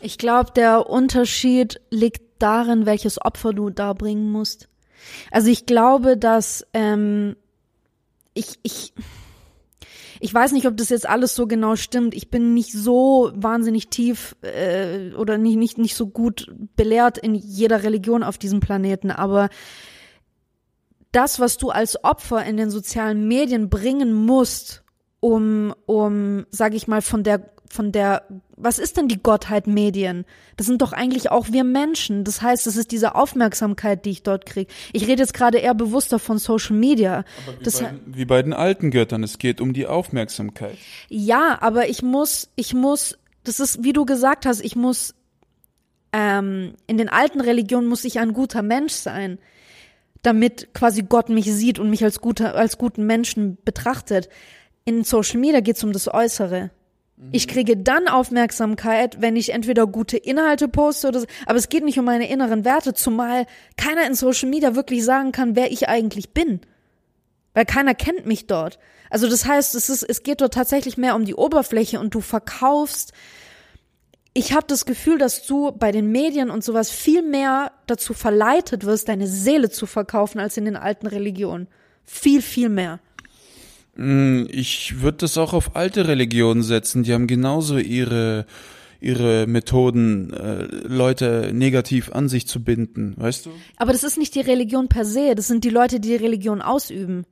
Ich 0.00 0.18
glaube, 0.18 0.52
der 0.54 0.88
Unterschied 0.88 1.80
liegt 1.90 2.22
darin, 2.38 2.86
welches 2.86 3.20
Opfer 3.22 3.52
du 3.52 3.70
da 3.70 3.92
bringen 3.92 4.30
musst. 4.30 4.68
Also 5.30 5.50
ich 5.50 5.66
glaube, 5.66 6.16
dass 6.16 6.66
ähm, 6.74 7.36
ich, 8.34 8.58
ich, 8.62 8.92
ich 10.20 10.32
weiß 10.32 10.52
nicht, 10.52 10.66
ob 10.66 10.76
das 10.76 10.90
jetzt 10.90 11.08
alles 11.08 11.34
so 11.34 11.46
genau 11.46 11.76
stimmt. 11.76 12.14
Ich 12.14 12.30
bin 12.30 12.52
nicht 12.52 12.72
so 12.72 13.30
wahnsinnig 13.34 13.88
tief 13.88 14.36
äh, 14.42 15.14
oder 15.14 15.38
nicht, 15.38 15.56
nicht, 15.56 15.78
nicht 15.78 15.94
so 15.94 16.06
gut 16.06 16.52
belehrt 16.76 17.18
in 17.18 17.34
jeder 17.34 17.82
Religion 17.82 18.22
auf 18.22 18.36
diesem 18.36 18.60
Planeten, 18.60 19.10
aber 19.10 19.48
das, 21.12 21.40
was 21.40 21.56
du 21.56 21.70
als 21.70 22.02
Opfer 22.04 22.44
in 22.44 22.56
den 22.56 22.70
sozialen 22.70 23.26
Medien 23.26 23.68
bringen 23.68 24.14
musst, 24.14 24.84
um, 25.20 25.74
um, 25.86 26.46
sag 26.50 26.74
ich 26.74 26.88
mal, 26.88 27.02
von 27.02 27.22
der, 27.22 27.50
von 27.68 27.92
der, 27.92 28.22
was 28.56 28.78
ist 28.78 28.96
denn 28.96 29.08
die 29.08 29.22
Gottheit 29.22 29.66
Medien? 29.66 30.24
Das 30.56 30.66
sind 30.66 30.82
doch 30.82 30.92
eigentlich 30.92 31.30
auch 31.30 31.48
wir 31.50 31.64
Menschen. 31.64 32.24
Das 32.24 32.42
heißt, 32.42 32.66
es 32.66 32.76
ist 32.76 32.90
diese 32.90 33.14
Aufmerksamkeit, 33.14 34.04
die 34.04 34.10
ich 34.10 34.22
dort 34.22 34.46
kriege. 34.46 34.72
Ich 34.92 35.06
rede 35.06 35.22
jetzt 35.22 35.34
gerade 35.34 35.58
eher 35.58 35.74
bewusster 35.74 36.18
von 36.18 36.38
Social 36.38 36.76
Media. 36.76 37.24
Aber 37.46 37.58
wie, 37.58 37.64
das, 37.64 37.80
bei, 37.80 37.94
wie 38.06 38.24
bei 38.24 38.42
den 38.42 38.52
alten 38.52 38.90
Göttern, 38.90 39.22
es 39.22 39.38
geht 39.38 39.60
um 39.60 39.72
die 39.72 39.86
Aufmerksamkeit. 39.86 40.76
Ja, 41.08 41.58
aber 41.60 41.88
ich 41.88 42.02
muss, 42.02 42.50
ich 42.56 42.72
muss, 42.72 43.18
das 43.44 43.60
ist, 43.60 43.84
wie 43.84 43.92
du 43.92 44.04
gesagt 44.04 44.46
hast, 44.46 44.64
ich 44.64 44.76
muss, 44.76 45.14
ähm, 46.12 46.74
in 46.86 46.98
den 46.98 47.08
alten 47.08 47.40
Religionen 47.40 47.88
muss 47.88 48.04
ich 48.04 48.18
ein 48.20 48.32
guter 48.32 48.62
Mensch 48.62 48.94
sein 48.94 49.38
damit 50.22 50.74
quasi 50.74 51.02
Gott 51.02 51.28
mich 51.28 51.52
sieht 51.52 51.78
und 51.78 51.90
mich 51.90 52.04
als 52.04 52.20
guter, 52.20 52.54
als 52.54 52.78
guten 52.78 53.06
Menschen 53.06 53.58
betrachtet. 53.64 54.28
In 54.84 55.04
Social 55.04 55.40
Media 55.40 55.60
geht 55.60 55.76
es 55.76 55.84
um 55.84 55.92
das 55.92 56.12
Äußere. 56.12 56.70
Mhm. 57.16 57.28
Ich 57.32 57.48
kriege 57.48 57.76
dann 57.76 58.08
Aufmerksamkeit, 58.08 59.20
wenn 59.20 59.36
ich 59.36 59.52
entweder 59.52 59.86
gute 59.86 60.16
Inhalte 60.16 60.68
poste 60.68 61.08
oder 61.08 61.20
so, 61.20 61.26
aber 61.46 61.58
es 61.58 61.68
geht 61.68 61.84
nicht 61.84 61.98
um 61.98 62.04
meine 62.04 62.28
inneren 62.28 62.64
Werte, 62.64 62.94
zumal 62.94 63.46
keiner 63.76 64.06
in 64.06 64.14
Social 64.14 64.48
Media 64.48 64.74
wirklich 64.74 65.04
sagen 65.04 65.32
kann, 65.32 65.56
wer 65.56 65.72
ich 65.72 65.88
eigentlich 65.88 66.30
bin. 66.30 66.60
Weil 67.54 67.64
keiner 67.64 67.94
kennt 67.94 68.26
mich 68.26 68.46
dort. 68.46 68.78
Also 69.10 69.28
das 69.28 69.44
heißt, 69.44 69.74
es 69.74 69.90
ist, 69.90 70.02
es 70.02 70.22
geht 70.22 70.40
dort 70.40 70.54
tatsächlich 70.54 70.96
mehr 70.96 71.16
um 71.16 71.24
die 71.24 71.34
Oberfläche 71.34 71.98
und 71.98 72.14
du 72.14 72.20
verkaufst 72.20 73.12
ich 74.32 74.52
habe 74.52 74.66
das 74.68 74.84
Gefühl, 74.84 75.18
dass 75.18 75.46
du 75.46 75.72
bei 75.72 75.92
den 75.92 76.12
Medien 76.12 76.50
und 76.50 76.62
sowas 76.62 76.90
viel 76.90 77.22
mehr 77.22 77.72
dazu 77.86 78.14
verleitet 78.14 78.84
wirst, 78.84 79.08
deine 79.08 79.26
Seele 79.26 79.70
zu 79.70 79.86
verkaufen, 79.86 80.38
als 80.38 80.56
in 80.56 80.64
den 80.64 80.76
alten 80.76 81.06
Religionen. 81.06 81.68
Viel, 82.04 82.42
viel 82.42 82.68
mehr. 82.68 83.00
Mm, 83.96 84.44
ich 84.48 85.00
würde 85.00 85.18
das 85.18 85.36
auch 85.36 85.52
auf 85.52 85.74
alte 85.74 86.06
Religionen 86.06 86.62
setzen. 86.62 87.02
Die 87.02 87.12
haben 87.12 87.26
genauso 87.26 87.78
ihre 87.78 88.46
ihre 89.00 89.46
Methoden, 89.46 90.32
äh, 90.32 90.64
Leute 90.86 91.52
negativ 91.54 92.12
an 92.12 92.28
sich 92.28 92.46
zu 92.46 92.62
binden, 92.62 93.14
weißt 93.16 93.46
du? 93.46 93.50
Aber 93.76 93.92
das 93.92 94.04
ist 94.04 94.18
nicht 94.18 94.34
die 94.34 94.40
Religion 94.40 94.88
per 94.88 95.06
se, 95.06 95.34
das 95.34 95.48
sind 95.48 95.64
die 95.64 95.70
Leute, 95.70 96.00
die 96.00 96.08
die 96.08 96.16
Religion 96.16 96.60
ausüben. 96.60 97.24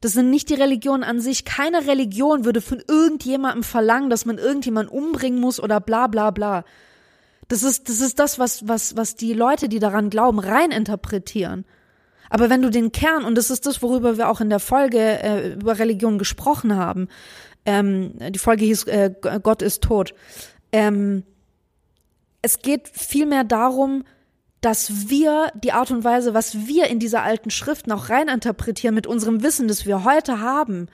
Das 0.00 0.12
sind 0.12 0.30
nicht 0.30 0.48
die 0.48 0.54
Religionen 0.54 1.02
an 1.02 1.20
sich. 1.20 1.44
Keine 1.44 1.86
Religion 1.86 2.44
würde 2.44 2.60
von 2.60 2.82
irgendjemandem 2.86 3.62
verlangen, 3.62 4.10
dass 4.10 4.26
man 4.26 4.38
irgendjemanden 4.38 4.96
umbringen 4.96 5.40
muss 5.40 5.60
oder 5.60 5.80
bla 5.80 6.06
bla 6.06 6.30
bla. 6.30 6.64
Das 7.48 7.62
ist, 7.62 7.88
das 7.88 8.00
ist 8.00 8.18
das, 8.18 8.38
was, 8.38 8.68
was, 8.68 8.96
was 8.96 9.16
die 9.16 9.32
Leute, 9.32 9.68
die 9.68 9.78
daran 9.78 10.10
glauben, 10.10 10.38
rein 10.38 10.70
interpretieren. 10.70 11.64
Aber 12.30 12.50
wenn 12.50 12.62
du 12.62 12.70
den 12.70 12.92
Kern, 12.92 13.24
und 13.24 13.36
das 13.36 13.50
ist 13.50 13.66
das, 13.66 13.82
worüber 13.82 14.18
wir 14.18 14.28
auch 14.28 14.40
in 14.40 14.50
der 14.50 14.60
Folge 14.60 14.98
äh, 14.98 15.54
über 15.54 15.78
Religion 15.78 16.18
gesprochen 16.18 16.76
haben, 16.76 17.08
ähm, 17.64 18.12
die 18.30 18.38
Folge 18.38 18.66
hieß 18.66 18.84
äh, 18.84 19.12
Gott 19.42 19.62
ist 19.62 19.82
tot. 19.82 20.14
Ähm, 20.72 21.24
es 22.42 22.60
geht 22.60 22.88
vielmehr 22.88 23.44
darum, 23.44 24.04
dass 24.60 25.08
wir 25.08 25.52
die 25.54 25.72
Art 25.72 25.90
und 25.90 26.04
Weise, 26.04 26.34
was 26.34 26.66
wir 26.66 26.86
in 26.86 26.98
dieser 26.98 27.22
alten 27.22 27.50
Schrift 27.50 27.86
noch 27.86 28.10
reininterpretieren 28.10 28.94
mit 28.94 29.06
unserem 29.06 29.42
Wissen, 29.42 29.68
das 29.68 29.86
wir 29.86 30.04
heute 30.04 30.40
haben, 30.40 30.88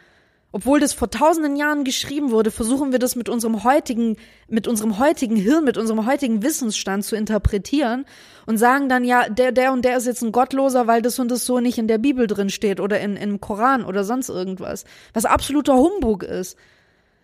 obwohl 0.52 0.78
das 0.78 0.92
vor 0.92 1.10
tausenden 1.10 1.56
Jahren 1.56 1.82
geschrieben 1.82 2.30
wurde, 2.30 2.52
versuchen 2.52 2.92
wir 2.92 3.00
das 3.00 3.16
mit 3.16 3.28
unserem 3.28 3.64
heutigen, 3.64 4.16
mit 4.46 4.68
unserem 4.68 5.00
heutigen 5.00 5.34
Hirn, 5.34 5.64
mit 5.64 5.76
unserem 5.76 6.06
heutigen 6.06 6.44
Wissensstand 6.44 7.04
zu 7.04 7.16
interpretieren 7.16 8.04
und 8.46 8.56
sagen 8.56 8.88
dann, 8.88 9.02
ja, 9.02 9.28
der, 9.28 9.50
der 9.50 9.72
und 9.72 9.84
der 9.84 9.96
ist 9.96 10.06
jetzt 10.06 10.22
ein 10.22 10.30
Gottloser, 10.30 10.86
weil 10.86 11.02
das 11.02 11.18
und 11.18 11.28
das 11.28 11.44
so 11.44 11.58
nicht 11.58 11.78
in 11.78 11.88
der 11.88 11.98
Bibel 11.98 12.28
drin 12.28 12.50
steht 12.50 12.78
oder 12.78 13.00
in, 13.00 13.16
im 13.16 13.40
Koran 13.40 13.84
oder 13.84 14.04
sonst 14.04 14.28
irgendwas. 14.28 14.84
Was 15.12 15.24
absoluter 15.24 15.74
Humbug 15.74 16.22
ist. 16.22 16.56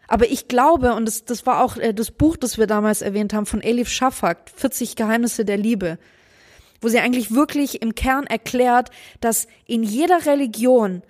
Aber 0.08 0.28
ich 0.28 0.48
glaube, 0.48 0.94
und 0.94 1.06
das, 1.06 1.24
das 1.24 1.46
war 1.46 1.62
auch 1.62 1.76
äh, 1.76 1.94
das 1.94 2.10
Buch, 2.10 2.36
das 2.36 2.58
wir 2.58 2.66
damals 2.66 3.00
erwähnt 3.00 3.32
haben, 3.32 3.46
von 3.46 3.62
Elif 3.62 3.88
Shafak, 3.88 4.50
40 4.56 4.96
Geheimnisse 4.96 5.44
der 5.44 5.56
Liebe 5.56 5.98
wo 6.80 6.88
sie 6.88 6.98
eigentlich 6.98 7.32
wirklich 7.32 7.82
im 7.82 7.94
Kern 7.94 8.26
erklärt, 8.26 8.90
dass 9.20 9.46
in 9.66 9.82
jeder 9.82 10.26
Religion 10.26 11.02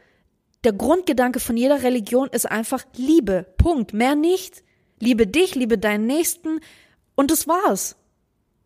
der 0.65 0.73
Grundgedanke 0.73 1.41
von 1.41 1.57
jeder 1.57 1.83
Religion 1.83 2.29
ist 2.29 2.51
einfach 2.51 2.85
Liebe. 2.97 3.47
Punkt. 3.57 3.95
Mehr 3.95 4.15
nicht. 4.15 4.63
Liebe 4.99 5.27
dich, 5.27 5.55
liebe 5.55 5.79
deinen 5.79 6.07
Nächsten 6.07 6.61
und 7.15 7.31
das 7.31 7.49
war's. 7.49 7.97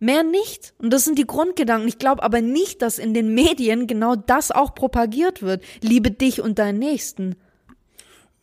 Mehr 0.00 0.24
nicht. 0.24 0.74
Und 0.78 0.92
das 0.92 1.04
sind 1.04 1.18
die 1.18 1.26
Grundgedanken. 1.26 1.88
Ich 1.88 1.98
glaube 1.98 2.22
aber 2.22 2.40
nicht, 2.40 2.82
dass 2.82 2.98
in 2.98 3.14
den 3.14 3.32
Medien 3.32 3.86
genau 3.86 4.16
das 4.16 4.50
auch 4.50 4.74
propagiert 4.74 5.42
wird. 5.42 5.62
Liebe 5.80 6.10
dich 6.10 6.40
und 6.40 6.58
deinen 6.58 6.80
Nächsten. 6.80 7.36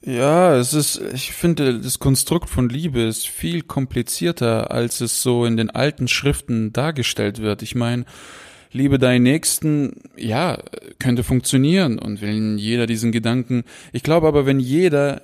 Ja, 0.04 0.56
es 0.56 0.74
ist, 0.74 1.00
ich 1.14 1.34
finde, 1.34 1.80
das 1.80 2.00
Konstrukt 2.00 2.50
von 2.50 2.70
Liebe 2.70 3.02
ist 3.02 3.28
viel 3.28 3.62
komplizierter, 3.62 4.72
als 4.72 5.02
es 5.02 5.22
so 5.22 5.46
in 5.46 5.58
den 5.58 5.70
alten 5.70 6.08
Schriften 6.08 6.74
dargestellt 6.74 7.40
wird. 7.40 7.62
Ich 7.62 7.76
meine, 7.76 8.06
liebe 8.72 9.00
deinen 9.00 9.24
Nächsten, 9.24 9.94
ja, 10.18 10.58
könnte 11.00 11.24
funktionieren. 11.24 12.00
Und 12.00 12.22
wenn 12.22 12.58
jeder 12.58 12.88
diesen 12.88 13.12
Gedanken, 13.12 13.64
ich 13.92 14.04
glaube 14.04 14.28
aber, 14.28 14.46
wenn 14.46 14.60
jeder 14.60 15.22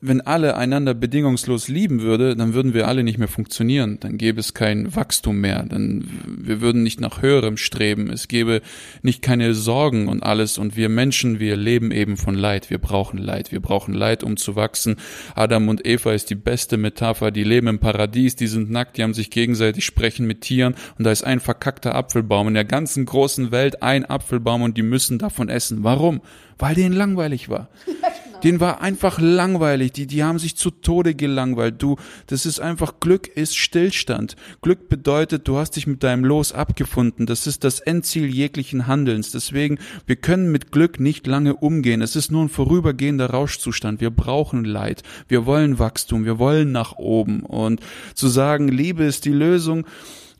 wenn 0.00 0.20
alle 0.20 0.56
einander 0.56 0.94
bedingungslos 0.94 1.66
lieben 1.66 2.02
würde, 2.02 2.36
dann 2.36 2.54
würden 2.54 2.72
wir 2.72 2.86
alle 2.86 3.02
nicht 3.02 3.18
mehr 3.18 3.26
funktionieren. 3.26 3.98
Dann 3.98 4.16
gäbe 4.16 4.38
es 4.38 4.54
kein 4.54 4.94
Wachstum 4.94 5.40
mehr. 5.40 5.64
Dann 5.64 6.08
wir 6.24 6.60
würden 6.60 6.84
nicht 6.84 7.00
nach 7.00 7.20
höherem 7.20 7.56
streben. 7.56 8.08
Es 8.08 8.28
gäbe 8.28 8.62
nicht 9.02 9.22
keine 9.22 9.54
Sorgen 9.54 10.06
und 10.06 10.22
alles. 10.22 10.56
Und 10.56 10.76
wir 10.76 10.88
Menschen, 10.88 11.40
wir 11.40 11.56
leben 11.56 11.90
eben 11.90 12.16
von 12.16 12.36
Leid. 12.36 12.70
Wir 12.70 12.78
brauchen 12.78 13.18
Leid. 13.18 13.50
Wir 13.50 13.60
brauchen 13.60 13.92
Leid, 13.92 14.22
um 14.22 14.36
zu 14.36 14.54
wachsen. 14.54 14.96
Adam 15.34 15.68
und 15.68 15.84
Eva 15.84 16.12
ist 16.12 16.30
die 16.30 16.36
beste 16.36 16.76
Metapher. 16.76 17.32
Die 17.32 17.44
leben 17.44 17.66
im 17.66 17.80
Paradies. 17.80 18.36
Die 18.36 18.46
sind 18.46 18.70
nackt. 18.70 18.98
Die 18.98 19.02
haben 19.02 19.14
sich 19.14 19.30
gegenseitig 19.30 19.84
sprechen 19.84 20.28
mit 20.28 20.42
Tieren. 20.42 20.76
Und 20.96 21.04
da 21.06 21.10
ist 21.10 21.24
ein 21.24 21.40
verkackter 21.40 21.96
Apfelbaum 21.96 22.46
in 22.46 22.54
der 22.54 22.64
ganzen 22.64 23.04
großen 23.04 23.50
Welt 23.50 23.82
ein 23.82 24.04
Apfelbaum 24.04 24.62
und 24.62 24.76
die 24.76 24.82
müssen 24.82 25.18
davon 25.18 25.48
essen. 25.48 25.82
Warum? 25.82 26.20
Weil 26.56 26.76
denen 26.76 26.94
langweilig 26.94 27.48
war. 27.48 27.68
Denen 28.42 28.60
war 28.60 28.80
einfach 28.80 29.18
langweilig. 29.20 29.92
Die, 29.92 30.06
die 30.06 30.22
haben 30.22 30.38
sich 30.38 30.56
zu 30.56 30.70
Tode 30.70 31.14
gelangweilt. 31.14 31.82
Du, 31.82 31.96
das 32.26 32.46
ist 32.46 32.60
einfach 32.60 33.00
Glück 33.00 33.26
ist 33.26 33.56
Stillstand. 33.56 34.36
Glück 34.62 34.88
bedeutet, 34.88 35.48
du 35.48 35.56
hast 35.58 35.72
dich 35.72 35.86
mit 35.86 36.02
deinem 36.02 36.24
Los 36.24 36.52
abgefunden. 36.52 37.26
Das 37.26 37.46
ist 37.46 37.64
das 37.64 37.80
Endziel 37.80 38.26
jeglichen 38.26 38.86
Handelns. 38.86 39.32
Deswegen, 39.32 39.78
wir 40.06 40.16
können 40.16 40.52
mit 40.52 40.70
Glück 40.70 41.00
nicht 41.00 41.26
lange 41.26 41.56
umgehen. 41.56 42.00
Es 42.00 42.16
ist 42.16 42.30
nur 42.30 42.44
ein 42.44 42.48
vorübergehender 42.48 43.30
Rauschzustand. 43.30 44.00
Wir 44.00 44.10
brauchen 44.10 44.64
Leid. 44.64 45.02
Wir 45.26 45.46
wollen 45.46 45.78
Wachstum. 45.78 46.24
Wir 46.24 46.38
wollen 46.38 46.70
nach 46.70 46.96
oben. 46.96 47.40
Und 47.40 47.80
zu 48.14 48.28
sagen, 48.28 48.68
Liebe 48.68 49.04
ist 49.04 49.24
die 49.24 49.32
Lösung, 49.32 49.84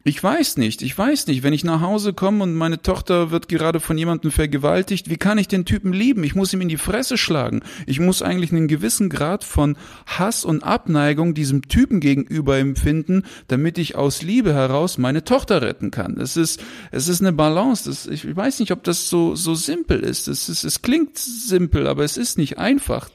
ich 0.09 0.23
weiß 0.23 0.57
nicht, 0.57 0.81
ich 0.81 0.97
weiß 0.97 1.27
nicht, 1.27 1.43
wenn 1.43 1.53
ich 1.53 1.65
nach 1.65 1.83
Hause 1.83 2.15
komme 2.15 2.43
und 2.43 2.55
meine 2.55 2.81
Tochter 2.81 3.31
wird 3.31 3.47
gerade 3.47 3.79
von 3.79 3.99
jemandem 3.99 4.31
vergewaltigt, 4.31 5.11
wie 5.11 5.19
kann 5.19 5.37
ich 5.37 5.49
den 5.49 5.67
Typen 5.67 5.93
lieben? 5.93 6.25
Ich 6.25 6.35
muss 6.35 6.53
ihm 6.55 6.63
in 6.63 6.71
die 6.71 6.79
Fresse 6.79 7.19
schlagen. 7.19 7.61
Ich 7.87 8.01
muss 8.01 8.23
eigentlich 8.23 8.51
einen 8.51 8.69
gewissen 8.69 9.11
Grad 9.11 9.45
von 9.45 9.77
Hass 10.07 10.47
und 10.47 10.63
Abneigung 10.63 11.35
diesem 11.35 11.69
Typen 11.69 12.01
gegenüber 12.01 12.57
empfinden, 12.59 13.25
damit 13.49 13.77
ich 13.77 13.97
aus 13.97 14.23
Liebe 14.23 14.55
heraus 14.55 14.97
meine 14.97 15.25
Tochter 15.25 15.61
retten 15.61 15.91
kann. 15.91 16.19
Es 16.19 16.39
ist, 16.39 16.63
es 16.91 17.09
ist 17.09 17.21
eine 17.21 17.35
Balance. 17.35 17.85
Das, 17.85 18.07
ich 18.07 18.35
weiß 18.35 18.61
nicht, 18.61 18.73
ob 18.73 18.85
das 18.85 19.11
so, 19.11 19.35
so 19.35 19.55
simpel 19.55 20.01
ist. 20.01 20.27
Es 20.27 20.49
ist, 20.49 20.65
es 20.65 20.81
klingt 20.81 21.19
simpel, 21.19 21.87
aber 21.87 22.05
es 22.05 22.17
ist 22.17 22.39
nicht 22.39 22.57
einfach. 22.57 23.11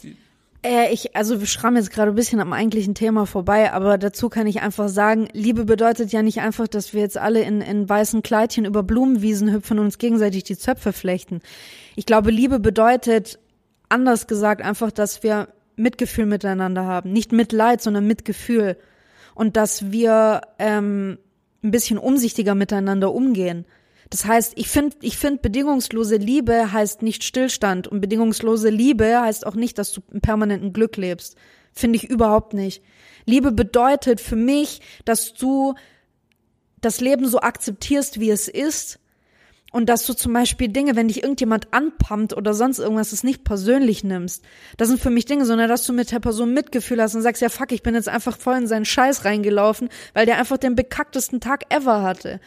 Äh, 0.63 0.93
ich, 0.93 1.15
also 1.15 1.39
wir 1.39 1.47
schrammen 1.47 1.77
jetzt 1.77 1.91
gerade 1.91 2.11
ein 2.11 2.15
bisschen 2.15 2.39
am 2.39 2.53
eigentlichen 2.53 2.95
Thema 2.95 3.25
vorbei, 3.25 3.73
aber 3.73 3.97
dazu 3.97 4.29
kann 4.29 4.47
ich 4.47 4.61
einfach 4.61 4.87
sagen, 4.87 5.27
Liebe 5.33 5.65
bedeutet 5.65 6.11
ja 6.11 6.23
nicht 6.23 6.39
einfach, 6.39 6.67
dass 6.67 6.93
wir 6.93 7.01
jetzt 7.01 7.17
alle 7.17 7.41
in, 7.41 7.61
in 7.61 7.87
weißen 7.87 8.23
Kleidchen 8.23 8.65
über 8.65 8.81
Blumenwiesen 8.81 9.51
hüpfen 9.51 9.77
und 9.79 9.85
uns 9.85 9.97
gegenseitig 9.97 10.43
die 10.43 10.57
Zöpfe 10.57 10.93
flechten. 10.93 11.41
Ich 11.95 12.05
glaube, 12.05 12.31
Liebe 12.31 12.59
bedeutet, 12.59 13.39
anders 13.89 14.27
gesagt, 14.27 14.61
einfach, 14.61 14.91
dass 14.91 15.21
wir 15.21 15.49
Mitgefühl 15.75 16.25
miteinander 16.25 16.85
haben. 16.85 17.11
Nicht 17.11 17.31
Mitleid, 17.31 17.81
sondern 17.81 18.07
Mitgefühl. 18.07 18.77
Und 19.35 19.57
dass 19.57 19.91
wir 19.91 20.41
ähm, 20.59 21.17
ein 21.63 21.71
bisschen 21.71 21.97
umsichtiger 21.97 22.55
miteinander 22.55 23.13
umgehen. 23.13 23.65
Das 24.13 24.25
heißt, 24.25 24.53
ich 24.57 24.67
finde, 24.67 24.95
ich 25.01 25.17
finde, 25.17 25.41
bedingungslose 25.41 26.17
Liebe 26.17 26.71
heißt 26.71 27.01
nicht 27.01 27.23
Stillstand 27.23 27.87
und 27.87 27.99
bedingungslose 27.99 28.69
Liebe 28.69 29.19
heißt 29.19 29.43
auch 29.47 29.55
nicht, 29.55 29.79
dass 29.79 29.91
du 29.91 30.01
im 30.11 30.21
permanenten 30.21 30.71
Glück 30.71 30.97
lebst. 30.97 31.35
Finde 31.71 31.97
ich 31.97 32.11
überhaupt 32.11 32.53
nicht. 32.53 32.83
Liebe 33.25 33.51
bedeutet 33.51 34.21
für 34.21 34.35
mich, 34.35 34.81
dass 35.03 35.33
du 35.33 35.73
das 36.79 37.01
Leben 37.01 37.27
so 37.27 37.39
akzeptierst, 37.39 38.19
wie 38.19 38.29
es 38.29 38.47
ist 38.47 38.99
und 39.71 39.89
dass 39.89 40.05
du 40.05 40.13
zum 40.13 40.31
Beispiel 40.31 40.67
Dinge, 40.67 40.95
wenn 40.95 41.07
dich 41.07 41.23
irgendjemand 41.23 41.73
anpumpt 41.73 42.37
oder 42.37 42.53
sonst 42.53 42.77
irgendwas, 42.77 43.13
es 43.13 43.23
nicht 43.23 43.43
persönlich 43.43 44.03
nimmst. 44.03 44.43
Das 44.77 44.89
sind 44.89 45.01
für 45.01 45.09
mich 45.09 45.25
Dinge, 45.25 45.47
sondern 45.47 45.69
dass 45.69 45.87
du 45.87 45.91
mit 45.91 46.11
der 46.11 46.19
Person 46.19 46.53
Mitgefühl 46.53 47.01
hast 47.01 47.15
und 47.15 47.23
sagst, 47.23 47.41
ja 47.41 47.49
fuck, 47.49 47.71
ich 47.71 47.81
bin 47.81 47.95
jetzt 47.95 48.09
einfach 48.09 48.37
voll 48.37 48.57
in 48.57 48.67
seinen 48.67 48.85
Scheiß 48.85 49.25
reingelaufen, 49.25 49.89
weil 50.13 50.27
der 50.27 50.37
einfach 50.37 50.57
den 50.57 50.75
bekacktesten 50.75 51.41
Tag 51.41 51.73
ever 51.73 52.03
hatte. 52.03 52.39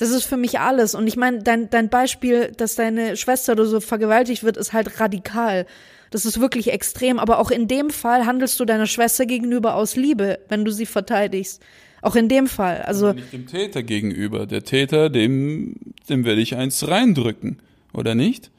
Das 0.00 0.08
ist 0.08 0.24
für 0.24 0.38
mich 0.38 0.58
alles. 0.58 0.94
Und 0.94 1.06
ich 1.06 1.18
meine, 1.18 1.42
dein, 1.42 1.68
dein 1.68 1.90
Beispiel, 1.90 2.52
dass 2.56 2.74
deine 2.74 3.18
Schwester 3.18 3.52
oder 3.52 3.66
so 3.66 3.80
vergewaltigt 3.80 4.42
wird, 4.42 4.56
ist 4.56 4.72
halt 4.72 4.98
radikal. 4.98 5.66
Das 6.10 6.24
ist 6.24 6.40
wirklich 6.40 6.72
extrem. 6.72 7.18
Aber 7.18 7.38
auch 7.38 7.50
in 7.50 7.68
dem 7.68 7.90
Fall 7.90 8.24
handelst 8.24 8.58
du 8.58 8.64
deiner 8.64 8.86
Schwester 8.86 9.26
gegenüber 9.26 9.74
aus 9.74 9.96
Liebe, 9.96 10.38
wenn 10.48 10.64
du 10.64 10.72
sie 10.72 10.86
verteidigst. 10.86 11.60
Auch 12.00 12.16
in 12.16 12.30
dem 12.30 12.46
Fall. 12.46 12.80
Also 12.80 13.08
Aber 13.08 13.20
nicht 13.20 13.34
dem 13.34 13.46
Täter 13.46 13.82
gegenüber. 13.82 14.46
Der 14.46 14.64
Täter, 14.64 15.10
dem, 15.10 15.76
dem 16.08 16.24
werde 16.24 16.40
ich 16.40 16.56
eins 16.56 16.88
reindrücken, 16.88 17.58
oder 17.92 18.14
nicht? 18.14 18.50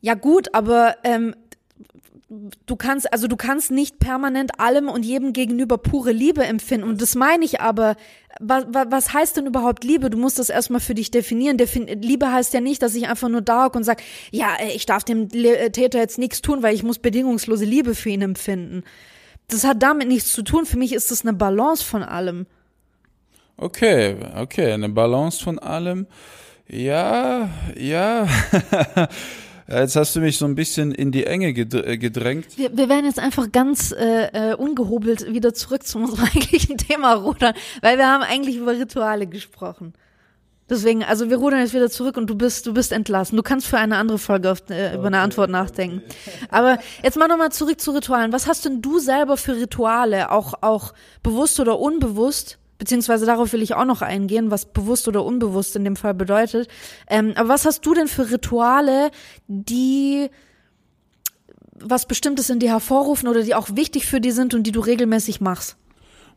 Ja 0.00 0.14
gut, 0.14 0.54
aber 0.54 0.94
ähm, 1.02 1.34
du 2.66 2.76
kannst, 2.76 3.12
also 3.12 3.26
du 3.26 3.36
kannst 3.36 3.70
nicht 3.70 3.98
permanent 3.98 4.58
allem 4.58 4.88
und 4.88 5.04
jedem 5.04 5.32
gegenüber 5.32 5.78
pure 5.78 6.12
Liebe 6.12 6.44
empfinden. 6.44 6.88
Und 6.88 7.02
das 7.02 7.14
meine 7.14 7.44
ich 7.44 7.60
aber. 7.60 7.96
Was, 8.40 8.64
was 8.70 9.12
heißt 9.12 9.36
denn 9.36 9.46
überhaupt 9.46 9.84
Liebe? 9.84 10.08
Du 10.08 10.16
musst 10.16 10.38
das 10.38 10.48
erstmal 10.48 10.80
für 10.80 10.94
dich 10.94 11.10
definieren. 11.10 11.58
Defin 11.58 11.86
Liebe 11.86 12.32
heißt 12.32 12.54
ja 12.54 12.62
nicht, 12.62 12.82
dass 12.82 12.94
ich 12.94 13.06
einfach 13.06 13.28
nur 13.28 13.42
da 13.42 13.66
und 13.66 13.84
sage, 13.84 14.02
ja, 14.30 14.56
ich 14.74 14.86
darf 14.86 15.04
dem 15.04 15.28
äh, 15.32 15.70
Täter 15.70 15.98
jetzt 15.98 16.18
nichts 16.18 16.40
tun, 16.40 16.62
weil 16.62 16.74
ich 16.74 16.82
muss 16.82 16.98
bedingungslose 16.98 17.66
Liebe 17.66 17.94
für 17.94 18.08
ihn 18.08 18.22
empfinden. 18.22 18.84
Das 19.48 19.64
hat 19.64 19.82
damit 19.82 20.08
nichts 20.08 20.32
zu 20.32 20.42
tun. 20.42 20.64
Für 20.64 20.78
mich 20.78 20.94
ist 20.94 21.10
das 21.10 21.22
eine 21.22 21.34
Balance 21.34 21.84
von 21.84 22.02
allem. 22.02 22.46
Okay, 23.58 24.16
okay, 24.36 24.72
eine 24.72 24.88
Balance 24.88 25.44
von 25.44 25.58
allem. 25.58 26.06
Ja, 26.68 27.50
ja. 27.76 28.26
Jetzt 29.72 29.96
hast 29.96 30.14
du 30.14 30.20
mich 30.20 30.36
so 30.36 30.44
ein 30.44 30.54
bisschen 30.54 30.92
in 30.92 31.12
die 31.12 31.24
Enge 31.24 31.48
äh, 31.48 31.96
gedrängt. 31.98 32.46
Wir, 32.56 32.76
wir 32.76 32.88
werden 32.88 33.06
jetzt 33.06 33.18
einfach 33.18 33.50
ganz 33.50 33.92
äh, 33.92 34.50
äh, 34.50 34.54
ungehobelt 34.54 35.32
wieder 35.32 35.54
zurück 35.54 35.86
zu 35.86 35.98
unserem 35.98 36.24
eigentlichen 36.34 36.76
Thema 36.76 37.14
rudern, 37.14 37.54
weil 37.80 37.96
wir 37.96 38.06
haben 38.06 38.22
eigentlich 38.22 38.56
über 38.56 38.72
Rituale 38.72 39.26
gesprochen. 39.26 39.94
Deswegen, 40.68 41.02
also 41.02 41.28
wir 41.28 41.38
rudern 41.38 41.60
jetzt 41.60 41.74
wieder 41.74 41.90
zurück 41.90 42.16
und 42.16 42.28
du 42.28 42.34
bist, 42.34 42.66
du 42.66 42.72
bist 42.72 42.92
entlassen. 42.92 43.36
Du 43.36 43.42
kannst 43.42 43.66
für 43.66 43.78
eine 43.78 43.96
andere 43.96 44.18
Folge 44.18 44.50
auf, 44.50 44.62
äh, 44.70 44.94
über 44.94 45.06
eine 45.06 45.20
Antwort 45.20 45.50
nachdenken. 45.50 46.02
Aber 46.50 46.78
jetzt 47.02 47.16
mal 47.16 47.28
nochmal 47.28 47.52
zurück 47.52 47.80
zu 47.80 47.92
Ritualen. 47.92 48.32
Was 48.32 48.46
hast 48.46 48.64
denn 48.64 48.82
du 48.82 48.98
selber 48.98 49.36
für 49.36 49.56
Rituale, 49.56 50.30
auch, 50.30 50.54
auch 50.60 50.92
bewusst 51.22 51.60
oder 51.60 51.78
unbewusst, 51.78 52.58
beziehungsweise 52.82 53.26
darauf 53.26 53.52
will 53.52 53.62
ich 53.62 53.74
auch 53.74 53.84
noch 53.84 54.02
eingehen, 54.02 54.50
was 54.50 54.64
bewusst 54.64 55.06
oder 55.06 55.24
unbewusst 55.24 55.76
in 55.76 55.84
dem 55.84 55.94
Fall 55.94 56.14
bedeutet. 56.14 56.66
Ähm, 57.08 57.32
aber 57.36 57.50
was 57.50 57.64
hast 57.64 57.86
du 57.86 57.94
denn 57.94 58.08
für 58.08 58.28
Rituale, 58.28 59.12
die 59.46 60.28
was 61.78 62.06
Bestimmtes 62.06 62.50
in 62.50 62.58
dir 62.58 62.70
hervorrufen 62.70 63.28
oder 63.28 63.44
die 63.44 63.54
auch 63.54 63.68
wichtig 63.76 64.04
für 64.04 64.20
dich 64.20 64.34
sind 64.34 64.52
und 64.52 64.64
die 64.64 64.72
du 64.72 64.80
regelmäßig 64.80 65.40
machst? 65.40 65.76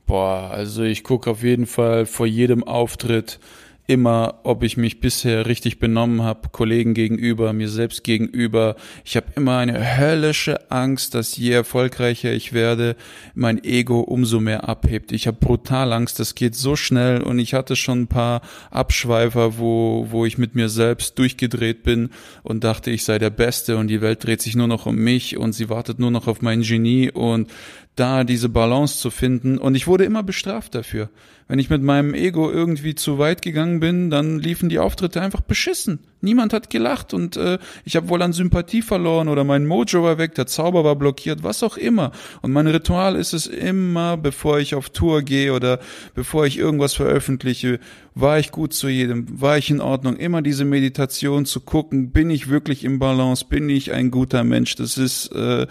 Boah, 0.05 0.51
also 0.51 0.83
ich 0.83 1.03
gucke 1.03 1.31
auf 1.31 1.41
jeden 1.41 1.65
Fall 1.65 2.05
vor 2.05 2.27
jedem 2.27 2.63
Auftritt 2.63 3.39
immer, 3.87 4.39
ob 4.43 4.63
ich 4.63 4.77
mich 4.77 4.99
bisher 4.99 5.45
richtig 5.45 5.79
benommen 5.79 6.23
habe, 6.23 6.49
Kollegen 6.49 6.93
gegenüber, 6.93 7.53
mir 7.53 7.69
selbst 7.69 8.03
gegenüber. 8.03 8.75
Ich 9.03 9.15
habe 9.15 9.27
immer 9.35 9.57
eine 9.57 9.97
höllische 9.97 10.71
Angst, 10.71 11.13
dass 11.13 11.37
je 11.37 11.51
erfolgreicher 11.51 12.33
ich 12.33 12.53
werde, 12.53 12.95
mein 13.35 13.63
Ego 13.63 13.99
umso 13.99 14.39
mehr 14.39 14.67
abhebt. 14.67 15.11
Ich 15.11 15.27
habe 15.27 15.37
brutal 15.39 15.93
Angst, 15.93 16.19
das 16.19 16.33
geht 16.33 16.55
so 16.55 16.75
schnell 16.75 17.21
und 17.21 17.37
ich 17.37 17.53
hatte 17.53 17.75
schon 17.75 18.01
ein 18.01 18.07
paar 18.07 18.41
Abschweifer, 18.71 19.59
wo, 19.59 20.07
wo 20.09 20.25
ich 20.25 20.37
mit 20.37 20.55
mir 20.55 20.69
selbst 20.69 21.19
durchgedreht 21.19 21.83
bin 21.83 22.09
und 22.41 22.63
dachte, 22.63 22.89
ich 22.89 23.03
sei 23.03 23.19
der 23.19 23.29
Beste 23.29 23.77
und 23.77 23.87
die 23.87 24.01
Welt 24.01 24.23
dreht 24.23 24.41
sich 24.41 24.55
nur 24.55 24.67
noch 24.67 24.87
um 24.87 24.95
mich 24.95 25.37
und 25.37 25.53
sie 25.53 25.69
wartet 25.69 25.99
nur 25.99 26.11
noch 26.11 26.27
auf 26.27 26.41
mein 26.41 26.61
Genie 26.61 27.11
und 27.11 27.51
da 27.95 28.23
diese 28.23 28.49
Balance 28.49 28.99
zu 28.99 29.09
finden. 29.09 29.57
Und 29.57 29.75
ich 29.75 29.87
wurde 29.87 30.03
immer 30.03 30.23
bestraft 30.23 30.75
dafür. 30.75 31.09
Wenn 31.47 31.59
ich 31.59 31.69
mit 31.69 31.83
meinem 31.83 32.15
Ego 32.15 32.49
irgendwie 32.49 32.95
zu 32.95 33.19
weit 33.19 33.43
gegangen 33.43 33.79
bin, 33.79 34.09
dann 34.09 34.39
liefen 34.39 34.67
die 34.67 34.79
Auftritte 34.79 35.21
einfach 35.21 35.41
beschissen. 35.41 35.99
Niemand 36.21 36.53
hat 36.53 36.71
gelacht 36.71 37.13
und 37.13 37.37
äh, 37.37 37.59
ich 37.83 37.95
habe 37.95 38.09
wohl 38.09 38.23
an 38.23 38.33
Sympathie 38.33 38.81
verloren 38.81 39.27
oder 39.27 39.43
mein 39.43 39.67
Mojo 39.67 40.01
war 40.01 40.17
weg, 40.17 40.33
der 40.33 40.47
Zauber 40.47 40.83
war 40.83 40.95
blockiert, 40.95 41.43
was 41.43 41.61
auch 41.61 41.77
immer. 41.77 42.11
Und 42.41 42.51
mein 42.51 42.65
Ritual 42.65 43.15
ist 43.15 43.33
es 43.33 43.45
immer, 43.45 44.17
bevor 44.17 44.57
ich 44.57 44.73
auf 44.73 44.89
Tour 44.89 45.21
gehe 45.21 45.53
oder 45.53 45.79
bevor 46.15 46.47
ich 46.47 46.57
irgendwas 46.57 46.95
veröffentliche, 46.95 47.79
war 48.15 48.39
ich 48.39 48.51
gut 48.51 48.73
zu 48.73 48.87
jedem, 48.87 49.39
war 49.39 49.59
ich 49.59 49.69
in 49.69 49.81
Ordnung. 49.81 50.17
Immer 50.17 50.41
diese 50.41 50.65
Meditation 50.65 51.45
zu 51.45 51.59
gucken, 51.59 52.09
bin 52.09 52.31
ich 52.31 52.49
wirklich 52.49 52.83
im 52.83 52.97
Balance, 52.97 53.45
bin 53.47 53.69
ich 53.69 53.91
ein 53.91 54.09
guter 54.09 54.43
Mensch. 54.43 54.73
Das 54.75 54.97
ist 54.97 55.27
äh, 55.27 55.67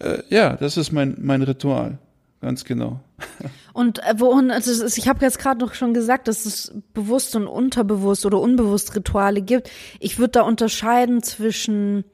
äh, 0.00 0.22
ja, 0.28 0.56
das 0.56 0.76
ist 0.76 0.92
mein, 0.92 1.16
mein 1.20 1.42
Ritual. 1.42 1.98
Ganz 2.40 2.64
genau. 2.64 3.00
Und 3.72 3.98
äh, 4.04 4.14
wohin, 4.18 4.50
also 4.50 4.86
ich 4.86 5.08
habe 5.08 5.24
jetzt 5.24 5.40
gerade 5.40 5.60
noch 5.60 5.74
schon 5.74 5.92
gesagt, 5.92 6.28
dass 6.28 6.46
es 6.46 6.72
bewusst 6.94 7.34
und 7.34 7.48
unterbewusst 7.48 8.24
oder 8.26 8.40
unbewusst 8.40 8.94
Rituale 8.94 9.42
gibt. 9.42 9.70
Ich 9.98 10.18
würde 10.18 10.32
da 10.32 10.42
unterscheiden 10.42 11.22
zwischen 11.22 12.04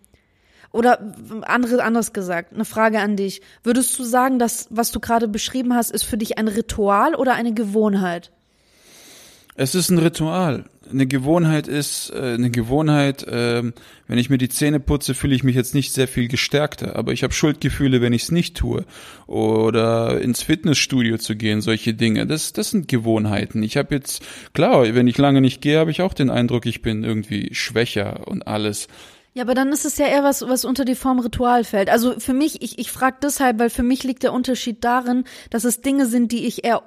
oder 0.72 1.14
andere, 1.42 1.84
anders 1.84 2.12
gesagt, 2.12 2.52
eine 2.52 2.64
Frage 2.64 2.98
an 2.98 3.16
dich. 3.16 3.42
Würdest 3.62 3.96
du 3.98 4.02
sagen, 4.02 4.38
dass 4.38 4.66
was 4.70 4.90
du 4.90 4.98
gerade 4.98 5.28
beschrieben 5.28 5.74
hast, 5.74 5.90
ist 5.90 6.02
für 6.02 6.18
dich 6.18 6.36
ein 6.36 6.48
Ritual 6.48 7.14
oder 7.14 7.34
eine 7.34 7.54
Gewohnheit? 7.54 8.32
Es 9.56 9.76
ist 9.76 9.88
ein 9.90 9.98
Ritual. 9.98 10.64
Eine 10.90 11.06
Gewohnheit 11.06 11.68
ist 11.68 12.10
äh, 12.10 12.34
eine 12.34 12.50
Gewohnheit. 12.50 13.22
Äh, 13.22 13.62
wenn 14.08 14.18
ich 14.18 14.28
mir 14.28 14.36
die 14.36 14.48
Zähne 14.48 14.80
putze, 14.80 15.14
fühle 15.14 15.34
ich 15.34 15.44
mich 15.44 15.54
jetzt 15.54 15.74
nicht 15.74 15.92
sehr 15.92 16.08
viel 16.08 16.26
gestärkter, 16.26 16.96
aber 16.96 17.12
ich 17.12 17.22
habe 17.22 17.32
Schuldgefühle, 17.32 18.00
wenn 18.00 18.12
ich 18.12 18.24
es 18.24 18.32
nicht 18.32 18.56
tue. 18.56 18.84
Oder 19.28 20.20
ins 20.20 20.42
Fitnessstudio 20.42 21.18
zu 21.18 21.36
gehen, 21.36 21.60
solche 21.60 21.94
Dinge. 21.94 22.26
Das, 22.26 22.52
das 22.52 22.70
sind 22.70 22.88
Gewohnheiten. 22.88 23.62
Ich 23.62 23.76
habe 23.76 23.94
jetzt 23.94 24.24
klar, 24.54 24.82
wenn 24.94 25.06
ich 25.06 25.18
lange 25.18 25.40
nicht 25.40 25.62
gehe, 25.62 25.78
habe 25.78 25.92
ich 25.92 26.02
auch 26.02 26.14
den 26.14 26.30
Eindruck, 26.30 26.66
ich 26.66 26.82
bin 26.82 27.04
irgendwie 27.04 27.54
schwächer 27.54 28.26
und 28.26 28.48
alles. 28.48 28.88
Ja, 29.34 29.42
aber 29.42 29.54
dann 29.54 29.72
ist 29.72 29.84
es 29.84 29.98
ja 29.98 30.06
eher 30.06 30.22
was, 30.22 30.46
was 30.46 30.64
unter 30.64 30.84
die 30.84 30.94
Form 30.94 31.18
Ritual 31.20 31.64
fällt. 31.64 31.90
Also 31.90 32.18
für 32.18 32.34
mich, 32.34 32.62
ich, 32.62 32.78
ich 32.78 32.90
frage 32.90 33.16
deshalb, 33.22 33.58
weil 33.58 33.70
für 33.70 33.82
mich 33.82 34.04
liegt 34.04 34.22
der 34.24 34.32
Unterschied 34.32 34.84
darin, 34.84 35.24
dass 35.50 35.64
es 35.64 35.80
Dinge 35.80 36.06
sind, 36.06 36.30
die 36.30 36.46
ich 36.46 36.64
eher 36.64 36.82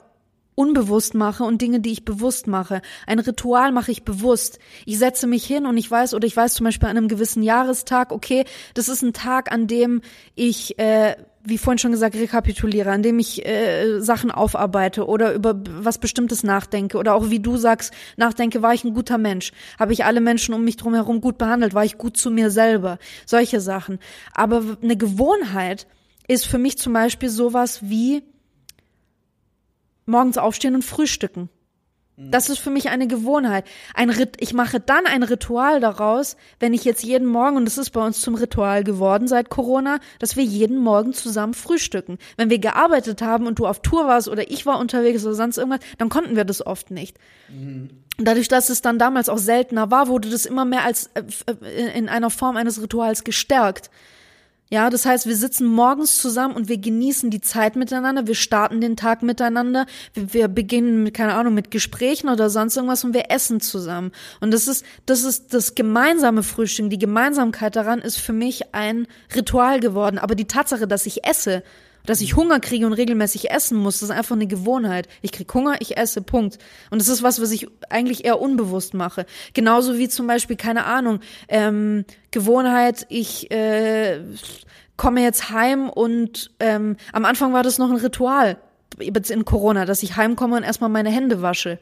unbewusst 0.58 1.14
mache 1.14 1.44
und 1.44 1.62
Dinge, 1.62 1.80
die 1.80 1.92
ich 1.92 2.04
bewusst 2.04 2.48
mache. 2.48 2.82
Ein 3.06 3.20
Ritual 3.20 3.72
mache 3.72 3.92
ich 3.92 4.04
bewusst. 4.04 4.58
Ich 4.88 4.98
setze 4.98 5.28
mich 5.28 5.46
hin 5.46 5.68
und 5.68 5.78
ich 5.78 5.90
weiß, 5.90 6.16
oder 6.16 6.26
ich 6.26 6.36
weiß 6.36 6.56
zum 6.56 6.64
Beispiel 6.64 6.90
an 6.90 6.98
einem 6.98 7.08
gewissen 7.08 7.44
Jahrestag, 7.44 8.12
okay, 8.12 8.44
das 8.74 8.90
ist 8.90 9.04
ein 9.04 9.14
Tag, 9.14 9.52
an 9.52 9.68
dem 9.68 10.02
ich, 10.34 10.80
äh, 10.80 11.16
wie 11.44 11.60
vorhin 11.60 11.78
schon 11.78 11.92
gesagt, 11.92 12.16
rekapituliere, 12.16 12.90
an 12.90 13.04
dem 13.04 13.20
ich 13.20 13.46
äh, 13.46 14.00
Sachen 14.00 14.32
aufarbeite 14.32 15.06
oder 15.06 15.36
über 15.36 15.62
was 15.80 16.00
Bestimmtes 16.00 16.42
nachdenke 16.42 16.98
oder 16.98 17.14
auch 17.14 17.30
wie 17.30 17.40
du 17.40 17.58
sagst, 17.58 17.94
nachdenke, 18.16 18.64
war 18.64 18.74
ich 18.74 18.84
ein 18.84 18.96
guter 18.96 19.20
Mensch? 19.20 19.52
Habe 19.78 19.94
ich 19.94 20.06
alle 20.06 20.22
Menschen 20.22 20.56
um 20.56 20.64
mich 20.64 20.78
drum 20.78 20.96
herum 20.96 21.22
gut 21.22 21.38
behandelt? 21.38 21.76
War 21.76 21.86
ich 21.86 22.00
gut 22.00 22.18
zu 22.18 22.32
mir 22.32 22.50
selber? 22.50 22.98
Solche 23.28 23.62
Sachen. 23.62 24.00
Aber 24.34 24.64
eine 24.82 24.98
Gewohnheit 24.98 25.86
ist 26.28 26.48
für 26.48 26.58
mich 26.58 26.80
zum 26.80 26.94
Beispiel 26.94 27.30
sowas 27.30 27.82
wie, 27.84 28.24
morgens 30.08 30.38
aufstehen 30.38 30.76
und 30.76 30.84
frühstücken. 30.84 31.50
Das 32.20 32.50
ist 32.50 32.58
für 32.58 32.72
mich 32.72 32.90
eine 32.90 33.06
Gewohnheit. 33.06 33.66
Ein 33.94 34.10
Rit 34.10 34.38
ich 34.40 34.56
mache 34.56 34.80
dann 34.80 35.06
ein 35.06 35.22
Ritual 35.22 35.80
daraus, 35.80 36.36
wenn 36.60 36.74
ich 36.74 36.84
jetzt 36.84 37.04
jeden 37.04 37.28
Morgen, 37.28 37.58
und 37.58 37.68
es 37.68 37.78
ist 37.78 37.92
bei 37.92 38.04
uns 38.04 38.22
zum 38.22 38.34
Ritual 38.34 38.84
geworden 38.84 39.28
seit 39.28 39.52
Corona, 39.52 40.00
dass 40.18 40.36
wir 40.36 40.44
jeden 40.44 40.80
Morgen 40.80 41.14
zusammen 41.14 41.54
frühstücken. 41.54 42.18
Wenn 42.36 42.50
wir 42.50 42.58
gearbeitet 42.58 43.22
haben 43.22 43.46
und 43.46 43.60
du 43.60 43.68
auf 43.68 43.84
Tour 43.84 44.08
warst 44.08 44.30
oder 44.30 44.50
ich 44.50 44.66
war 44.66 44.80
unterwegs 44.80 45.24
oder 45.26 45.36
sonst 45.36 45.60
irgendwas, 45.60 45.82
dann 46.00 46.10
konnten 46.10 46.36
wir 46.36 46.44
das 46.44 46.66
oft 46.66 46.90
nicht. 46.90 47.20
Mhm. 47.50 47.90
Dadurch, 48.18 48.48
dass 48.48 48.70
es 48.70 48.82
dann 48.82 48.98
damals 48.98 49.30
auch 49.30 49.38
seltener 49.38 49.92
war, 49.92 50.08
wurde 50.08 50.32
das 50.32 50.48
immer 50.48 50.66
mehr 50.66 50.86
als 50.86 51.12
äh, 51.14 51.22
äh 51.46 51.96
in 51.96 52.10
einer 52.10 52.32
Form 52.32 52.58
eines 52.58 52.82
Rituals 52.82 53.26
gestärkt. 53.26 53.92
Ja, 54.70 54.90
das 54.90 55.06
heißt, 55.06 55.28
wir 55.28 55.36
sitzen 55.38 55.66
morgens 55.66 56.18
zusammen 56.18 56.54
und 56.54 56.68
wir 56.68 56.78
genießen 56.78 57.30
die 57.30 57.40
Zeit 57.40 57.78
miteinander, 57.78 58.28
wir 58.28 58.36
starten 58.36 58.82
den 58.82 58.98
Tag 58.98 59.24
miteinander, 59.24 59.86
wir, 60.14 60.34
wir, 60.34 60.48
beginnen 60.50 61.04
mit, 61.04 61.14
keine 61.14 61.36
Ahnung, 61.36 61.54
mit 61.54 61.72
Gesprächen 61.72 62.28
oder 62.28 62.50
sonst 62.50 62.76
irgendwas 62.76 63.06
und 63.06 63.14
wir 63.14 63.32
essen 63.32 63.62
zusammen. 63.62 64.12
Und 64.42 64.52
das 64.52 64.68
ist, 64.68 64.86
das 65.06 65.24
ist 65.24 65.54
das 65.54 65.74
gemeinsame 65.76 66.44
Frühstück, 66.44 66.90
die 66.90 67.00
Gemeinsamkeit 67.00 67.78
daran 67.78 68.00
ist 68.00 68.18
für 68.18 68.34
mich 68.34 68.74
ein 68.74 69.08
Ritual 69.34 69.80
geworden. 69.80 70.18
Aber 70.18 70.36
die 70.36 70.48
Tatsache, 70.48 70.86
dass 70.86 71.06
ich 71.06 71.26
esse, 71.26 71.64
dass 72.08 72.22
ich 72.22 72.36
Hunger 72.36 72.60
kriege 72.60 72.88
und 72.88 72.94
regelmäßig 72.94 73.52
essen 73.52 73.78
muss, 73.78 74.00
das 74.00 74.10
ist 74.10 74.16
einfach 74.16 74.36
eine 74.36 74.48
Gewohnheit. 74.48 75.08
Ich 75.22 75.32
krieg 75.32 75.54
Hunger, 75.54 75.76
ich 75.80 75.98
esse, 75.98 76.22
Punkt. 76.24 76.58
Und 76.90 77.00
das 77.00 77.10
ist 77.10 77.22
was, 77.22 77.40
was 77.40 77.52
ich 77.52 77.68
eigentlich 77.90 78.26
eher 78.26 78.42
unbewusst 78.42 78.96
mache. 78.96 79.28
Genauso 79.54 79.98
wie 79.98 80.08
zum 80.08 80.26
Beispiel, 80.26 80.56
keine 80.56 80.86
Ahnung, 80.86 81.20
ähm, 81.50 82.06
Gewohnheit, 82.32 83.06
ich 83.10 83.52
äh, 83.52 84.22
komme 84.96 85.22
jetzt 85.22 85.52
heim 85.52 85.90
und 85.90 86.52
ähm, 86.60 86.96
am 87.12 87.26
Anfang 87.26 87.54
war 87.54 87.62
das 87.62 87.78
noch 87.78 87.92
ein 87.92 87.98
Ritual 87.98 88.58
in 89.00 89.46
Corona, 89.46 89.86
dass 89.86 90.02
ich 90.02 90.16
heimkomme 90.16 90.56
und 90.56 90.64
erstmal 90.64 90.90
meine 90.90 91.12
Hände 91.12 91.42
wasche. 91.42 91.78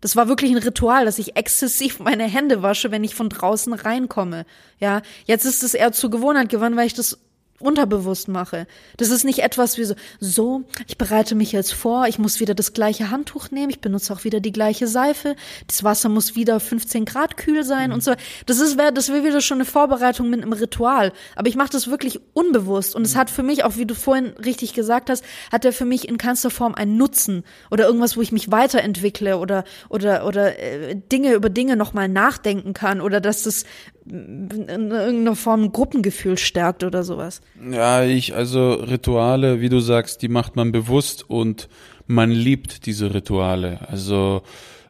Das 0.00 0.16
war 0.16 0.28
wirklich 0.28 0.50
ein 0.50 0.58
Ritual, 0.58 1.04
dass 1.04 1.18
ich 1.18 1.36
exzessiv 1.36 1.98
meine 1.98 2.24
Hände 2.24 2.62
wasche, 2.62 2.90
wenn 2.90 3.04
ich 3.04 3.14
von 3.14 3.28
draußen 3.28 3.72
reinkomme. 3.72 4.46
Ja, 4.78 5.02
jetzt 5.24 5.44
ist 5.44 5.62
es 5.62 5.74
eher 5.74 5.92
zur 5.92 6.10
Gewohnheit 6.10 6.48
geworden, 6.48 6.76
weil 6.76 6.86
ich 6.86 6.94
das 6.94 7.18
unterbewusst 7.60 8.28
mache. 8.28 8.66
Das 8.96 9.10
ist 9.10 9.24
nicht 9.24 9.38
etwas 9.40 9.78
wie 9.78 9.84
so, 9.84 9.94
so, 10.18 10.64
ich 10.88 10.98
bereite 10.98 11.34
mich 11.34 11.52
jetzt 11.52 11.72
vor, 11.72 12.06
ich 12.08 12.18
muss 12.18 12.40
wieder 12.40 12.54
das 12.54 12.72
gleiche 12.72 13.10
Handtuch 13.10 13.50
nehmen, 13.50 13.70
ich 13.70 13.80
benutze 13.80 14.12
auch 14.12 14.24
wieder 14.24 14.40
die 14.40 14.52
gleiche 14.52 14.88
Seife, 14.88 15.36
das 15.66 15.84
Wasser 15.84 16.08
muss 16.08 16.34
wieder 16.34 16.58
15 16.58 17.04
Grad 17.04 17.36
kühl 17.36 17.64
sein 17.64 17.88
mhm. 17.88 17.94
und 17.94 18.04
so. 18.04 18.12
Das 18.46 18.58
ist, 18.58 18.78
das 18.94 19.08
wäre 19.08 19.24
wieder 19.24 19.40
schon 19.40 19.58
eine 19.58 19.64
Vorbereitung 19.64 20.30
mit 20.30 20.42
einem 20.42 20.52
Ritual. 20.52 21.12
Aber 21.36 21.48
ich 21.48 21.56
mache 21.56 21.70
das 21.70 21.88
wirklich 21.88 22.20
unbewusst 22.32 22.96
und 22.96 23.02
mhm. 23.02 23.06
es 23.06 23.16
hat 23.16 23.30
für 23.30 23.42
mich, 23.42 23.64
auch 23.64 23.76
wie 23.76 23.86
du 23.86 23.94
vorhin 23.94 24.28
richtig 24.44 24.74
gesagt 24.74 25.08
hast, 25.08 25.24
hat 25.52 25.64
er 25.64 25.72
für 25.72 25.84
mich 25.84 26.08
in 26.08 26.18
keinster 26.18 26.50
Form 26.50 26.74
einen 26.74 26.96
Nutzen 26.96 27.44
oder 27.70 27.86
irgendwas, 27.86 28.16
wo 28.16 28.20
ich 28.20 28.32
mich 28.32 28.50
weiterentwickle 28.50 29.38
oder, 29.38 29.64
oder, 29.88 30.26
oder 30.26 30.58
äh, 30.58 30.96
Dinge 30.96 31.34
über 31.34 31.50
Dinge 31.50 31.76
nochmal 31.76 32.08
nachdenken 32.08 32.74
kann 32.74 33.00
oder 33.00 33.20
dass 33.20 33.44
das 33.44 33.64
in 34.06 34.90
irgendeiner 34.90 35.36
Form 35.36 35.64
ein 35.64 35.72
Gruppengefühl 35.72 36.36
stärkt 36.36 36.84
oder 36.84 37.04
sowas. 37.04 37.40
Ja, 37.70 38.02
ich, 38.04 38.34
also 38.34 38.72
Rituale, 38.74 39.60
wie 39.60 39.68
du 39.68 39.80
sagst, 39.80 40.22
die 40.22 40.28
macht 40.28 40.56
man 40.56 40.72
bewusst 40.72 41.28
und 41.28 41.68
man 42.06 42.30
liebt 42.30 42.86
diese 42.86 43.14
Rituale. 43.14 43.80
Also 43.88 44.42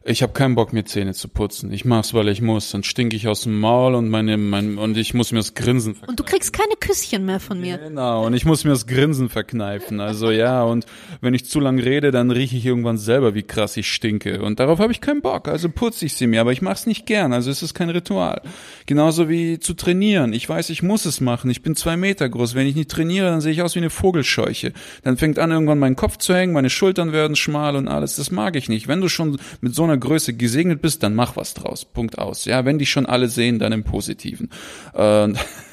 ich 0.07 0.21
habe 0.21 0.33
keinen 0.33 0.53
Bock, 0.53 0.71
mir 0.71 0.85
Zähne 0.85 1.15
zu 1.15 1.27
putzen. 1.27 1.71
Ich 1.73 1.83
mach's, 1.83 2.13
weil 2.13 2.27
ich 2.27 2.39
muss. 2.39 2.69
Dann 2.69 2.83
stinke 2.83 3.15
ich 3.15 3.27
aus 3.27 3.41
dem 3.41 3.59
Maul 3.59 3.95
und 3.95 4.07
meine, 4.07 4.37
mein, 4.37 4.77
und 4.77 4.97
ich 4.97 5.15
muss 5.15 5.31
mir 5.31 5.39
das 5.39 5.55
Grinsen 5.55 5.95
verkneifen. 5.95 6.09
Und 6.09 6.19
du 6.19 6.23
kriegst 6.23 6.53
keine 6.53 6.75
Küsschen 6.79 7.25
mehr 7.25 7.39
von 7.39 7.59
mir. 7.59 7.79
Genau, 7.79 8.23
und 8.23 8.35
ich 8.35 8.45
muss 8.45 8.63
mir 8.63 8.69
das 8.69 8.85
Grinsen 8.85 9.29
verkneifen. 9.29 9.99
Also 9.99 10.29
ja, 10.29 10.61
und 10.61 10.85
wenn 11.21 11.33
ich 11.33 11.45
zu 11.45 11.59
lang 11.59 11.79
rede, 11.79 12.11
dann 12.11 12.29
rieche 12.29 12.55
ich 12.55 12.67
irgendwann 12.67 12.99
selber, 12.99 13.33
wie 13.33 13.41
krass 13.41 13.77
ich 13.77 13.91
stinke. 13.91 14.43
Und 14.43 14.59
darauf 14.59 14.77
habe 14.77 14.91
ich 14.91 15.01
keinen 15.01 15.23
Bock. 15.23 15.47
Also 15.47 15.69
putze 15.69 16.05
ich 16.05 16.13
sie 16.13 16.27
mir, 16.27 16.41
aber 16.41 16.51
ich 16.51 16.61
mach's 16.61 16.85
nicht 16.85 17.07
gern. 17.07 17.33
Also 17.33 17.49
es 17.49 17.63
ist 17.63 17.73
kein 17.73 17.89
Ritual. 17.89 18.43
Genauso 18.85 19.27
wie 19.27 19.57
zu 19.57 19.73
trainieren. 19.73 20.33
Ich 20.33 20.47
weiß, 20.47 20.69
ich 20.69 20.83
muss 20.83 21.05
es 21.05 21.19
machen. 21.19 21.49
Ich 21.49 21.63
bin 21.63 21.75
zwei 21.75 21.97
Meter 21.97 22.29
groß. 22.29 22.53
Wenn 22.53 22.67
ich 22.67 22.75
nicht 22.75 22.91
trainiere, 22.91 23.31
dann 23.31 23.41
sehe 23.41 23.53
ich 23.53 23.63
aus 23.63 23.73
wie 23.73 23.79
eine 23.79 23.89
Vogelscheuche. 23.89 24.71
Dann 25.03 25.17
fängt 25.17 25.39
an, 25.39 25.49
irgendwann 25.49 25.79
mein 25.79 25.95
Kopf 25.95 26.17
zu 26.17 26.35
hängen, 26.35 26.53
meine 26.53 26.69
Schultern 26.69 27.11
werden 27.11 27.35
schmal 27.35 27.75
und 27.75 27.87
alles. 27.87 28.17
Das 28.17 28.29
mag 28.29 28.55
ich 28.55 28.69
nicht. 28.69 28.87
Wenn 28.87 29.01
du 29.01 29.09
schon 29.09 29.39
mit 29.61 29.73
so 29.73 29.83
einer 29.83 29.94
einer 29.95 30.01
Größe 30.01 30.33
gesegnet 30.33 30.81
bist, 30.81 31.03
dann 31.03 31.15
mach 31.15 31.35
was 31.35 31.53
draus. 31.53 31.85
Punkt 31.85 32.17
aus. 32.17 32.45
Ja, 32.45 32.65
wenn 32.65 32.79
dich 32.79 32.89
schon 32.89 33.05
alle 33.05 33.29
sehen, 33.29 33.59
dann 33.59 33.71
im 33.71 33.83
Positiven. 33.83 34.49
Äh, 34.93 35.29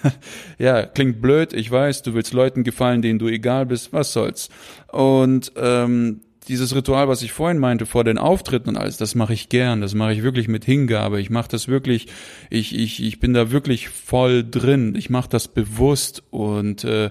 ja, 0.59 0.87
klingt 0.87 1.21
blöd, 1.21 1.53
ich 1.53 1.71
weiß, 1.71 2.03
du 2.03 2.15
willst 2.15 2.33
Leuten 2.33 2.65
gefallen, 2.65 3.03
denen 3.03 3.19
du 3.19 3.29
egal 3.29 3.67
bist, 3.67 3.93
was 3.93 4.13
soll's. 4.13 4.49
Und 4.89 5.53
ähm, 5.57 6.21
dieses 6.49 6.75
Ritual, 6.75 7.09
was 7.09 7.23
ich 7.23 7.33
vorhin 7.33 7.59
meinte, 7.59 7.87
vor 7.87 8.05
den 8.05 8.19
Auftritten 8.19 8.71
und 8.71 8.77
alles, 8.77 8.97
das 8.97 9.15
mache 9.15 9.33
ich 9.33 9.49
gern, 9.49 9.81
das 9.81 9.95
mache 9.95 10.13
ich 10.13 10.23
wirklich 10.23 10.49
mit 10.49 10.65
Hingabe. 10.65 11.21
Ich 11.21 11.31
mache 11.31 11.49
das 11.49 11.69
wirklich, 11.69 12.09
ich, 12.51 12.77
ich, 12.77 13.03
ich 13.03 13.21
bin 13.21 13.33
da 13.33 13.51
wirklich 13.51 13.89
voll 13.89 14.45
drin. 14.49 14.95
Ich 14.97 15.11
mache 15.11 15.29
das 15.29 15.49
bewusst 15.49 16.23
und 16.31 16.85
äh, 16.85 17.11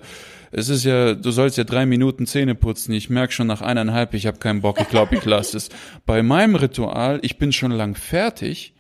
es 0.52 0.70
ist 0.70 0.84
ja, 0.84 1.14
du 1.14 1.32
sollst 1.32 1.58
ja 1.58 1.64
drei 1.64 1.86
Minuten 1.86 2.26
Zähne 2.26 2.56
putzen. 2.56 2.94
Ich 2.94 3.10
merk 3.10 3.32
schon 3.32 3.48
nach 3.48 3.62
eineinhalb, 3.62 4.14
ich 4.14 4.28
habe 4.28 4.38
keinen 4.38 4.62
Bock, 4.62 4.80
ich 4.80 4.90
glaube, 4.90 5.16
ich 5.16 5.26
lasse 5.26 5.58
es. 5.58 5.70
Bei 6.06 6.24
meinem 6.24 6.56
Ritual, 6.56 7.20
ich 7.22 7.38
bin 7.38 7.52
schon 7.54 7.72
lang 7.72 7.96
fertig, 7.96 8.74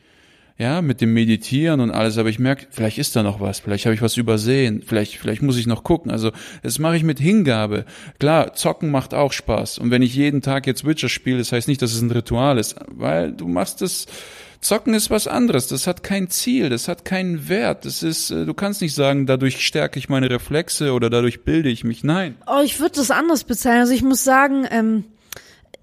ja, 0.57 0.81
mit 0.81 1.01
dem 1.01 1.13
Meditieren 1.13 1.79
und 1.79 1.89
alles, 1.89 2.17
aber 2.17 2.29
ich 2.29 2.37
merke, 2.37 2.67
vielleicht 2.69 2.99
ist 2.99 3.15
da 3.15 3.23
noch 3.23 3.39
was, 3.39 3.59
vielleicht 3.59 3.85
habe 3.85 3.95
ich 3.95 4.01
was 4.01 4.15
übersehen, 4.17 4.83
vielleicht, 4.85 5.15
vielleicht 5.15 5.41
muss 5.41 5.57
ich 5.57 5.65
noch 5.65 5.83
gucken. 5.83 6.11
Also 6.11 6.31
das 6.61 6.77
mache 6.77 6.97
ich 6.97 7.03
mit 7.03 7.19
Hingabe. 7.19 7.85
Klar, 8.19 8.53
zocken 8.53 8.91
macht 8.91 9.13
auch 9.13 9.31
Spaß. 9.31 9.79
Und 9.79 9.89
wenn 9.89 10.03
ich 10.03 10.13
jeden 10.13 10.41
Tag 10.41 10.67
jetzt 10.67 10.85
Witcher 10.85 11.09
spiele, 11.09 11.39
das 11.39 11.51
heißt 11.51 11.67
nicht, 11.67 11.81
dass 11.81 11.93
es 11.93 12.01
ein 12.01 12.11
Ritual 12.11 12.59
ist, 12.59 12.75
weil 12.87 13.31
du 13.31 13.47
machst 13.47 13.81
es 13.81 14.05
Zocken 14.61 14.93
ist 14.93 15.09
was 15.09 15.27
anderes. 15.27 15.67
Das 15.67 15.87
hat 15.87 16.03
kein 16.03 16.29
Ziel, 16.29 16.69
das 16.69 16.87
hat 16.87 17.03
keinen 17.03 17.49
Wert. 17.49 17.83
Das 17.85 18.03
ist, 18.03 18.29
äh, 18.29 18.45
du 18.45 18.53
kannst 18.53 18.81
nicht 18.81 18.93
sagen, 18.93 19.25
dadurch 19.25 19.65
stärke 19.65 19.97
ich 19.97 20.07
meine 20.07 20.29
Reflexe 20.29 20.93
oder 20.93 21.09
dadurch 21.09 21.43
bilde 21.43 21.69
ich 21.69 21.83
mich. 21.83 22.03
Nein. 22.03 22.35
Oh, 22.45 22.61
ich 22.63 22.79
würde 22.79 22.95
das 22.95 23.09
anders 23.09 23.43
bezeichnen. 23.43 23.81
Also 23.81 23.93
ich 23.93 24.03
muss 24.03 24.23
sagen, 24.23 24.67
ähm, 24.69 25.05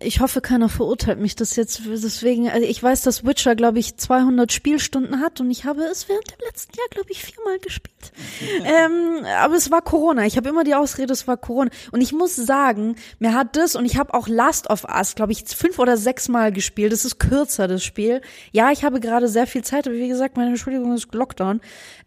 ich 0.01 0.21
hoffe, 0.21 0.41
keiner 0.41 0.69
verurteilt 0.69 1.19
mich 1.19 1.35
das 1.35 1.57
jetzt. 1.57 1.83
Deswegen, 1.85 2.49
also 2.49 2.67
ich 2.67 2.81
weiß, 2.81 3.03
dass 3.03 3.25
Witcher, 3.25 3.57
glaube 3.57 3.81
ich, 3.81 3.97
200 3.97 4.53
Spielstunden 4.53 5.21
hat 5.21 5.41
und 5.41 5.51
ich 5.51 5.65
habe 5.65 5.83
es 5.83 6.09
während 6.09 6.31
dem 6.31 6.39
letzten 6.47 6.77
Jahr, 6.77 6.87
glaube 6.91 7.11
ich, 7.11 7.25
viermal 7.25 7.59
gespielt. 7.59 8.13
ähm, 8.65 9.25
aber 9.39 9.57
es 9.57 9.71
war 9.71 9.83
Corona. 9.83 10.25
Ich 10.27 10.37
habe 10.37 10.49
immer 10.49 10.63
die 10.63 10.75
Ausrede, 10.75 11.13
es 11.13 11.27
war 11.27 11.37
Corona. 11.37 11.71
Und 11.91 12.01
ich 12.01 12.13
muss 12.13 12.37
sagen, 12.37 12.95
mir 13.19 13.35
hat 13.35 13.57
das 13.57 13.75
und 13.75 13.85
ich 13.85 13.97
habe 13.97 14.15
auch 14.15 14.29
Last 14.29 14.71
of 14.71 14.85
Us, 14.85 15.17
glaube 15.17 15.33
ich, 15.33 15.45
fünf 15.45 15.79
oder 15.79 15.97
sechs 15.97 16.29
Mal 16.29 16.53
gespielt. 16.53 16.93
Das 16.93 17.05
ist 17.05 17.19
kürzer, 17.19 17.67
das 17.67 17.83
Spiel. 17.83 18.21
Ja, 18.53 18.71
ich 18.71 18.85
habe 18.85 19.01
gerade 19.01 19.27
sehr 19.27 19.49
viel 19.49 19.65
Zeit, 19.65 19.89
aber 19.89 19.97
wie 19.97 20.09
gesagt, 20.09 20.37
meine 20.37 20.51
Entschuldigung 20.51 20.95
ist 20.95 21.13
Lockdown. 21.13 21.61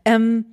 Ähm, 0.05 0.45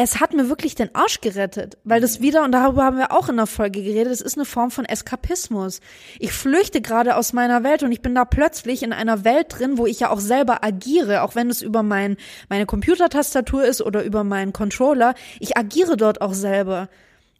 es 0.00 0.20
hat 0.20 0.32
mir 0.32 0.48
wirklich 0.48 0.76
den 0.76 0.94
Arsch 0.94 1.20
gerettet, 1.20 1.76
weil 1.82 2.00
das 2.00 2.20
wieder, 2.20 2.44
und 2.44 2.52
darüber 2.52 2.84
haben 2.84 2.98
wir 2.98 3.10
auch 3.10 3.28
in 3.28 3.36
der 3.36 3.48
Folge 3.48 3.82
geredet, 3.82 4.12
es 4.12 4.20
ist 4.20 4.38
eine 4.38 4.44
Form 4.44 4.70
von 4.70 4.84
Eskapismus. 4.84 5.80
Ich 6.20 6.32
flüchte 6.32 6.80
gerade 6.80 7.16
aus 7.16 7.32
meiner 7.32 7.64
Welt 7.64 7.82
und 7.82 7.90
ich 7.90 8.00
bin 8.00 8.14
da 8.14 8.24
plötzlich 8.24 8.84
in 8.84 8.92
einer 8.92 9.24
Welt 9.24 9.58
drin, 9.58 9.76
wo 9.76 9.86
ich 9.86 9.98
ja 9.98 10.10
auch 10.10 10.20
selber 10.20 10.62
agiere, 10.62 11.22
auch 11.22 11.34
wenn 11.34 11.50
es 11.50 11.62
über 11.62 11.82
mein, 11.82 12.16
meine 12.48 12.64
Computertastatur 12.64 13.64
ist 13.64 13.82
oder 13.82 14.04
über 14.04 14.22
meinen 14.22 14.52
Controller. 14.52 15.14
Ich 15.40 15.56
agiere 15.56 15.96
dort 15.96 16.20
auch 16.20 16.32
selber. 16.32 16.88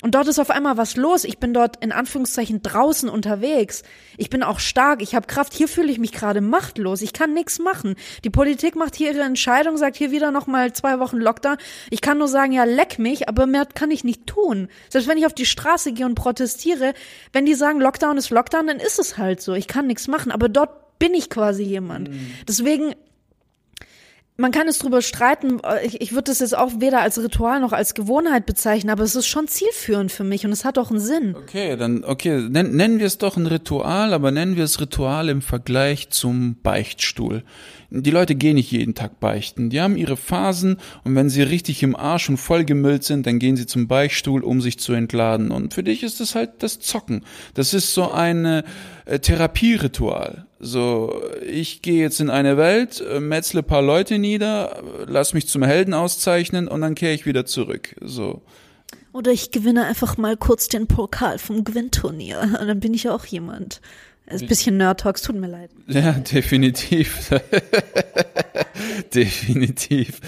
Und 0.00 0.14
dort 0.14 0.28
ist 0.28 0.38
auf 0.38 0.50
einmal 0.50 0.76
was 0.76 0.96
los. 0.96 1.24
Ich 1.24 1.38
bin 1.38 1.52
dort 1.52 1.82
in 1.82 1.90
Anführungszeichen 1.90 2.62
draußen 2.62 3.08
unterwegs. 3.08 3.82
Ich 4.16 4.30
bin 4.30 4.44
auch 4.44 4.60
stark, 4.60 5.02
ich 5.02 5.16
habe 5.16 5.26
Kraft. 5.26 5.52
Hier 5.52 5.66
fühle 5.66 5.90
ich 5.90 5.98
mich 5.98 6.12
gerade 6.12 6.40
machtlos. 6.40 7.02
Ich 7.02 7.12
kann 7.12 7.34
nichts 7.34 7.58
machen. 7.58 7.96
Die 8.22 8.30
Politik 8.30 8.76
macht 8.76 8.94
hier 8.94 9.12
ihre 9.12 9.24
Entscheidung, 9.24 9.76
sagt 9.76 9.96
hier 9.96 10.12
wieder 10.12 10.30
noch 10.30 10.46
mal 10.46 10.72
zwei 10.72 11.00
Wochen 11.00 11.16
Lockdown. 11.16 11.56
Ich 11.90 12.00
kann 12.00 12.18
nur 12.18 12.28
sagen, 12.28 12.52
ja, 12.52 12.62
leck 12.62 13.00
mich, 13.00 13.28
aber 13.28 13.46
mehr 13.46 13.66
kann 13.66 13.90
ich 13.90 14.04
nicht 14.04 14.28
tun. 14.28 14.68
Selbst 14.88 15.08
wenn 15.08 15.18
ich 15.18 15.26
auf 15.26 15.34
die 15.34 15.46
Straße 15.46 15.92
gehe 15.92 16.06
und 16.06 16.14
protestiere, 16.14 16.94
wenn 17.32 17.44
die 17.44 17.54
sagen, 17.54 17.80
Lockdown 17.80 18.18
ist 18.18 18.30
Lockdown, 18.30 18.68
dann 18.68 18.78
ist 18.78 19.00
es 19.00 19.18
halt 19.18 19.40
so. 19.40 19.54
Ich 19.54 19.66
kann 19.66 19.88
nichts 19.88 20.06
machen, 20.06 20.30
aber 20.30 20.48
dort 20.48 20.98
bin 21.00 21.12
ich 21.14 21.28
quasi 21.28 21.64
jemand. 21.64 22.10
Mhm. 22.10 22.30
Deswegen 22.46 22.94
man 24.40 24.52
kann 24.52 24.68
es 24.68 24.78
drüber 24.78 25.02
streiten. 25.02 25.60
Ich, 25.82 26.00
ich 26.00 26.12
würde 26.12 26.30
das 26.30 26.38
jetzt 26.38 26.56
auch 26.56 26.70
weder 26.78 27.00
als 27.00 27.20
Ritual 27.20 27.60
noch 27.60 27.72
als 27.72 27.94
Gewohnheit 27.94 28.46
bezeichnen, 28.46 28.90
aber 28.90 29.02
es 29.02 29.16
ist 29.16 29.26
schon 29.26 29.48
zielführend 29.48 30.12
für 30.12 30.22
mich 30.22 30.46
und 30.46 30.52
es 30.52 30.64
hat 30.64 30.78
auch 30.78 30.90
einen 30.90 31.00
Sinn. 31.00 31.34
Okay, 31.36 31.76
dann, 31.76 32.04
okay, 32.04 32.48
nennen 32.48 33.00
wir 33.00 33.06
es 33.06 33.18
doch 33.18 33.36
ein 33.36 33.46
Ritual, 33.46 34.14
aber 34.14 34.30
nennen 34.30 34.56
wir 34.56 34.62
es 34.62 34.80
Ritual 34.80 35.28
im 35.28 35.42
Vergleich 35.42 36.10
zum 36.10 36.56
Beichtstuhl. 36.62 37.42
Die 37.90 38.10
Leute 38.10 38.34
gehen 38.34 38.56
nicht 38.56 38.70
jeden 38.70 38.94
Tag 38.94 39.18
beichten. 39.18 39.70
Die 39.70 39.80
haben 39.80 39.96
ihre 39.96 40.18
Phasen 40.18 40.76
und 41.04 41.14
wenn 41.14 41.30
sie 41.30 41.40
richtig 41.40 41.82
im 41.82 41.96
Arsch 41.96 42.28
und 42.28 42.36
vollgemüllt 42.36 43.02
sind, 43.02 43.26
dann 43.26 43.38
gehen 43.38 43.56
sie 43.56 43.64
zum 43.64 43.88
Beichtstuhl, 43.88 44.44
um 44.44 44.60
sich 44.60 44.78
zu 44.78 44.92
entladen. 44.92 45.50
Und 45.50 45.72
für 45.72 45.82
dich 45.82 46.02
ist 46.02 46.20
das 46.20 46.34
halt 46.34 46.62
das 46.62 46.80
Zocken. 46.80 47.24
Das 47.54 47.72
ist 47.72 47.94
so 47.94 48.10
ein 48.10 48.44
äh, 48.44 49.18
Therapieritual. 49.20 50.46
So, 50.60 51.22
ich 51.50 51.80
gehe 51.80 52.02
jetzt 52.02 52.20
in 52.20 52.28
eine 52.28 52.58
Welt, 52.58 53.00
äh, 53.00 53.20
metzle 53.20 53.62
paar 53.62 53.82
Leute 53.82 54.18
nieder, 54.18 54.82
lass 55.06 55.32
mich 55.32 55.48
zum 55.48 55.62
Helden 55.62 55.94
auszeichnen 55.94 56.68
und 56.68 56.82
dann 56.82 56.94
kehre 56.94 57.14
ich 57.14 57.24
wieder 57.24 57.46
zurück. 57.46 57.96
So. 58.02 58.42
Oder 59.12 59.32
ich 59.32 59.50
gewinne 59.50 59.84
einfach 59.84 60.16
mal 60.16 60.36
kurz 60.36 60.68
den 60.68 60.86
Pokal 60.86 61.38
vom 61.38 61.64
Gewinnturnier. 61.64 62.58
Dann 62.60 62.78
bin 62.78 62.94
ich 62.94 63.08
auch 63.08 63.24
jemand. 63.24 63.80
Ist 64.30 64.42
ein 64.42 64.48
bisschen 64.48 64.76
Nerd-Talks, 64.76 65.22
tut 65.22 65.36
mir 65.36 65.46
leid. 65.46 65.70
Ja, 65.86 66.12
definitiv. 66.32 67.30
definitiv. 69.14 70.20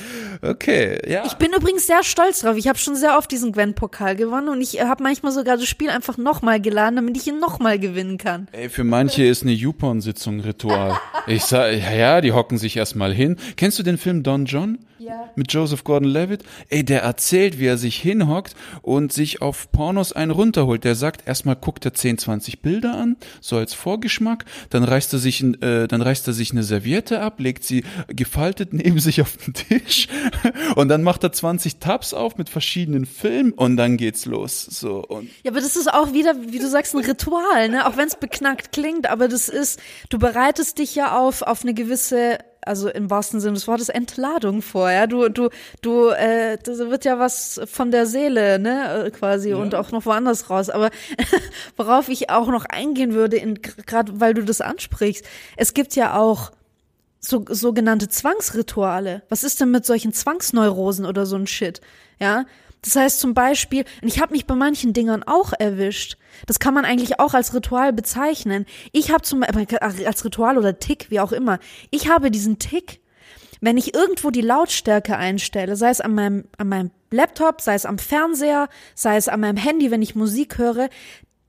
Okay, 0.42 0.98
ja. 1.06 1.24
Ich 1.26 1.34
bin 1.34 1.52
übrigens 1.52 1.86
sehr 1.86 2.02
stolz 2.02 2.40
drauf. 2.40 2.56
Ich 2.56 2.66
habe 2.66 2.78
schon 2.78 2.96
sehr 2.96 3.18
oft 3.18 3.30
diesen 3.30 3.52
Gwen-Pokal 3.52 4.16
gewonnen 4.16 4.48
und 4.48 4.62
ich 4.62 4.80
habe 4.80 5.02
manchmal 5.02 5.32
sogar 5.32 5.56
das 5.56 5.68
Spiel 5.68 5.90
einfach 5.90 6.16
nochmal 6.16 6.60
geladen, 6.60 6.96
damit 6.96 7.16
ich 7.18 7.26
ihn 7.26 7.40
nochmal 7.40 7.78
gewinnen 7.78 8.16
kann. 8.16 8.48
Ey, 8.52 8.70
für 8.70 8.84
manche 8.84 9.24
ist 9.24 9.42
eine 9.42 9.52
YouPorn-Sitzung 9.52 10.40
Ritual. 10.40 10.98
Ich 11.26 11.44
sag, 11.44 11.72
ja, 11.74 11.92
ja, 11.92 12.20
die 12.22 12.32
hocken 12.32 12.56
sich 12.56 12.76
erstmal 12.76 13.12
hin. 13.12 13.36
Kennst 13.56 13.78
du 13.78 13.82
den 13.82 13.98
Film 13.98 14.22
Don 14.22 14.46
John? 14.46 14.78
Ja. 14.98 15.30
Mit 15.36 15.52
Joseph 15.52 15.84
Gordon-Levitt? 15.84 16.44
Ey, 16.70 16.84
der 16.84 17.02
erzählt, 17.02 17.58
wie 17.58 17.66
er 17.66 17.76
sich 17.76 17.96
hinhockt 17.96 18.54
und 18.82 19.12
sich 19.12 19.40
auf 19.42 19.70
Pornos 19.70 20.12
einen 20.12 20.30
runterholt. 20.30 20.84
Der 20.84 20.94
sagt, 20.94 21.28
erstmal 21.28 21.56
guckt 21.56 21.84
er 21.84 21.94
10, 21.94 22.18
20 22.18 22.62
Bilder 22.62 22.94
an, 22.94 23.16
so 23.40 23.56
als 23.56 23.74
Vorgeschmack, 23.90 24.44
dann 24.70 24.84
reißt 24.84 25.12
er 25.14 25.18
sich, 25.18 25.42
äh, 25.42 25.88
dann 25.88 26.00
reißt 26.00 26.24
er 26.28 26.32
sich 26.32 26.52
eine 26.52 26.62
Serviette 26.62 27.20
ab, 27.20 27.40
legt 27.40 27.64
sie 27.64 27.82
gefaltet 28.06 28.72
neben 28.72 29.00
sich 29.00 29.20
auf 29.20 29.36
den 29.36 29.52
Tisch 29.52 30.06
und 30.76 30.88
dann 30.88 31.02
macht 31.02 31.24
er 31.24 31.32
20 31.32 31.78
Tabs 31.78 32.14
auf 32.14 32.38
mit 32.38 32.48
verschiedenen 32.48 33.04
Filmen 33.04 33.52
und 33.52 33.76
dann 33.76 33.96
geht's 33.96 34.26
los. 34.26 34.62
So 34.62 35.04
und 35.04 35.28
ja, 35.42 35.50
aber 35.50 35.60
das 35.60 35.74
ist 35.74 35.92
auch 35.92 36.12
wieder, 36.12 36.36
wie 36.52 36.60
du 36.60 36.68
sagst, 36.68 36.94
ein 36.94 37.04
Ritual, 37.04 37.68
ne? 37.68 37.88
Auch 37.88 37.96
wenn 37.96 38.06
es 38.06 38.14
beknackt 38.14 38.70
klingt, 38.70 39.10
aber 39.10 39.26
das 39.26 39.48
ist, 39.48 39.80
du 40.08 40.20
bereitest 40.20 40.78
dich 40.78 40.94
ja 40.94 41.18
auf 41.18 41.42
auf 41.42 41.62
eine 41.62 41.74
gewisse 41.74 42.38
also 42.62 42.88
im 42.88 43.10
wahrsten 43.10 43.40
Sinne 43.40 43.54
des 43.54 43.66
Wortes 43.68 43.88
Entladung 43.88 44.62
vor, 44.62 44.90
ja. 44.90 45.06
Du, 45.06 45.28
du, 45.28 45.48
du, 45.82 46.08
äh, 46.08 46.58
das 46.62 46.78
wird 46.78 47.04
ja 47.04 47.18
was 47.18 47.60
von 47.66 47.90
der 47.90 48.06
Seele, 48.06 48.58
ne, 48.58 49.06
äh, 49.06 49.10
quasi 49.10 49.50
ja. 49.50 49.56
und 49.56 49.74
auch 49.74 49.92
noch 49.92 50.06
woanders 50.06 50.50
raus. 50.50 50.70
Aber 50.70 50.90
worauf 51.76 52.08
ich 52.08 52.30
auch 52.30 52.48
noch 52.48 52.64
eingehen 52.64 53.12
würde, 53.14 53.40
gerade 53.86 54.20
weil 54.20 54.34
du 54.34 54.44
das 54.44 54.60
ansprichst, 54.60 55.24
es 55.56 55.74
gibt 55.74 55.96
ja 55.96 56.16
auch 56.16 56.52
so, 57.20 57.44
sogenannte 57.48 58.08
Zwangsrituale. 58.08 59.22
Was 59.28 59.44
ist 59.44 59.60
denn 59.60 59.70
mit 59.70 59.84
solchen 59.84 60.12
Zwangsneurosen 60.12 61.06
oder 61.06 61.26
so 61.26 61.36
ein 61.36 61.46
Shit? 61.46 61.80
Ja, 62.18 62.44
das 62.82 62.96
heißt 62.96 63.20
zum 63.20 63.34
Beispiel, 63.34 63.84
ich 64.02 64.20
habe 64.20 64.32
mich 64.32 64.46
bei 64.46 64.54
manchen 64.54 64.92
Dingern 64.92 65.22
auch 65.22 65.52
erwischt. 65.58 66.16
Das 66.46 66.58
kann 66.58 66.74
man 66.74 66.84
eigentlich 66.84 67.20
auch 67.20 67.34
als 67.34 67.54
Ritual 67.54 67.92
bezeichnen. 67.92 68.66
Ich 68.92 69.10
habe 69.10 69.22
zum 69.22 69.40
Beispiel, 69.40 69.78
als 69.78 70.24
Ritual 70.24 70.56
oder 70.56 70.78
Tick, 70.78 71.10
wie 71.10 71.20
auch 71.20 71.32
immer. 71.32 71.58
Ich 71.90 72.08
habe 72.08 72.30
diesen 72.30 72.58
Tick, 72.58 73.00
wenn 73.60 73.76
ich 73.76 73.94
irgendwo 73.94 74.30
die 74.30 74.40
Lautstärke 74.40 75.16
einstelle, 75.16 75.76
sei 75.76 75.90
es 75.90 76.00
an 76.00 76.14
meinem, 76.14 76.44
an 76.56 76.68
meinem 76.68 76.90
Laptop, 77.10 77.60
sei 77.60 77.74
es 77.74 77.84
am 77.84 77.98
Fernseher, 77.98 78.68
sei 78.94 79.16
es 79.16 79.28
an 79.28 79.40
meinem 79.40 79.58
Handy, 79.58 79.90
wenn 79.90 80.02
ich 80.02 80.14
Musik 80.14 80.56
höre, 80.56 80.88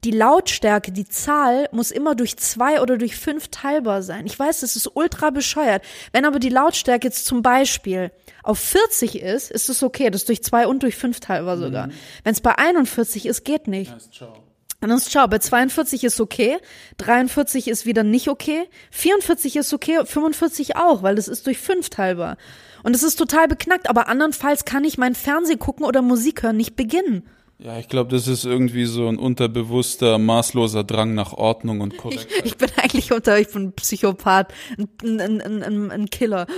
die 0.03 0.11
Lautstärke, 0.11 0.91
die 0.91 1.07
Zahl 1.07 1.69
muss 1.71 1.91
immer 1.91 2.15
durch 2.15 2.35
zwei 2.37 2.81
oder 2.81 2.97
durch 2.97 3.15
fünf 3.15 3.49
teilbar 3.49 4.01
sein. 4.01 4.25
Ich 4.25 4.37
weiß, 4.37 4.61
das 4.61 4.75
ist 4.75 4.89
ultra 4.95 5.29
bescheuert. 5.29 5.83
Wenn 6.11 6.25
aber 6.25 6.39
die 6.39 6.49
Lautstärke 6.49 7.07
jetzt 7.07 7.25
zum 7.25 7.43
Beispiel 7.43 8.11
auf 8.41 8.57
40 8.57 9.21
ist, 9.21 9.51
ist 9.51 9.69
es 9.69 9.83
okay. 9.83 10.09
Das 10.09 10.21
ist 10.21 10.29
durch 10.29 10.43
zwei 10.43 10.65
und 10.65 10.81
durch 10.81 10.95
fünf 10.95 11.19
teilbar 11.19 11.57
sogar. 11.57 11.87
Mhm. 11.87 11.93
Wenn 12.23 12.33
es 12.33 12.41
bei 12.41 12.57
41 12.57 13.27
ist, 13.27 13.43
geht 13.43 13.67
nicht. 13.67 13.91
Dann 13.91 13.99
ist 13.99 15.11
ciao. 15.11 15.27
Bei 15.27 15.37
42 15.37 16.03
ist 16.03 16.19
okay, 16.19 16.57
43 16.97 17.67
ist 17.67 17.85
wieder 17.85 18.03
nicht 18.03 18.29
okay, 18.29 18.67
44 18.89 19.57
ist 19.57 19.71
okay, 19.73 19.99
45 20.03 20.75
auch, 20.75 21.03
weil 21.03 21.13
das 21.13 21.27
ist 21.27 21.45
durch 21.45 21.59
fünf 21.59 21.91
teilbar. 21.91 22.37
Und 22.81 22.95
es 22.95 23.03
ist 23.03 23.17
total 23.17 23.47
beknackt, 23.47 23.87
aber 23.87 24.07
andernfalls 24.07 24.65
kann 24.65 24.83
ich 24.83 24.97
mein 24.97 25.13
Fernseh 25.13 25.57
gucken 25.57 25.85
oder 25.85 26.01
Musik 26.01 26.41
hören 26.41 26.57
nicht 26.57 26.75
beginnen. 26.75 27.29
Ja, 27.63 27.77
ich 27.77 27.87
glaube, 27.87 28.09
das 28.09 28.27
ist 28.27 28.43
irgendwie 28.43 28.85
so 28.85 29.07
ein 29.07 29.19
unterbewusster, 29.19 30.17
maßloser 30.17 30.83
Drang 30.83 31.13
nach 31.13 31.33
Ordnung 31.33 31.81
und 31.81 31.95
Korrektheit. 31.95 32.27
Ich, 32.39 32.53
ich 32.53 32.57
bin 32.57 32.69
eigentlich 32.75 33.13
unter, 33.13 33.35
bin 33.35 33.65
ein 33.65 33.73
Psychopath, 33.73 34.51
ein, 35.03 35.21
ein, 35.21 35.41
ein, 35.41 35.91
ein 35.91 36.09
Killer. 36.09 36.47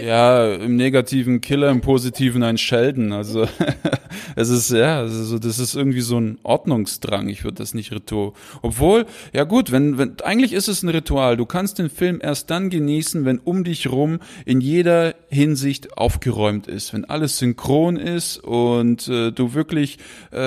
Ja, 0.00 0.54
im 0.54 0.76
negativen 0.76 1.40
Killer, 1.40 1.70
im 1.70 1.80
positiven 1.80 2.44
ein 2.44 2.56
Schelden. 2.56 3.10
Also 3.10 3.48
es 4.36 4.48
ist 4.48 4.70
ja, 4.70 5.00
also 5.00 5.40
das 5.40 5.58
ist 5.58 5.74
irgendwie 5.74 6.02
so 6.02 6.20
ein 6.20 6.38
Ordnungsdrang. 6.44 7.28
Ich 7.28 7.42
würde 7.42 7.56
das 7.56 7.74
nicht 7.74 7.90
Ritual. 7.90 8.30
Obwohl, 8.62 9.06
ja 9.32 9.42
gut, 9.42 9.72
wenn, 9.72 9.98
wenn 9.98 10.20
eigentlich 10.22 10.52
ist 10.52 10.68
es 10.68 10.84
ein 10.84 10.88
Ritual. 10.88 11.36
Du 11.36 11.46
kannst 11.46 11.80
den 11.80 11.90
Film 11.90 12.20
erst 12.22 12.48
dann 12.50 12.70
genießen, 12.70 13.24
wenn 13.24 13.40
um 13.40 13.64
dich 13.64 13.90
rum 13.90 14.20
in 14.44 14.60
jeder 14.60 15.16
Hinsicht 15.30 15.98
aufgeräumt 15.98 16.68
ist, 16.68 16.92
wenn 16.92 17.04
alles 17.04 17.38
synchron 17.38 17.96
ist 17.96 18.38
und 18.38 19.08
äh, 19.08 19.32
du 19.32 19.54
wirklich 19.54 19.98
äh, 20.30 20.37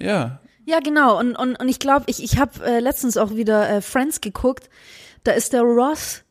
ja. 0.00 0.40
Ja, 0.64 0.80
genau. 0.80 1.18
Und, 1.18 1.36
und, 1.36 1.56
und 1.56 1.68
ich 1.68 1.78
glaube, 1.78 2.04
ich, 2.06 2.22
ich 2.22 2.38
habe 2.38 2.64
äh, 2.64 2.80
letztens 2.80 3.16
auch 3.16 3.34
wieder 3.34 3.68
äh, 3.68 3.80
Friends 3.80 4.20
geguckt. 4.20 4.70
Da 5.24 5.32
ist 5.32 5.52
der 5.52 5.62
Ross, 5.62 6.22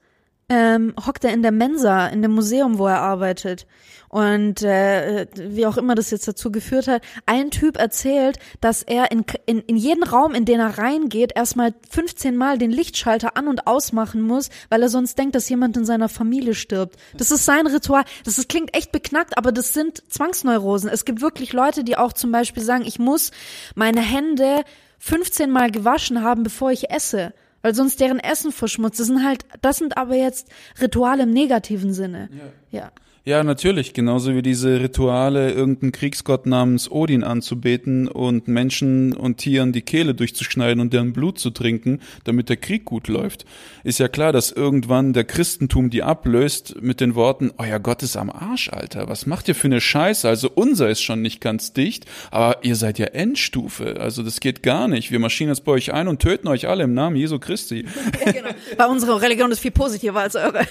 ähm, 0.49 0.93
hockt 1.05 1.23
er 1.23 1.33
in 1.33 1.41
der 1.41 1.51
Mensa, 1.51 2.07
in 2.07 2.21
dem 2.21 2.31
Museum, 2.31 2.77
wo 2.77 2.87
er 2.87 3.01
arbeitet 3.01 3.65
und 4.09 4.63
äh, 4.63 5.27
wie 5.35 5.65
auch 5.65 5.77
immer 5.77 5.95
das 5.95 6.09
jetzt 6.09 6.27
dazu 6.27 6.51
geführt 6.51 6.87
hat, 6.87 7.03
ein 7.25 7.51
Typ 7.51 7.77
erzählt, 7.77 8.39
dass 8.59 8.83
er 8.83 9.11
in, 9.11 9.23
in, 9.45 9.59
in 9.61 9.77
jeden 9.77 10.03
Raum, 10.03 10.33
in 10.33 10.45
den 10.45 10.59
er 10.59 10.77
reingeht, 10.77 11.31
erstmal 11.35 11.73
15 11.89 12.35
Mal 12.35 12.57
den 12.57 12.71
Lichtschalter 12.71 13.37
an 13.37 13.47
und 13.47 13.67
ausmachen 13.67 14.21
muss, 14.21 14.49
weil 14.69 14.81
er 14.81 14.89
sonst 14.89 15.17
denkt, 15.17 15.35
dass 15.35 15.47
jemand 15.47 15.77
in 15.77 15.85
seiner 15.85 16.09
Familie 16.09 16.55
stirbt. 16.55 16.97
Das 17.15 17.31
ist 17.31 17.45
sein 17.45 17.67
Ritual. 17.67 18.03
Das 18.25 18.37
ist, 18.39 18.49
klingt 18.49 18.75
echt 18.75 18.91
beknackt, 18.91 19.37
aber 19.37 19.51
das 19.51 19.73
sind 19.73 20.03
Zwangsneurosen. 20.11 20.89
Es 20.89 21.05
gibt 21.05 21.21
wirklich 21.21 21.53
Leute, 21.53 21.83
die 21.83 21.95
auch 21.95 22.13
zum 22.13 22.31
Beispiel 22.31 22.63
sagen, 22.63 22.85
ich 22.85 22.97
muss 22.97 23.31
meine 23.75 24.01
Hände 24.01 24.63
15 24.97 25.51
Mal 25.51 25.71
gewaschen 25.71 26.23
haben, 26.23 26.43
bevor 26.43 26.71
ich 26.71 26.89
esse 26.89 27.33
weil 27.61 27.75
sonst 27.75 27.99
deren 27.99 28.19
Essen 28.19 28.51
verschmutzt. 28.51 28.99
Das 28.99 29.07
sind 29.07 29.23
halt, 29.23 29.45
das 29.61 29.77
sind 29.77 29.97
aber 29.97 30.15
jetzt 30.15 30.47
Rituale 30.81 31.23
im 31.23 31.31
negativen 31.31 31.93
Sinne. 31.93 32.29
Ja. 32.71 32.79
ja. 32.79 32.91
Ja, 33.29 33.43
natürlich. 33.43 33.93
Genauso 33.93 34.33
wie 34.33 34.41
diese 34.41 34.79
Rituale, 34.79 35.51
irgendeinen 35.51 35.91
Kriegsgott 35.91 36.47
namens 36.47 36.89
Odin 36.89 37.23
anzubeten 37.23 38.07
und 38.07 38.47
Menschen 38.47 39.13
und 39.13 39.37
Tieren 39.37 39.71
die 39.71 39.83
Kehle 39.83 40.15
durchzuschneiden 40.15 40.79
und 40.81 40.93
deren 40.93 41.13
Blut 41.13 41.37
zu 41.37 41.51
trinken, 41.51 41.99
damit 42.23 42.49
der 42.49 42.57
Krieg 42.57 42.85
gut 42.85 43.07
läuft. 43.07 43.45
Ist 43.83 43.99
ja 43.99 44.07
klar, 44.07 44.31
dass 44.31 44.51
irgendwann 44.51 45.13
der 45.13 45.25
Christentum 45.25 45.91
die 45.91 46.01
ablöst 46.01 46.81
mit 46.81 47.01
den 47.01 47.13
Worten, 47.13 47.51
euer 47.59 47.79
Gott 47.79 48.01
ist 48.01 48.17
am 48.17 48.31
Arsch, 48.31 48.69
Alter. 48.69 49.07
Was 49.09 49.27
macht 49.27 49.47
ihr 49.47 49.53
für 49.53 49.67
eine 49.67 49.79
Scheiße? 49.79 50.27
Also 50.27 50.49
unser 50.55 50.89
ist 50.89 51.03
schon 51.03 51.21
nicht 51.21 51.39
ganz 51.39 51.71
dicht, 51.71 52.07
aber 52.31 52.63
ihr 52.63 52.75
seid 52.75 52.97
ja 52.97 53.05
Endstufe. 53.05 53.97
Also 53.99 54.23
das 54.23 54.39
geht 54.39 54.63
gar 54.63 54.87
nicht. 54.87 55.11
Wir 55.11 55.19
marschieren 55.19 55.51
jetzt 55.51 55.65
bei 55.65 55.73
euch 55.73 55.93
ein 55.93 56.07
und 56.07 56.19
töten 56.19 56.47
euch 56.47 56.67
alle 56.67 56.83
im 56.83 56.95
Namen 56.95 57.15
Jesu 57.15 57.37
Christi. 57.37 57.85
Ja, 58.25 58.31
genau. 58.31 58.49
Bei 58.75 58.85
unserer 58.87 59.21
Religion 59.21 59.51
ist 59.51 59.59
viel 59.59 59.71
positiver 59.71 60.19
als 60.19 60.35
eure. 60.35 60.65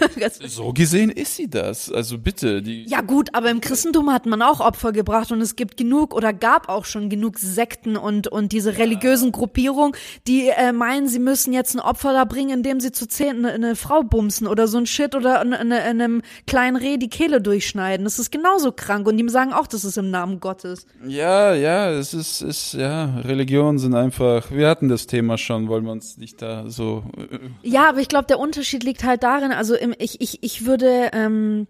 so 0.46 0.72
gesehen 0.72 1.08
ist 1.08 1.36
sie 1.36 1.48
das. 1.48 1.90
Also 1.90 2.18
bitte 2.18 2.47
Leute, 2.48 2.62
die. 2.62 2.84
Ja, 2.84 3.00
gut, 3.00 3.30
aber 3.34 3.50
im 3.50 3.60
Christentum 3.60 4.12
hat 4.12 4.26
man 4.26 4.42
auch 4.42 4.60
Opfer 4.60 4.92
gebracht 4.92 5.32
und 5.32 5.40
es 5.40 5.56
gibt 5.56 5.76
genug 5.76 6.14
oder 6.14 6.32
gab 6.32 6.68
auch 6.68 6.84
schon 6.84 7.08
genug 7.08 7.38
Sekten 7.38 7.96
und, 7.96 8.28
und 8.28 8.52
diese 8.52 8.78
religiösen 8.78 9.32
Gruppierungen, 9.32 9.94
die 10.26 10.48
äh, 10.48 10.72
meinen, 10.72 11.08
sie 11.08 11.18
müssen 11.18 11.52
jetzt 11.52 11.74
ein 11.74 11.80
Opfer 11.80 12.12
da 12.12 12.24
bringen, 12.24 12.50
indem 12.50 12.80
sie 12.80 12.92
zu 12.92 13.06
zehn 13.06 13.44
eine, 13.44 13.52
eine 13.52 13.76
Frau 13.76 14.02
bumsen 14.02 14.46
oder 14.46 14.68
so 14.68 14.78
ein 14.78 14.86
Shit 14.86 15.14
oder 15.14 15.42
in, 15.42 15.52
in, 15.52 15.70
in 15.70 15.72
einem 15.72 16.22
kleinen 16.46 16.76
Reh 16.76 16.96
die 16.96 17.08
Kehle 17.08 17.40
durchschneiden. 17.40 18.04
Das 18.04 18.18
ist 18.18 18.30
genauso 18.30 18.72
krank 18.72 19.06
und 19.06 19.16
die 19.16 19.28
sagen 19.28 19.52
auch, 19.52 19.66
das 19.66 19.84
ist 19.84 19.98
im 19.98 20.10
Namen 20.10 20.40
Gottes. 20.40 20.86
Ja, 21.06 21.52
ja, 21.52 21.90
es 21.90 22.14
ist, 22.14 22.40
ist, 22.40 22.72
ja, 22.72 23.16
Religionen 23.20 23.78
sind 23.78 23.94
einfach, 23.94 24.50
wir 24.50 24.68
hatten 24.68 24.88
das 24.88 25.06
Thema 25.06 25.36
schon, 25.36 25.68
wollen 25.68 25.84
wir 25.84 25.92
uns 25.92 26.16
nicht 26.16 26.40
da 26.40 26.68
so. 26.68 27.04
Äh, 27.16 27.38
ja, 27.62 27.90
aber 27.90 28.00
ich 28.00 28.08
glaube, 28.08 28.26
der 28.26 28.38
Unterschied 28.38 28.84
liegt 28.84 29.04
halt 29.04 29.22
darin, 29.22 29.52
also 29.52 29.74
im, 29.74 29.94
ich, 29.98 30.20
ich, 30.20 30.42
ich 30.42 30.64
würde, 30.64 31.10
ähm, 31.12 31.66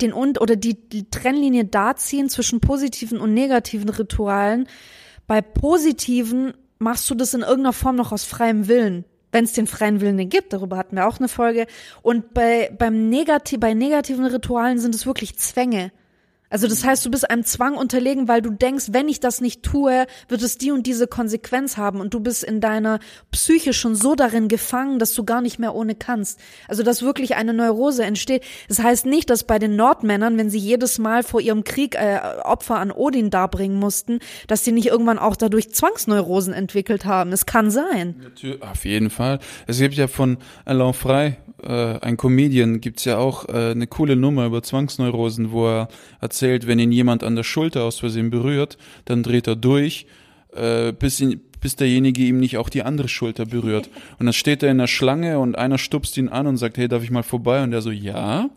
den 0.00 0.12
und 0.12 0.40
oder 0.40 0.56
die, 0.56 0.74
die 0.88 1.08
Trennlinie 1.10 1.64
da 1.64 1.96
ziehen 1.96 2.28
zwischen 2.28 2.60
positiven 2.60 3.18
und 3.20 3.34
negativen 3.34 3.88
Ritualen. 3.88 4.68
Bei 5.26 5.40
positiven 5.40 6.54
machst 6.78 7.08
du 7.10 7.14
das 7.14 7.34
in 7.34 7.40
irgendeiner 7.40 7.72
Form 7.72 7.96
noch 7.96 8.12
aus 8.12 8.24
freiem 8.24 8.68
Willen. 8.68 9.04
wenn 9.32 9.44
es 9.44 9.52
den 9.52 9.66
freien 9.66 10.00
Willen 10.00 10.28
gibt. 10.28 10.52
Darüber 10.52 10.78
hatten 10.78 10.96
wir 10.96 11.06
auch 11.06 11.18
eine 11.18 11.28
Folge. 11.28 11.66
Und 12.00 12.32
bei, 12.32 12.74
beim 12.78 13.10
Negati 13.10 13.58
bei 13.58 13.74
negativen 13.74 14.24
Ritualen 14.24 14.78
sind 14.78 14.94
es 14.94 15.04
wirklich 15.04 15.36
Zwänge. 15.36 15.92
Also 16.56 16.68
das 16.68 16.86
heißt, 16.86 17.04
du 17.04 17.10
bist 17.10 17.28
einem 17.28 17.44
Zwang 17.44 17.74
unterlegen, 17.74 18.28
weil 18.28 18.40
du 18.40 18.48
denkst, 18.48 18.86
wenn 18.92 19.10
ich 19.10 19.20
das 19.20 19.42
nicht 19.42 19.62
tue, 19.62 20.06
wird 20.28 20.40
es 20.40 20.56
die 20.56 20.70
und 20.70 20.86
diese 20.86 21.06
Konsequenz 21.06 21.76
haben 21.76 22.00
und 22.00 22.14
du 22.14 22.20
bist 22.20 22.42
in 22.42 22.62
deiner 22.62 22.98
Psyche 23.30 23.74
schon 23.74 23.94
so 23.94 24.14
darin 24.14 24.48
gefangen, 24.48 24.98
dass 24.98 25.12
du 25.12 25.22
gar 25.22 25.42
nicht 25.42 25.58
mehr 25.58 25.74
ohne 25.74 25.94
kannst. 25.94 26.40
Also 26.66 26.82
dass 26.82 27.02
wirklich 27.02 27.36
eine 27.36 27.52
Neurose 27.52 28.04
entsteht. 28.04 28.42
Das 28.68 28.82
heißt 28.82 29.04
nicht, 29.04 29.28
dass 29.28 29.44
bei 29.44 29.58
den 29.58 29.76
Nordmännern, 29.76 30.38
wenn 30.38 30.48
sie 30.48 30.56
jedes 30.56 30.98
Mal 30.98 31.22
vor 31.24 31.42
ihrem 31.42 31.62
Krieg 31.62 31.94
äh, 31.94 32.20
Opfer 32.42 32.76
an 32.76 32.90
Odin 32.90 33.28
darbringen 33.28 33.78
mussten, 33.78 34.20
dass 34.46 34.64
sie 34.64 34.72
nicht 34.72 34.86
irgendwann 34.86 35.18
auch 35.18 35.36
dadurch 35.36 35.74
Zwangsneurosen 35.74 36.54
entwickelt 36.54 37.04
haben. 37.04 37.32
Es 37.32 37.44
kann 37.44 37.70
sein. 37.70 38.14
Auf 38.60 38.86
jeden 38.86 39.10
Fall. 39.10 39.40
Es 39.66 39.78
gibt 39.78 39.96
ja 39.96 40.06
von 40.06 40.38
Alain 40.64 40.94
Frey 40.94 41.36
äh, 41.62 41.98
ein 42.00 42.16
Comedian, 42.16 42.80
gibt's 42.80 43.04
ja 43.04 43.18
auch 43.18 43.48
äh, 43.48 43.70
eine 43.70 43.86
coole 43.86 44.16
Nummer 44.16 44.46
über 44.46 44.62
Zwangsneurosen, 44.62 45.52
wo 45.52 45.66
er 45.66 45.88
erzählt, 46.20 46.45
wenn 46.48 46.78
ihn 46.78 46.92
jemand 46.92 47.24
an 47.24 47.36
der 47.36 47.44
Schulter 47.44 47.84
aus 47.84 48.00
Versehen 48.00 48.30
berührt, 48.30 48.78
dann 49.04 49.22
dreht 49.22 49.46
er 49.46 49.56
durch, 49.56 50.06
äh, 50.54 50.92
bis, 50.92 51.20
ihn, 51.20 51.40
bis 51.60 51.76
derjenige 51.76 52.22
ihm 52.22 52.38
nicht 52.38 52.56
auch 52.56 52.68
die 52.68 52.82
andere 52.82 53.08
Schulter 53.08 53.46
berührt. 53.46 53.88
Und 54.18 54.26
dann 54.26 54.32
steht 54.32 54.62
er 54.62 54.70
in 54.70 54.78
der 54.78 54.86
Schlange 54.86 55.38
und 55.38 55.56
einer 55.56 55.78
stupst 55.78 56.16
ihn 56.16 56.28
an 56.28 56.46
und 56.46 56.56
sagt, 56.56 56.78
hey, 56.78 56.88
darf 56.88 57.02
ich 57.02 57.10
mal 57.10 57.22
vorbei? 57.22 57.62
Und 57.62 57.72
er 57.72 57.82
so, 57.82 57.90
ja 57.90 58.50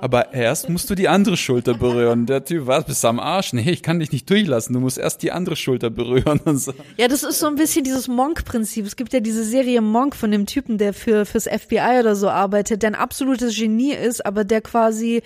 aber 0.00 0.32
erst 0.32 0.68
musst 0.68 0.88
du 0.90 0.94
die 0.94 1.08
andere 1.08 1.36
Schulter 1.36 1.74
berühren. 1.74 2.26
Der 2.26 2.44
Typ, 2.44 2.66
was, 2.66 2.84
bist 2.84 3.04
du 3.04 3.08
am 3.08 3.20
Arsch? 3.20 3.52
Nee, 3.52 3.70
ich 3.70 3.82
kann 3.82 4.00
dich 4.00 4.12
nicht 4.12 4.28
durchlassen, 4.30 4.72
du 4.72 4.80
musst 4.80 4.98
erst 4.98 5.22
die 5.22 5.30
andere 5.30 5.56
Schulter 5.56 5.90
berühren 5.90 6.40
und 6.44 6.58
so. 6.58 6.72
Ja, 6.96 7.08
das 7.08 7.22
ist 7.22 7.38
so 7.38 7.46
ein 7.46 7.56
bisschen 7.56 7.84
dieses 7.84 8.08
Monk-Prinzip. 8.08 8.86
Es 8.86 8.96
gibt 8.96 9.12
ja 9.12 9.20
diese 9.20 9.44
Serie 9.44 9.80
Monk 9.82 10.16
von 10.16 10.30
dem 10.30 10.46
Typen, 10.46 10.78
der 10.78 10.94
für, 10.94 11.26
fürs 11.26 11.44
FBI 11.44 12.00
oder 12.00 12.16
so 12.16 12.28
arbeitet, 12.28 12.82
der 12.82 12.90
ein 12.90 12.94
absolutes 12.94 13.56
Genie 13.56 13.92
ist, 13.92 14.24
aber 14.24 14.44
der 14.44 14.62
quasi 14.62 15.22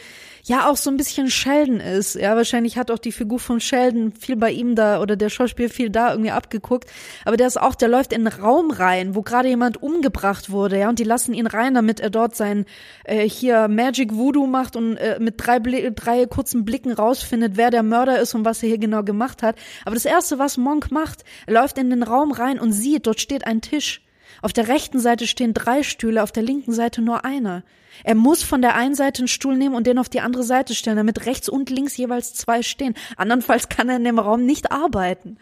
ja 0.46 0.68
auch 0.68 0.76
so 0.76 0.90
ein 0.90 0.96
bisschen 0.96 1.30
Sheldon 1.30 1.80
ist. 1.80 2.14
Ja, 2.14 2.36
wahrscheinlich 2.36 2.76
hat 2.76 2.90
auch 2.90 2.98
die 2.98 3.12
Figur 3.12 3.38
von 3.38 3.60
Sheldon 3.60 4.12
viel 4.12 4.36
bei 4.36 4.50
ihm 4.50 4.74
da 4.74 5.00
oder 5.00 5.16
der 5.16 5.30
Schauspieler 5.30 5.70
viel 5.70 5.90
da 5.90 6.10
irgendwie 6.10 6.30
abgeguckt. 6.30 6.90
Aber 7.24 7.36
der 7.36 7.46
ist 7.46 7.60
auch, 7.60 7.74
der 7.74 7.88
läuft 7.88 8.12
in 8.12 8.26
einen 8.26 8.40
Raum 8.40 8.70
rein, 8.70 9.14
wo 9.14 9.22
gerade 9.22 9.48
jemand 9.48 9.82
umgebracht 9.82 10.50
wurde, 10.50 10.78
ja, 10.78 10.88
und 10.88 10.98
die 10.98 11.04
lassen 11.04 11.32
ihn 11.32 11.46
rein, 11.46 11.74
damit 11.74 12.00
er 12.00 12.10
dort 12.10 12.36
sein 12.36 12.66
äh, 13.04 13.28
hier 13.28 13.68
Magic 13.68 14.14
Voodoo 14.14 14.46
macht 14.46 14.76
und 14.76 14.96
äh, 14.96 15.18
mit 15.18 15.34
drei, 15.38 15.58
drei 15.58 16.26
kurzen 16.26 16.64
Blicken 16.64 16.92
rausfindet, 16.92 17.56
wer 17.56 17.70
der 17.70 17.82
Mörder 17.82 18.20
ist 18.20 18.34
und 18.34 18.44
was 18.44 18.62
er 18.62 18.68
hier 18.68 18.78
genau 18.78 19.02
gemacht 19.02 19.42
hat. 19.42 19.56
Aber 19.84 19.94
das 19.94 20.04
erste, 20.04 20.38
was 20.38 20.58
Monk 20.58 20.90
macht, 20.90 21.24
er 21.46 21.54
läuft 21.54 21.78
in 21.78 21.90
den 21.90 22.02
Raum 22.02 22.32
rein 22.32 22.60
und 22.60 22.72
sieht, 22.72 23.06
dort 23.06 23.20
steht 23.20 23.46
ein 23.46 23.62
Tisch. 23.62 24.03
Auf 24.44 24.52
der 24.52 24.68
rechten 24.68 24.98
Seite 24.98 25.26
stehen 25.26 25.54
drei 25.54 25.82
Stühle, 25.82 26.22
auf 26.22 26.30
der 26.30 26.42
linken 26.42 26.72
Seite 26.72 27.00
nur 27.00 27.24
einer. 27.24 27.62
Er 28.02 28.14
muss 28.14 28.42
von 28.42 28.60
der 28.60 28.74
einen 28.74 28.94
Seite 28.94 29.20
einen 29.20 29.28
Stuhl 29.28 29.56
nehmen 29.56 29.74
und 29.74 29.86
den 29.86 29.96
auf 29.96 30.10
die 30.10 30.20
andere 30.20 30.42
Seite 30.42 30.74
stellen, 30.74 30.98
damit 30.98 31.24
rechts 31.24 31.48
und 31.48 31.70
links 31.70 31.96
jeweils 31.96 32.34
zwei 32.34 32.62
stehen. 32.62 32.92
Andernfalls 33.16 33.70
kann 33.70 33.88
er 33.88 33.96
in 33.96 34.04
dem 34.04 34.18
Raum 34.18 34.44
nicht 34.44 34.70
arbeiten. 34.70 35.38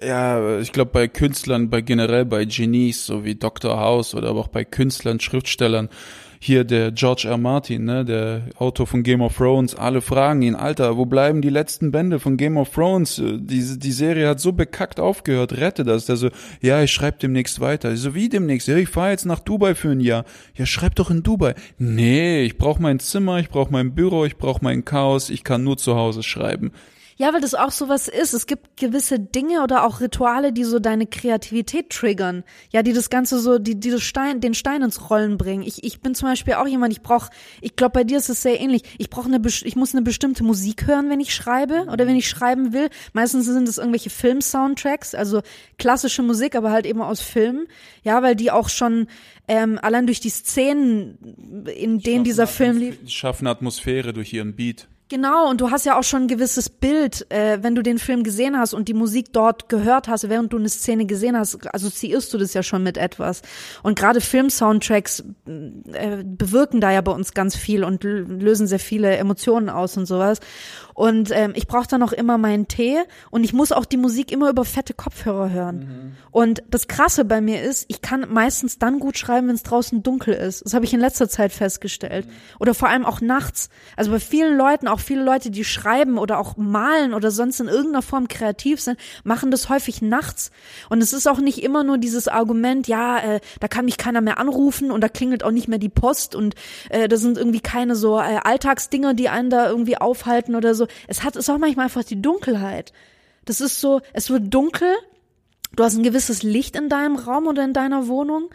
Ja, 0.00 0.58
ich 0.58 0.72
glaube 0.72 0.90
bei 0.90 1.06
Künstlern, 1.06 1.68
bei 1.68 1.82
generell 1.82 2.24
bei 2.24 2.46
Genies, 2.46 3.04
so 3.04 3.26
wie 3.26 3.34
Dr. 3.34 3.78
House 3.78 4.14
oder 4.14 4.30
aber 4.30 4.40
auch 4.40 4.48
bei 4.48 4.64
Künstlern, 4.64 5.20
Schriftstellern, 5.20 5.90
hier 6.38 6.64
der 6.64 6.92
George 6.92 7.28
R. 7.28 7.38
Martin, 7.38 7.84
ne, 7.84 8.04
der 8.04 8.42
Autor 8.56 8.86
von 8.86 9.02
Game 9.02 9.20
of 9.20 9.36
Thrones, 9.36 9.74
alle 9.74 10.00
fragen 10.00 10.42
ihn, 10.42 10.54
Alter, 10.54 10.96
wo 10.96 11.06
bleiben 11.06 11.42
die 11.42 11.50
letzten 11.50 11.90
Bände 11.90 12.18
von 12.18 12.36
Game 12.36 12.56
of 12.56 12.70
Thrones? 12.70 13.16
Die, 13.16 13.78
die 13.78 13.92
Serie 13.92 14.28
hat 14.28 14.40
so 14.40 14.52
bekackt 14.52 15.00
aufgehört, 15.00 15.56
rette 15.56 15.84
das. 15.84 16.06
Der 16.06 16.16
so, 16.16 16.30
ja, 16.60 16.82
ich 16.82 16.92
schreib 16.92 17.18
demnächst 17.20 17.60
weiter. 17.60 17.92
Ich 17.92 18.00
so, 18.00 18.14
wie 18.14 18.28
demnächst? 18.28 18.68
Ja, 18.68 18.76
ich 18.76 18.88
fahr 18.88 19.10
jetzt 19.10 19.26
nach 19.26 19.40
Dubai 19.40 19.74
für 19.74 19.90
ein 19.90 20.00
Jahr. 20.00 20.24
Ja, 20.54 20.66
schreib 20.66 20.94
doch 20.94 21.10
in 21.10 21.22
Dubai. 21.22 21.54
Nee, 21.78 22.42
ich 22.42 22.58
brauch 22.58 22.78
mein 22.78 22.98
Zimmer, 22.98 23.38
ich 23.38 23.48
brauch 23.48 23.70
mein 23.70 23.94
Büro, 23.94 24.24
ich 24.24 24.36
brauch 24.36 24.60
mein 24.60 24.84
Chaos, 24.84 25.30
ich 25.30 25.44
kann 25.44 25.64
nur 25.64 25.76
zu 25.76 25.96
Hause 25.96 26.22
schreiben. 26.22 26.72
Ja, 27.18 27.32
weil 27.32 27.40
das 27.40 27.54
auch 27.54 27.70
sowas 27.70 28.08
ist. 28.08 28.34
Es 28.34 28.46
gibt 28.46 28.76
gewisse 28.76 29.18
Dinge 29.18 29.62
oder 29.62 29.84
auch 29.84 30.00
Rituale, 30.00 30.52
die 30.52 30.64
so 30.64 30.78
deine 30.78 31.06
Kreativität 31.06 31.88
triggern. 31.88 32.44
Ja, 32.70 32.82
die 32.82 32.92
das 32.92 33.08
Ganze 33.08 33.40
so, 33.40 33.58
die, 33.58 33.80
die 33.80 33.90
das 33.90 34.02
Stein, 34.02 34.40
den 34.42 34.52
Stein 34.52 34.82
ins 34.82 35.08
Rollen 35.08 35.38
bringen. 35.38 35.62
Ich, 35.62 35.82
ich 35.82 36.00
bin 36.00 36.14
zum 36.14 36.28
Beispiel 36.28 36.54
auch 36.54 36.66
jemand, 36.66 36.92
ich 36.92 37.00
brauche, 37.00 37.30
ich 37.62 37.74
glaube, 37.74 37.92
bei 37.92 38.04
dir 38.04 38.18
ist 38.18 38.28
es 38.28 38.42
sehr 38.42 38.60
ähnlich. 38.60 38.82
Ich 38.98 39.08
brauche 39.08 39.32
eine, 39.32 39.40
ich 39.46 39.76
muss 39.76 39.94
eine 39.94 40.02
bestimmte 40.02 40.44
Musik 40.44 40.86
hören, 40.86 41.08
wenn 41.08 41.20
ich 41.20 41.34
schreibe 41.34 41.86
oder 41.90 42.06
wenn 42.06 42.16
ich 42.16 42.28
schreiben 42.28 42.74
will. 42.74 42.90
Meistens 43.14 43.46
sind 43.46 43.66
es 43.66 43.78
irgendwelche 43.78 44.10
Film-Soundtracks, 44.10 45.14
also 45.14 45.40
klassische 45.78 46.22
Musik, 46.22 46.54
aber 46.54 46.70
halt 46.70 46.84
eben 46.84 47.00
aus 47.00 47.22
Filmen. 47.22 47.66
Ja, 48.02 48.22
weil 48.22 48.36
die 48.36 48.50
auch 48.50 48.68
schon 48.68 49.06
ähm, 49.48 49.78
allein 49.80 50.06
durch 50.06 50.20
die 50.20 50.28
Szenen, 50.28 51.64
in 51.74 52.00
denen 52.00 52.24
dieser 52.24 52.46
Film 52.46 52.76
lief. 52.76 52.98
Schaffen 53.06 53.46
Atmosphäre 53.46 54.12
durch 54.12 54.34
ihren 54.34 54.54
Beat. 54.54 54.86
Genau, 55.08 55.48
und 55.48 55.60
du 55.60 55.70
hast 55.70 55.86
ja 55.86 55.96
auch 55.96 56.02
schon 56.02 56.22
ein 56.22 56.28
gewisses 56.28 56.68
Bild, 56.68 57.30
äh, 57.30 57.58
wenn 57.62 57.76
du 57.76 57.82
den 57.82 58.00
Film 58.00 58.24
gesehen 58.24 58.58
hast 58.58 58.74
und 58.74 58.88
die 58.88 58.94
Musik 58.94 59.32
dort 59.32 59.68
gehört 59.68 60.08
hast, 60.08 60.28
während 60.28 60.52
du 60.52 60.58
eine 60.58 60.68
Szene 60.68 61.06
gesehen 61.06 61.36
hast, 61.36 61.72
assoziierst 61.72 62.34
du 62.34 62.38
das 62.38 62.54
ja 62.54 62.64
schon 62.64 62.82
mit 62.82 62.96
etwas. 62.96 63.42
Und 63.84 63.96
gerade 63.96 64.20
Film-Soundtracks 64.20 65.22
äh, 65.92 66.24
bewirken 66.24 66.80
da 66.80 66.90
ja 66.90 67.02
bei 67.02 67.12
uns 67.12 67.34
ganz 67.34 67.54
viel 67.54 67.84
und 67.84 68.02
lösen 68.02 68.66
sehr 68.66 68.80
viele 68.80 69.16
Emotionen 69.16 69.68
aus 69.68 69.96
und 69.96 70.06
sowas. 70.06 70.40
Und 70.96 71.30
ähm, 71.30 71.52
ich 71.54 71.66
brauche 71.66 71.86
dann 71.86 72.02
auch 72.02 72.12
immer 72.12 72.38
meinen 72.38 72.68
Tee 72.68 72.96
und 73.30 73.44
ich 73.44 73.52
muss 73.52 73.70
auch 73.70 73.84
die 73.84 73.98
Musik 73.98 74.32
immer 74.32 74.48
über 74.48 74.64
fette 74.64 74.94
Kopfhörer 74.94 75.50
hören. 75.50 75.78
Mhm. 75.78 76.16
Und 76.30 76.62
das 76.70 76.88
Krasse 76.88 77.26
bei 77.26 77.42
mir 77.42 77.62
ist, 77.62 77.84
ich 77.88 78.00
kann 78.00 78.24
meistens 78.30 78.78
dann 78.78 78.98
gut 78.98 79.18
schreiben, 79.18 79.48
wenn 79.48 79.56
es 79.56 79.62
draußen 79.62 80.02
dunkel 80.02 80.32
ist. 80.32 80.64
Das 80.64 80.72
habe 80.72 80.86
ich 80.86 80.94
in 80.94 81.00
letzter 81.00 81.28
Zeit 81.28 81.52
festgestellt. 81.52 82.24
Mhm. 82.26 82.30
Oder 82.60 82.72
vor 82.72 82.88
allem 82.88 83.04
auch 83.04 83.20
nachts. 83.20 83.68
Also 83.94 84.10
bei 84.10 84.20
vielen 84.20 84.56
Leuten, 84.56 84.88
auch 84.88 85.00
viele 85.00 85.22
Leute, 85.22 85.50
die 85.50 85.64
schreiben 85.64 86.16
oder 86.16 86.38
auch 86.38 86.56
malen 86.56 87.12
oder 87.12 87.30
sonst 87.30 87.60
in 87.60 87.68
irgendeiner 87.68 88.00
Form 88.00 88.26
kreativ 88.26 88.80
sind, 88.80 88.98
machen 89.22 89.50
das 89.50 89.68
häufig 89.68 90.00
nachts. 90.00 90.50
Und 90.88 91.02
es 91.02 91.12
ist 91.12 91.28
auch 91.28 91.40
nicht 91.40 91.62
immer 91.62 91.84
nur 91.84 91.98
dieses 91.98 92.26
Argument, 92.26 92.88
ja, 92.88 93.18
äh, 93.18 93.40
da 93.60 93.68
kann 93.68 93.84
mich 93.84 93.98
keiner 93.98 94.22
mehr 94.22 94.38
anrufen 94.38 94.90
und 94.90 95.02
da 95.02 95.10
klingelt 95.10 95.44
auch 95.44 95.50
nicht 95.50 95.68
mehr 95.68 95.78
die 95.78 95.90
Post 95.90 96.34
und 96.34 96.54
äh, 96.88 97.06
da 97.06 97.18
sind 97.18 97.36
irgendwie 97.36 97.60
keine 97.60 97.96
so 97.96 98.18
äh, 98.18 98.38
Alltagsdinger, 98.42 99.12
die 99.12 99.28
einen 99.28 99.50
da 99.50 99.68
irgendwie 99.68 99.98
aufhalten 99.98 100.54
oder 100.54 100.74
so 100.74 100.85
es 101.08 101.22
hat, 101.22 101.36
ist 101.36 101.50
auch 101.50 101.58
manchmal 101.58 101.84
einfach 101.84 102.04
die 102.04 102.20
Dunkelheit. 102.20 102.92
Das 103.44 103.60
ist 103.60 103.80
so, 103.80 104.00
es 104.12 104.30
wird 104.30 104.52
dunkel, 104.52 104.92
du 105.74 105.84
hast 105.84 105.96
ein 105.96 106.02
gewisses 106.02 106.42
Licht 106.42 106.76
in 106.76 106.88
deinem 106.88 107.16
Raum 107.16 107.46
oder 107.46 107.64
in 107.64 107.72
deiner 107.72 108.08
Wohnung 108.08 108.50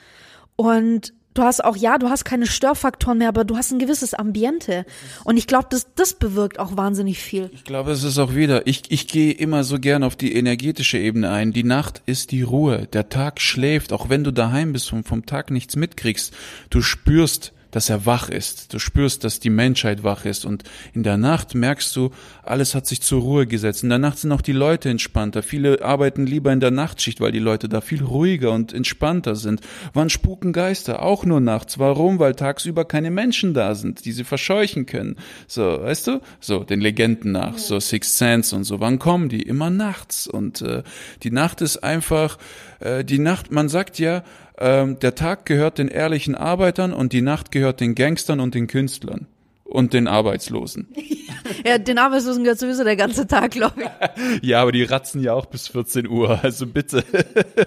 und 0.56 1.14
du 1.34 1.44
hast 1.44 1.64
auch, 1.64 1.76
ja, 1.76 1.98
du 1.98 2.10
hast 2.10 2.26
keine 2.26 2.46
Störfaktoren 2.46 3.18
mehr, 3.18 3.30
aber 3.30 3.44
du 3.44 3.58
hast 3.58 3.72
ein 3.72 3.80
gewisses 3.80 4.14
Ambiente. 4.14 4.86
Und 5.24 5.38
ich 5.38 5.48
glaube, 5.48 5.68
das, 5.70 5.88
das 5.96 6.14
bewirkt 6.14 6.60
auch 6.60 6.76
wahnsinnig 6.78 7.20
viel. 7.20 7.50
Ich 7.54 7.64
glaube, 7.64 7.92
es 7.92 8.04
ist 8.04 8.18
auch 8.18 8.36
wieder, 8.36 8.68
ich, 8.68 8.84
ich 8.90 9.08
gehe 9.08 9.32
immer 9.32 9.64
so 9.64 9.80
gern 9.80 10.04
auf 10.04 10.16
die 10.16 10.36
energetische 10.36 10.98
Ebene 10.98 11.30
ein. 11.32 11.54
Die 11.54 11.64
Nacht 11.64 12.02
ist 12.06 12.32
die 12.32 12.42
Ruhe. 12.42 12.88
Der 12.92 13.10
Tag 13.10 13.40
schläft, 13.40 13.94
auch 13.94 14.10
wenn 14.10 14.24
du 14.24 14.32
daheim 14.32 14.74
bist 14.74 14.92
und 14.94 15.08
vom 15.08 15.26
Tag 15.26 15.52
nichts 15.52 15.76
mitkriegst. 15.76 16.34
Du 16.70 16.82
spürst, 16.82 17.54
dass 17.72 17.90
er 17.90 18.06
wach 18.06 18.30
ist. 18.30 18.74
Du 18.74 18.80
spürst, 18.80 19.24
dass 19.24 19.40
die 19.40 19.50
Menschheit 19.50 20.04
wach 20.04 20.26
ist. 20.26 20.46
Und 20.46 20.64
in 20.94 21.04
der 21.04 21.18
Nacht 21.18 21.56
merkst 21.56 21.96
du, 21.96 22.12
alles 22.44 22.76
hat 22.76 22.86
sich 22.86 23.02
zur 23.02 23.22
Ruhe 23.22 23.48
gesetzt. 23.48 23.84
In 23.84 23.90
der 23.90 23.98
Nacht 23.98 24.20
sind 24.20 24.32
auch 24.32 24.42
die 24.42 24.52
Leute 24.52 24.90
entspannter. 24.90 25.42
Viele 25.42 25.84
arbeiten 25.84 26.26
lieber 26.26 26.52
in 26.52 26.60
der 26.60 26.72
Nachtschicht, 26.72 27.22
weil 27.22 27.32
die 27.32 27.40
Leute 27.40 27.70
da 27.70 27.82
viel 27.82 28.04
ruhiger 28.04 28.52
und 28.52 28.74
entspannter 28.74 29.36
sind. 29.36 29.62
Wann 29.94 30.10
spuken 30.10 30.54
Geister? 30.54 31.02
Auch 31.02 31.26
nur 31.26 31.40
nachts. 31.40 31.80
Warum? 31.80 32.20
Weil 32.20 32.36
tagsüber 32.36 32.86
keine 32.86 33.12
Menschen 33.12 33.54
da 33.54 33.76
sind, 33.76 34.06
die 34.06 34.12
sie 34.12 34.24
verscheuchen 34.24 34.86
können. 34.86 35.16
So, 35.48 35.64
weißt 35.64 36.08
du? 36.08 36.22
So, 36.40 36.64
den 36.64 36.82
Legenden 36.82 37.32
nach. 37.32 37.58
So 37.58 37.80
Six 37.80 38.18
Sense 38.18 38.56
und 38.56 38.66
so. 38.66 38.80
Wann 38.80 39.00
kommen 39.00 39.30
die? 39.30 39.42
Immer 39.42 39.70
nachts. 39.70 40.28
Und 40.28 40.62
äh, 40.62 40.84
die 41.24 41.32
Nacht 41.32 41.62
ist 41.62 41.78
einfach, 41.78 42.38
äh, 42.80 43.06
die 43.06 43.20
Nacht, 43.20 43.52
man 43.52 43.70
sagt 43.70 44.00
ja, 44.00 44.24
ähm, 44.62 44.99
der 44.99 45.16
Tag 45.16 45.45
gehört 45.45 45.78
den 45.78 45.88
ehrlichen 45.88 46.36
Arbeitern 46.36 46.93
und 46.93 47.14
die 47.14 47.22
Nacht 47.22 47.51
gehört 47.51 47.82
den 47.82 47.95
Gangstern 47.95 48.39
und 48.39 48.55
den 48.55 48.68
Künstlern 48.68 49.28
und 49.72 49.93
den 49.93 50.07
Arbeitslosen. 50.07 50.88
ja, 51.66 51.78
den 51.78 51.97
Arbeitslosen 51.97 52.43
gehört 52.43 52.59
sowieso 52.59 52.84
der 52.84 52.95
ganze 52.95 53.26
Tag, 53.26 53.51
glaube 53.51 53.82
ich. 53.82 54.43
ja, 54.49 54.62
aber 54.62 54.72
die 54.72 54.84
ratzen 54.84 55.24
ja 55.24 55.34
auch 55.34 55.45
bis 55.45 55.70
14 55.70 56.07
Uhr, 56.07 56.43
also 56.43 56.68
bitte. 56.68 57.03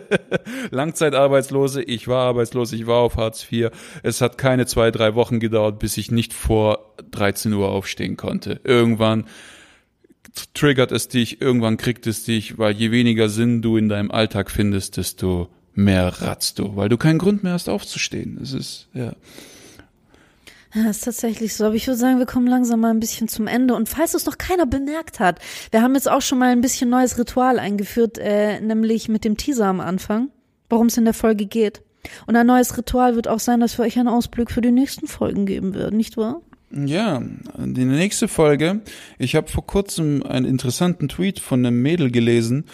Langzeitarbeitslose, 0.70 1.82
ich 1.82 2.06
war 2.06 2.26
arbeitslos, 2.26 2.72
ich 2.72 2.86
war 2.86 2.98
auf 2.98 3.16
Hartz 3.16 3.46
IV. 3.50 3.70
Es 4.02 4.20
hat 4.20 4.38
keine 4.38 4.66
zwei, 4.66 4.90
drei 4.90 5.14
Wochen 5.14 5.40
gedauert, 5.40 5.78
bis 5.78 5.96
ich 5.96 6.10
nicht 6.10 6.32
vor 6.32 6.94
13 7.10 7.52
Uhr 7.54 7.70
aufstehen 7.70 8.16
konnte. 8.16 8.60
Irgendwann 8.64 9.24
triggert 10.52 10.92
es 10.92 11.08
dich, 11.08 11.40
irgendwann 11.40 11.76
kriegt 11.76 12.06
es 12.06 12.24
dich, 12.24 12.58
weil 12.58 12.74
je 12.74 12.90
weniger 12.90 13.28
Sinn 13.28 13.62
du 13.62 13.76
in 13.76 13.88
deinem 13.88 14.10
Alltag 14.10 14.50
findest, 14.50 14.96
desto 14.96 15.48
mehr 15.74 16.22
ratzt 16.22 16.58
du, 16.58 16.76
weil 16.76 16.88
du 16.88 16.96
keinen 16.96 17.18
Grund 17.18 17.42
mehr 17.42 17.52
hast 17.52 17.68
aufzustehen. 17.68 18.38
Es 18.42 18.52
ist, 18.52 18.88
ja. 18.94 19.12
Ja, 20.74 20.90
ist 20.90 21.04
tatsächlich 21.04 21.54
so. 21.54 21.66
Aber 21.66 21.74
ich 21.76 21.86
würde 21.86 21.98
sagen, 21.98 22.18
wir 22.18 22.26
kommen 22.26 22.48
langsam 22.48 22.80
mal 22.80 22.90
ein 22.90 22.98
bisschen 22.98 23.28
zum 23.28 23.46
Ende. 23.46 23.74
Und 23.74 23.88
falls 23.88 24.14
es 24.14 24.26
noch 24.26 24.38
keiner 24.38 24.66
bemerkt 24.66 25.20
hat, 25.20 25.38
wir 25.70 25.82
haben 25.82 25.94
jetzt 25.94 26.10
auch 26.10 26.22
schon 26.22 26.38
mal 26.38 26.50
ein 26.50 26.60
bisschen 26.60 26.90
neues 26.90 27.16
Ritual 27.16 27.60
eingeführt, 27.60 28.18
äh, 28.18 28.60
nämlich 28.60 29.08
mit 29.08 29.24
dem 29.24 29.36
Teaser 29.36 29.66
am 29.66 29.80
Anfang, 29.80 30.30
worum 30.68 30.88
es 30.88 30.96
in 30.96 31.04
der 31.04 31.14
Folge 31.14 31.46
geht. 31.46 31.82
Und 32.26 32.36
ein 32.36 32.46
neues 32.46 32.76
Ritual 32.76 33.14
wird 33.14 33.28
auch 33.28 33.38
sein, 33.38 33.60
dass 33.60 33.78
wir 33.78 33.84
euch 33.84 33.98
einen 33.98 34.08
Ausblick 34.08 34.50
für 34.50 34.60
die 34.60 34.72
nächsten 34.72 35.06
Folgen 35.06 35.46
geben 35.46 35.74
werden, 35.74 35.96
nicht 35.96 36.16
wahr? 36.16 36.42
Ja, 36.70 37.22
die 37.56 37.84
nächste 37.84 38.26
Folge. 38.26 38.80
Ich 39.18 39.36
habe 39.36 39.48
vor 39.48 39.64
kurzem 39.64 40.24
einen 40.24 40.44
interessanten 40.44 41.08
Tweet 41.08 41.38
von 41.38 41.64
einem 41.64 41.80
Mädel 41.80 42.10
gelesen, 42.10 42.64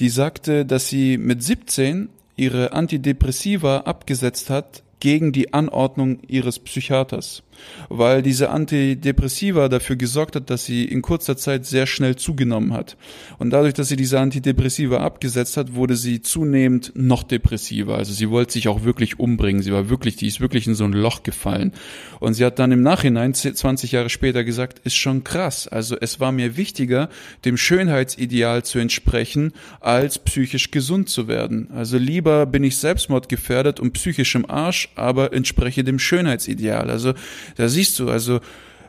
die 0.00 0.08
sagte, 0.08 0.66
dass 0.66 0.88
sie 0.88 1.18
mit 1.18 1.42
17 1.42 2.08
ihre 2.36 2.72
Antidepressiva 2.72 3.78
abgesetzt 3.78 4.50
hat 4.50 4.82
gegen 5.00 5.32
die 5.32 5.54
Anordnung 5.54 6.20
ihres 6.26 6.58
Psychiaters 6.58 7.43
weil 7.88 8.22
diese 8.22 8.50
Antidepressiva 8.50 9.68
dafür 9.68 9.96
gesorgt 9.96 10.36
hat, 10.36 10.50
dass 10.50 10.64
sie 10.64 10.84
in 10.84 11.02
kurzer 11.02 11.36
Zeit 11.36 11.66
sehr 11.66 11.86
schnell 11.86 12.16
zugenommen 12.16 12.72
hat. 12.72 12.96
Und 13.38 13.50
dadurch, 13.50 13.74
dass 13.74 13.88
sie 13.88 13.96
diese 13.96 14.20
Antidepressiva 14.20 14.98
abgesetzt 14.98 15.56
hat, 15.56 15.74
wurde 15.74 15.96
sie 15.96 16.22
zunehmend 16.22 16.92
noch 16.94 17.22
depressiver. 17.22 17.96
Also 17.96 18.12
sie 18.12 18.30
wollte 18.30 18.52
sich 18.52 18.68
auch 18.68 18.84
wirklich 18.84 19.18
umbringen. 19.18 19.62
Sie 19.62 19.72
war 19.72 19.88
wirklich, 19.88 20.16
die 20.16 20.26
ist 20.26 20.40
wirklich 20.40 20.66
in 20.66 20.74
so 20.74 20.84
ein 20.84 20.92
Loch 20.92 21.22
gefallen. 21.22 21.72
Und 22.20 22.34
sie 22.34 22.44
hat 22.44 22.58
dann 22.58 22.72
im 22.72 22.82
Nachhinein, 22.82 23.34
20 23.34 23.92
Jahre 23.92 24.10
später 24.10 24.44
gesagt, 24.44 24.80
ist 24.84 24.96
schon 24.96 25.24
krass. 25.24 25.68
Also 25.68 25.96
es 26.00 26.20
war 26.20 26.32
mir 26.32 26.56
wichtiger, 26.56 27.08
dem 27.44 27.56
Schönheitsideal 27.56 28.64
zu 28.64 28.78
entsprechen, 28.78 29.52
als 29.80 30.18
psychisch 30.18 30.70
gesund 30.70 31.08
zu 31.08 31.28
werden. 31.28 31.68
Also 31.74 31.98
lieber 31.98 32.46
bin 32.46 32.64
ich 32.64 32.76
selbstmordgefährdet 32.78 33.80
und 33.80 33.92
psychisch 33.92 34.34
im 34.34 34.48
Arsch, 34.48 34.88
aber 34.94 35.32
entspreche 35.32 35.84
dem 35.84 35.98
Schönheitsideal. 35.98 36.90
Also 36.90 37.14
da 37.56 37.68
siehst 37.68 37.98
du, 37.98 38.08
also, 38.08 38.40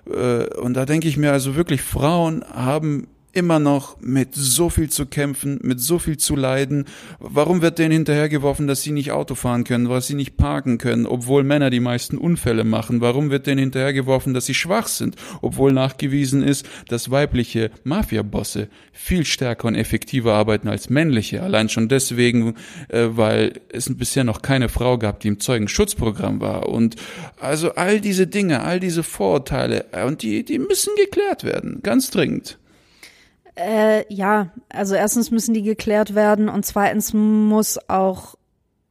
äh, 0.10 0.45
und 0.60 0.74
da 0.74 0.86
denke 0.86 1.08
ich 1.08 1.18
mir, 1.18 1.32
also 1.32 1.56
wirklich, 1.56 1.82
Frauen 1.82 2.43
haben 2.53 3.08
immer 3.36 3.59
noch 3.59 3.99
mit 3.99 4.33
so 4.33 4.69
viel 4.69 4.89
zu 4.89 5.05
kämpfen, 5.05 5.59
mit 5.61 5.81
so 5.81 5.99
viel 5.99 6.17
zu 6.17 6.36
leiden. 6.36 6.86
Warum 7.19 7.61
wird 7.61 7.79
denen 7.79 7.91
hinterhergeworfen, 7.91 8.65
dass 8.65 8.81
sie 8.81 8.91
nicht 8.91 9.11
Auto 9.11 9.36
fahren 9.36 9.65
können, 9.65 9.89
dass 9.89 10.07
sie 10.07 10.15
nicht 10.15 10.38
parken 10.38 10.77
können, 10.77 11.05
obwohl 11.05 11.43
Männer 11.43 11.69
die 11.69 11.81
meisten 11.81 12.17
Unfälle 12.17 12.63
machen? 12.63 13.01
Warum 13.01 13.29
wird 13.29 13.45
denen 13.45 13.59
hinterhergeworfen, 13.59 14.33
dass 14.33 14.45
sie 14.45 14.53
schwach 14.53 14.88
sind, 14.88 15.17
obwohl 15.41 15.73
nachgewiesen 15.73 16.43
ist, 16.43 16.65
dass 16.88 17.11
weibliche 17.11 17.71
Mafiabosse 17.83 18.69
viel 18.93 19.25
stärker 19.25 19.67
und 19.67 19.75
effektiver 19.75 20.33
arbeiten 20.33 20.69
als 20.69 20.89
männliche? 20.89 21.43
Allein 21.43 21.67
schon 21.67 21.89
deswegen, 21.89 22.55
äh, 22.88 23.07
weil 23.09 23.59
es 23.69 23.93
bisher 23.97 24.23
noch 24.23 24.41
keine 24.41 24.69
Frau 24.69 24.97
gab, 24.97 25.19
die 25.19 25.27
im 25.27 25.41
Zeugenschutzprogramm 25.41 26.39
war. 26.39 26.69
Und 26.69 26.95
also 27.39 27.75
all 27.75 27.99
diese 27.99 28.27
Dinge, 28.27 28.61
all 28.61 28.79
diese 28.79 29.03
Vorurteile, 29.03 29.88
äh, 29.91 30.05
und 30.05 30.21
die, 30.21 30.45
die 30.45 30.59
müssen 30.59 30.93
geklärt 30.95 31.43
werden, 31.43 31.81
ganz 31.83 32.09
dringend. 32.11 32.57
Äh, 33.56 34.14
ja, 34.14 34.51
also 34.70 34.95
erstens 34.95 35.32
müssen 35.32 35.53
die 35.53 35.64
geklärt 35.64 36.14
werden 36.14 36.49
und 36.49 36.66
zweitens 36.66 37.14
muss 37.14 37.78
auch 37.89 38.36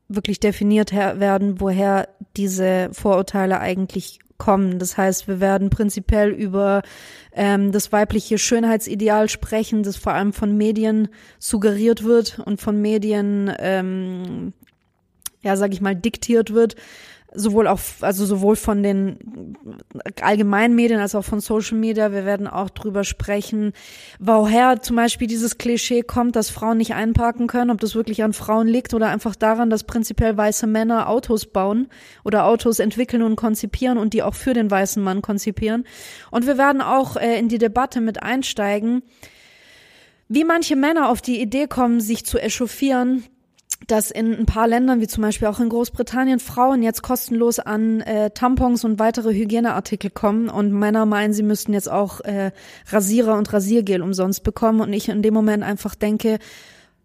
wirklich 0.09 0.41
definiert 0.41 0.93
werden, 0.93 1.61
woher 1.61 2.09
diese 2.37 2.89
Vorurteile 2.93 3.61
eigentlich 3.61 4.21
kommen. 4.39 4.79
Das 4.79 4.97
heißt, 4.97 5.29
wir 5.29 5.41
werden 5.41 5.71
prinzipiell 5.71 6.31
über 6.31 6.83
ähm, 7.33 7.73
das 7.73 7.93
weibliche 7.93 8.39
Schönheitsideal 8.39 9.29
sprechen, 9.29 9.83
das 9.83 9.97
vor 9.97 10.13
allem 10.13 10.33
von 10.33 10.57
Medien 10.57 11.09
suggeriert 11.39 12.05
wird 12.05 12.41
und 12.45 12.61
von 12.61 12.81
Medien, 12.81 13.53
ähm, 13.59 14.53
ja, 15.43 15.57
sag 15.57 15.73
ich 15.73 15.81
mal, 15.81 15.95
diktiert 15.95 16.53
wird 16.53 16.75
sowohl 17.35 17.67
auch, 17.67 17.81
also 18.01 18.25
sowohl 18.25 18.57
von 18.57 18.83
den 18.83 19.57
allgemeinen 20.21 20.75
Medien 20.75 21.01
als 21.01 21.15
auch 21.15 21.25
von 21.25 21.41
Social 21.41 21.77
Media. 21.77 22.13
Wir 22.13 22.25
werden 22.25 22.47
auch 22.47 22.71
drüber 22.71 23.05
sprechen, 23.05 23.73
woher 24.19 24.81
zum 24.81 24.97
Beispiel 24.97 25.27
dieses 25.27 25.59
Klischee 25.59 26.03
kommt, 26.03 26.37
dass 26.37 26.51
Frauen 26.51 26.79
nicht 26.79 26.95
einparken 26.95 27.47
können, 27.47 27.71
ob 27.71 27.81
das 27.81 27.95
wirklich 27.95 28.23
an 28.23 28.33
Frauen 28.33 28.69
liegt 28.69 28.95
oder 28.95 29.09
einfach 29.09 29.37
daran, 29.37 29.71
dass 29.71 29.85
prinzipiell 29.85 30.37
weiße 30.37 30.67
Männer 30.67 31.09
Autos 31.09 31.47
bauen 31.47 31.89
oder 32.25 32.47
Autos 32.47 32.79
entwickeln 32.79 33.23
und 33.23 33.37
konzipieren 33.37 33.99
und 33.99 34.15
die 34.15 34.23
auch 34.23 34.35
für 34.35 34.55
den 34.55 34.71
weißen 34.71 35.03
Mann 35.03 35.21
konzipieren. 35.23 35.85
Und 36.31 36.47
wir 36.47 36.57
werden 36.59 36.81
auch 36.81 37.17
äh, 37.17 37.39
in 37.39 37.49
die 37.49 37.59
Debatte 37.59 38.01
mit 38.01 38.23
einsteigen, 38.23 39.03
wie 40.29 40.45
manche 40.45 40.77
Männer 40.77 41.11
auf 41.11 41.21
die 41.21 41.41
Idee 41.41 41.67
kommen, 41.67 42.01
sich 42.01 42.25
zu 42.25 42.39
echauffieren, 42.39 43.25
dass 43.87 44.11
in 44.11 44.35
ein 44.35 44.47
paar 44.47 44.67
Ländern, 44.67 45.01
wie 45.01 45.07
zum 45.07 45.23
Beispiel 45.23 45.49
auch 45.49 45.61
in 45.61 45.69
Großbritannien, 45.69 46.39
Frauen 46.39 46.83
jetzt 46.83 47.03
kostenlos 47.03 47.59
an 47.59 48.01
äh, 48.01 48.31
Tampons 48.31 48.85
und 48.85 48.99
weitere 48.99 49.35
Hygieneartikel 49.35 50.11
kommen. 50.11 50.49
Und 50.49 50.73
Männer 50.73 51.07
meinen, 51.07 51.33
sie 51.33 51.43
müssten 51.43 51.73
jetzt 51.73 51.91
auch 51.91 52.21
äh, 52.21 52.53
Rasierer 52.89 53.37
und 53.37 53.53
Rasiergel 53.53 54.03
umsonst 54.03 54.43
bekommen. 54.43 54.81
Und 54.81 54.93
ich 54.93 55.09
in 55.09 55.23
dem 55.23 55.35
Moment 55.35 55.63
einfach 55.63 55.95
denke, 55.95 56.39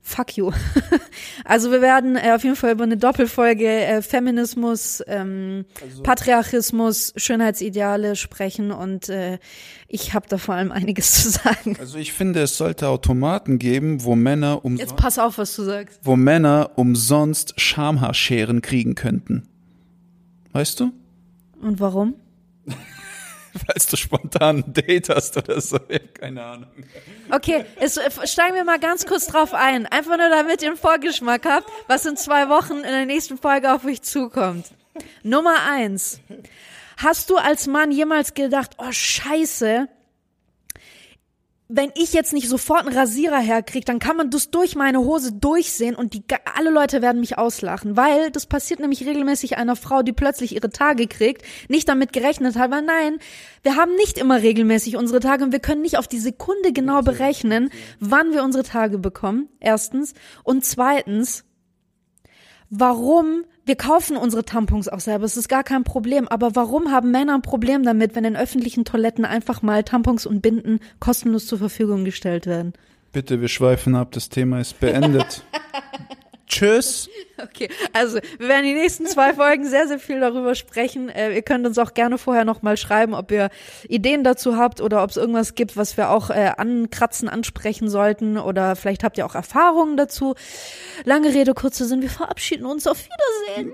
fuck 0.01 0.37
you. 0.37 0.51
also 1.45 1.71
wir 1.71 1.81
werden 1.81 2.15
äh, 2.15 2.31
auf 2.33 2.43
jeden 2.43 2.55
Fall 2.55 2.73
über 2.73 2.83
eine 2.83 2.97
Doppelfolge 2.97 3.67
äh, 3.67 4.01
Feminismus, 4.01 5.03
ähm, 5.07 5.65
also, 5.81 6.03
Patriarchismus, 6.03 7.13
Schönheitsideale 7.15 8.15
sprechen 8.15 8.71
und 8.71 9.09
äh, 9.09 9.39
ich 9.87 10.13
habe 10.13 10.27
da 10.29 10.37
vor 10.37 10.55
allem 10.55 10.71
einiges 10.71 11.11
zu 11.23 11.29
sagen. 11.29 11.77
Also 11.79 11.97
ich 11.97 12.13
finde, 12.13 12.41
es 12.41 12.57
sollte 12.57 12.87
Automaten 12.87 13.59
geben, 13.59 14.03
wo 14.03 14.15
Männer 14.15 14.65
umsonst 14.65 14.91
Jetzt 14.91 15.01
pass 15.01 15.19
auf, 15.19 15.37
was 15.37 15.55
du 15.55 15.63
sagst. 15.63 15.99
Wo 16.03 16.15
Männer 16.15 16.71
umsonst 16.75 17.59
Schamhaarscheren 17.59 18.61
kriegen 18.61 18.95
könnten. 18.95 19.47
Weißt 20.51 20.79
du? 20.79 20.91
Und 21.61 21.79
warum? 21.79 22.15
falls 23.67 23.87
du 23.87 23.97
spontan 23.97 24.63
ein 24.65 24.73
Date 24.73 25.09
hast 25.09 25.37
oder 25.37 25.59
so. 25.61 25.79
Ich 25.87 26.13
keine 26.13 26.43
Ahnung. 26.43 26.69
Okay, 27.31 27.65
es, 27.79 27.97
äh, 27.97 28.09
steigen 28.25 28.55
wir 28.55 28.63
mal 28.63 28.79
ganz 28.79 29.05
kurz 29.05 29.27
drauf 29.27 29.53
ein. 29.53 29.85
Einfach 29.85 30.17
nur, 30.17 30.29
damit 30.29 30.61
ihr 30.61 30.69
einen 30.69 30.77
Vorgeschmack 30.77 31.45
habt, 31.45 31.69
was 31.87 32.05
in 32.05 32.17
zwei 32.17 32.49
Wochen 32.49 32.77
in 32.77 32.83
der 32.83 33.05
nächsten 33.05 33.37
Folge 33.37 33.73
auf 33.73 33.85
euch 33.85 34.01
zukommt. 34.01 34.67
Nummer 35.23 35.55
eins. 35.69 36.19
Hast 36.97 37.29
du 37.29 37.37
als 37.37 37.67
Mann 37.67 37.91
jemals 37.91 38.33
gedacht, 38.33 38.71
oh 38.77 38.91
Scheiße, 38.91 39.87
wenn 41.71 41.91
ich 41.93 42.13
jetzt 42.13 42.33
nicht 42.33 42.49
sofort 42.49 42.87
einen 42.87 42.97
Rasierer 42.97 43.37
herkriege, 43.37 43.85
dann 43.85 43.99
kann 43.99 44.17
man 44.17 44.31
das 44.31 44.49
durch 44.49 44.75
meine 44.75 45.01
Hose 45.01 45.33
durchsehen 45.33 45.93
und 45.93 46.15
die 46.15 46.23
alle 46.55 46.71
Leute 46.71 47.03
werden 47.03 47.19
mich 47.19 47.37
auslachen, 47.37 47.95
weil 47.95 48.31
das 48.31 48.47
passiert 48.47 48.79
nämlich 48.79 49.05
regelmäßig 49.05 49.57
einer 49.57 49.75
Frau, 49.75 50.01
die 50.01 50.11
plötzlich 50.11 50.55
ihre 50.55 50.71
Tage 50.71 51.05
kriegt, 51.05 51.43
nicht 51.69 51.87
damit 51.87 52.11
gerechnet 52.11 52.57
hat, 52.57 52.71
weil 52.71 52.81
nein, 52.81 53.19
wir 53.61 53.75
haben 53.75 53.95
nicht 53.95 54.17
immer 54.17 54.41
regelmäßig 54.41 54.97
unsere 54.97 55.19
Tage 55.19 55.43
und 55.43 55.51
wir 55.51 55.59
können 55.59 55.83
nicht 55.83 55.99
auf 55.99 56.07
die 56.07 56.17
Sekunde 56.17 56.73
genau 56.73 57.03
berechnen, 57.03 57.69
wann 57.99 58.33
wir 58.33 58.43
unsere 58.43 58.63
Tage 58.63 58.97
bekommen. 58.97 59.47
Erstens 59.59 60.15
und 60.43 60.65
zweitens, 60.65 61.45
warum 62.69 63.43
wir 63.65 63.75
kaufen 63.75 64.17
unsere 64.17 64.43
Tampons 64.43 64.89
auch 64.89 64.99
selber, 64.99 65.25
es 65.25 65.37
ist 65.37 65.47
gar 65.47 65.63
kein 65.63 65.83
Problem. 65.83 66.27
Aber 66.27 66.55
warum 66.55 66.91
haben 66.91 67.11
Männer 67.11 67.35
ein 67.35 67.43
Problem 67.43 67.83
damit, 67.83 68.15
wenn 68.15 68.25
in 68.25 68.35
öffentlichen 68.35 68.83
Toiletten 68.83 69.25
einfach 69.25 69.61
mal 69.61 69.83
Tampons 69.83 70.25
und 70.25 70.41
Binden 70.41 70.79
kostenlos 70.99 71.45
zur 71.45 71.59
Verfügung 71.59 72.03
gestellt 72.03 72.47
werden? 72.47 72.73
Bitte, 73.11 73.41
wir 73.41 73.47
schweifen 73.47 73.95
ab, 73.95 74.11
das 74.11 74.29
Thema 74.29 74.59
ist 74.59 74.79
beendet. 74.79 75.43
Tschüss. 76.49 77.09
Okay, 77.41 77.69
also 77.93 78.19
wir 78.37 78.49
werden 78.49 78.65
die 78.65 78.73
nächsten 78.73 79.05
zwei 79.05 79.33
Folgen 79.33 79.65
sehr, 79.65 79.87
sehr 79.87 79.99
viel 79.99 80.19
darüber 80.19 80.55
sprechen. 80.55 81.07
Äh, 81.07 81.33
ihr 81.33 81.41
könnt 81.41 81.65
uns 81.65 81.77
auch 81.77 81.93
gerne 81.93 82.17
vorher 82.17 82.43
nochmal 82.43 82.75
schreiben, 82.75 83.13
ob 83.13 83.31
ihr 83.31 83.49
Ideen 83.87 84.25
dazu 84.25 84.57
habt 84.57 84.81
oder 84.81 85.03
ob 85.03 85.11
es 85.11 85.17
irgendwas 85.17 85.55
gibt, 85.55 85.77
was 85.77 85.95
wir 85.95 86.09
auch 86.09 86.31
äh, 86.31 86.51
ankratzen, 86.57 87.29
ansprechen 87.29 87.87
sollten 87.87 88.37
oder 88.37 88.75
vielleicht 88.75 89.03
habt 89.03 89.17
ihr 89.17 89.25
auch 89.25 89.35
Erfahrungen 89.35 89.95
dazu. 89.95 90.35
Lange 91.05 91.33
Rede, 91.33 91.53
kurze 91.53 91.85
Sinn, 91.85 92.01
wir 92.01 92.09
verabschieden 92.09 92.65
uns. 92.65 92.87
Auf 92.87 92.97
Wiedersehen. 93.47 93.73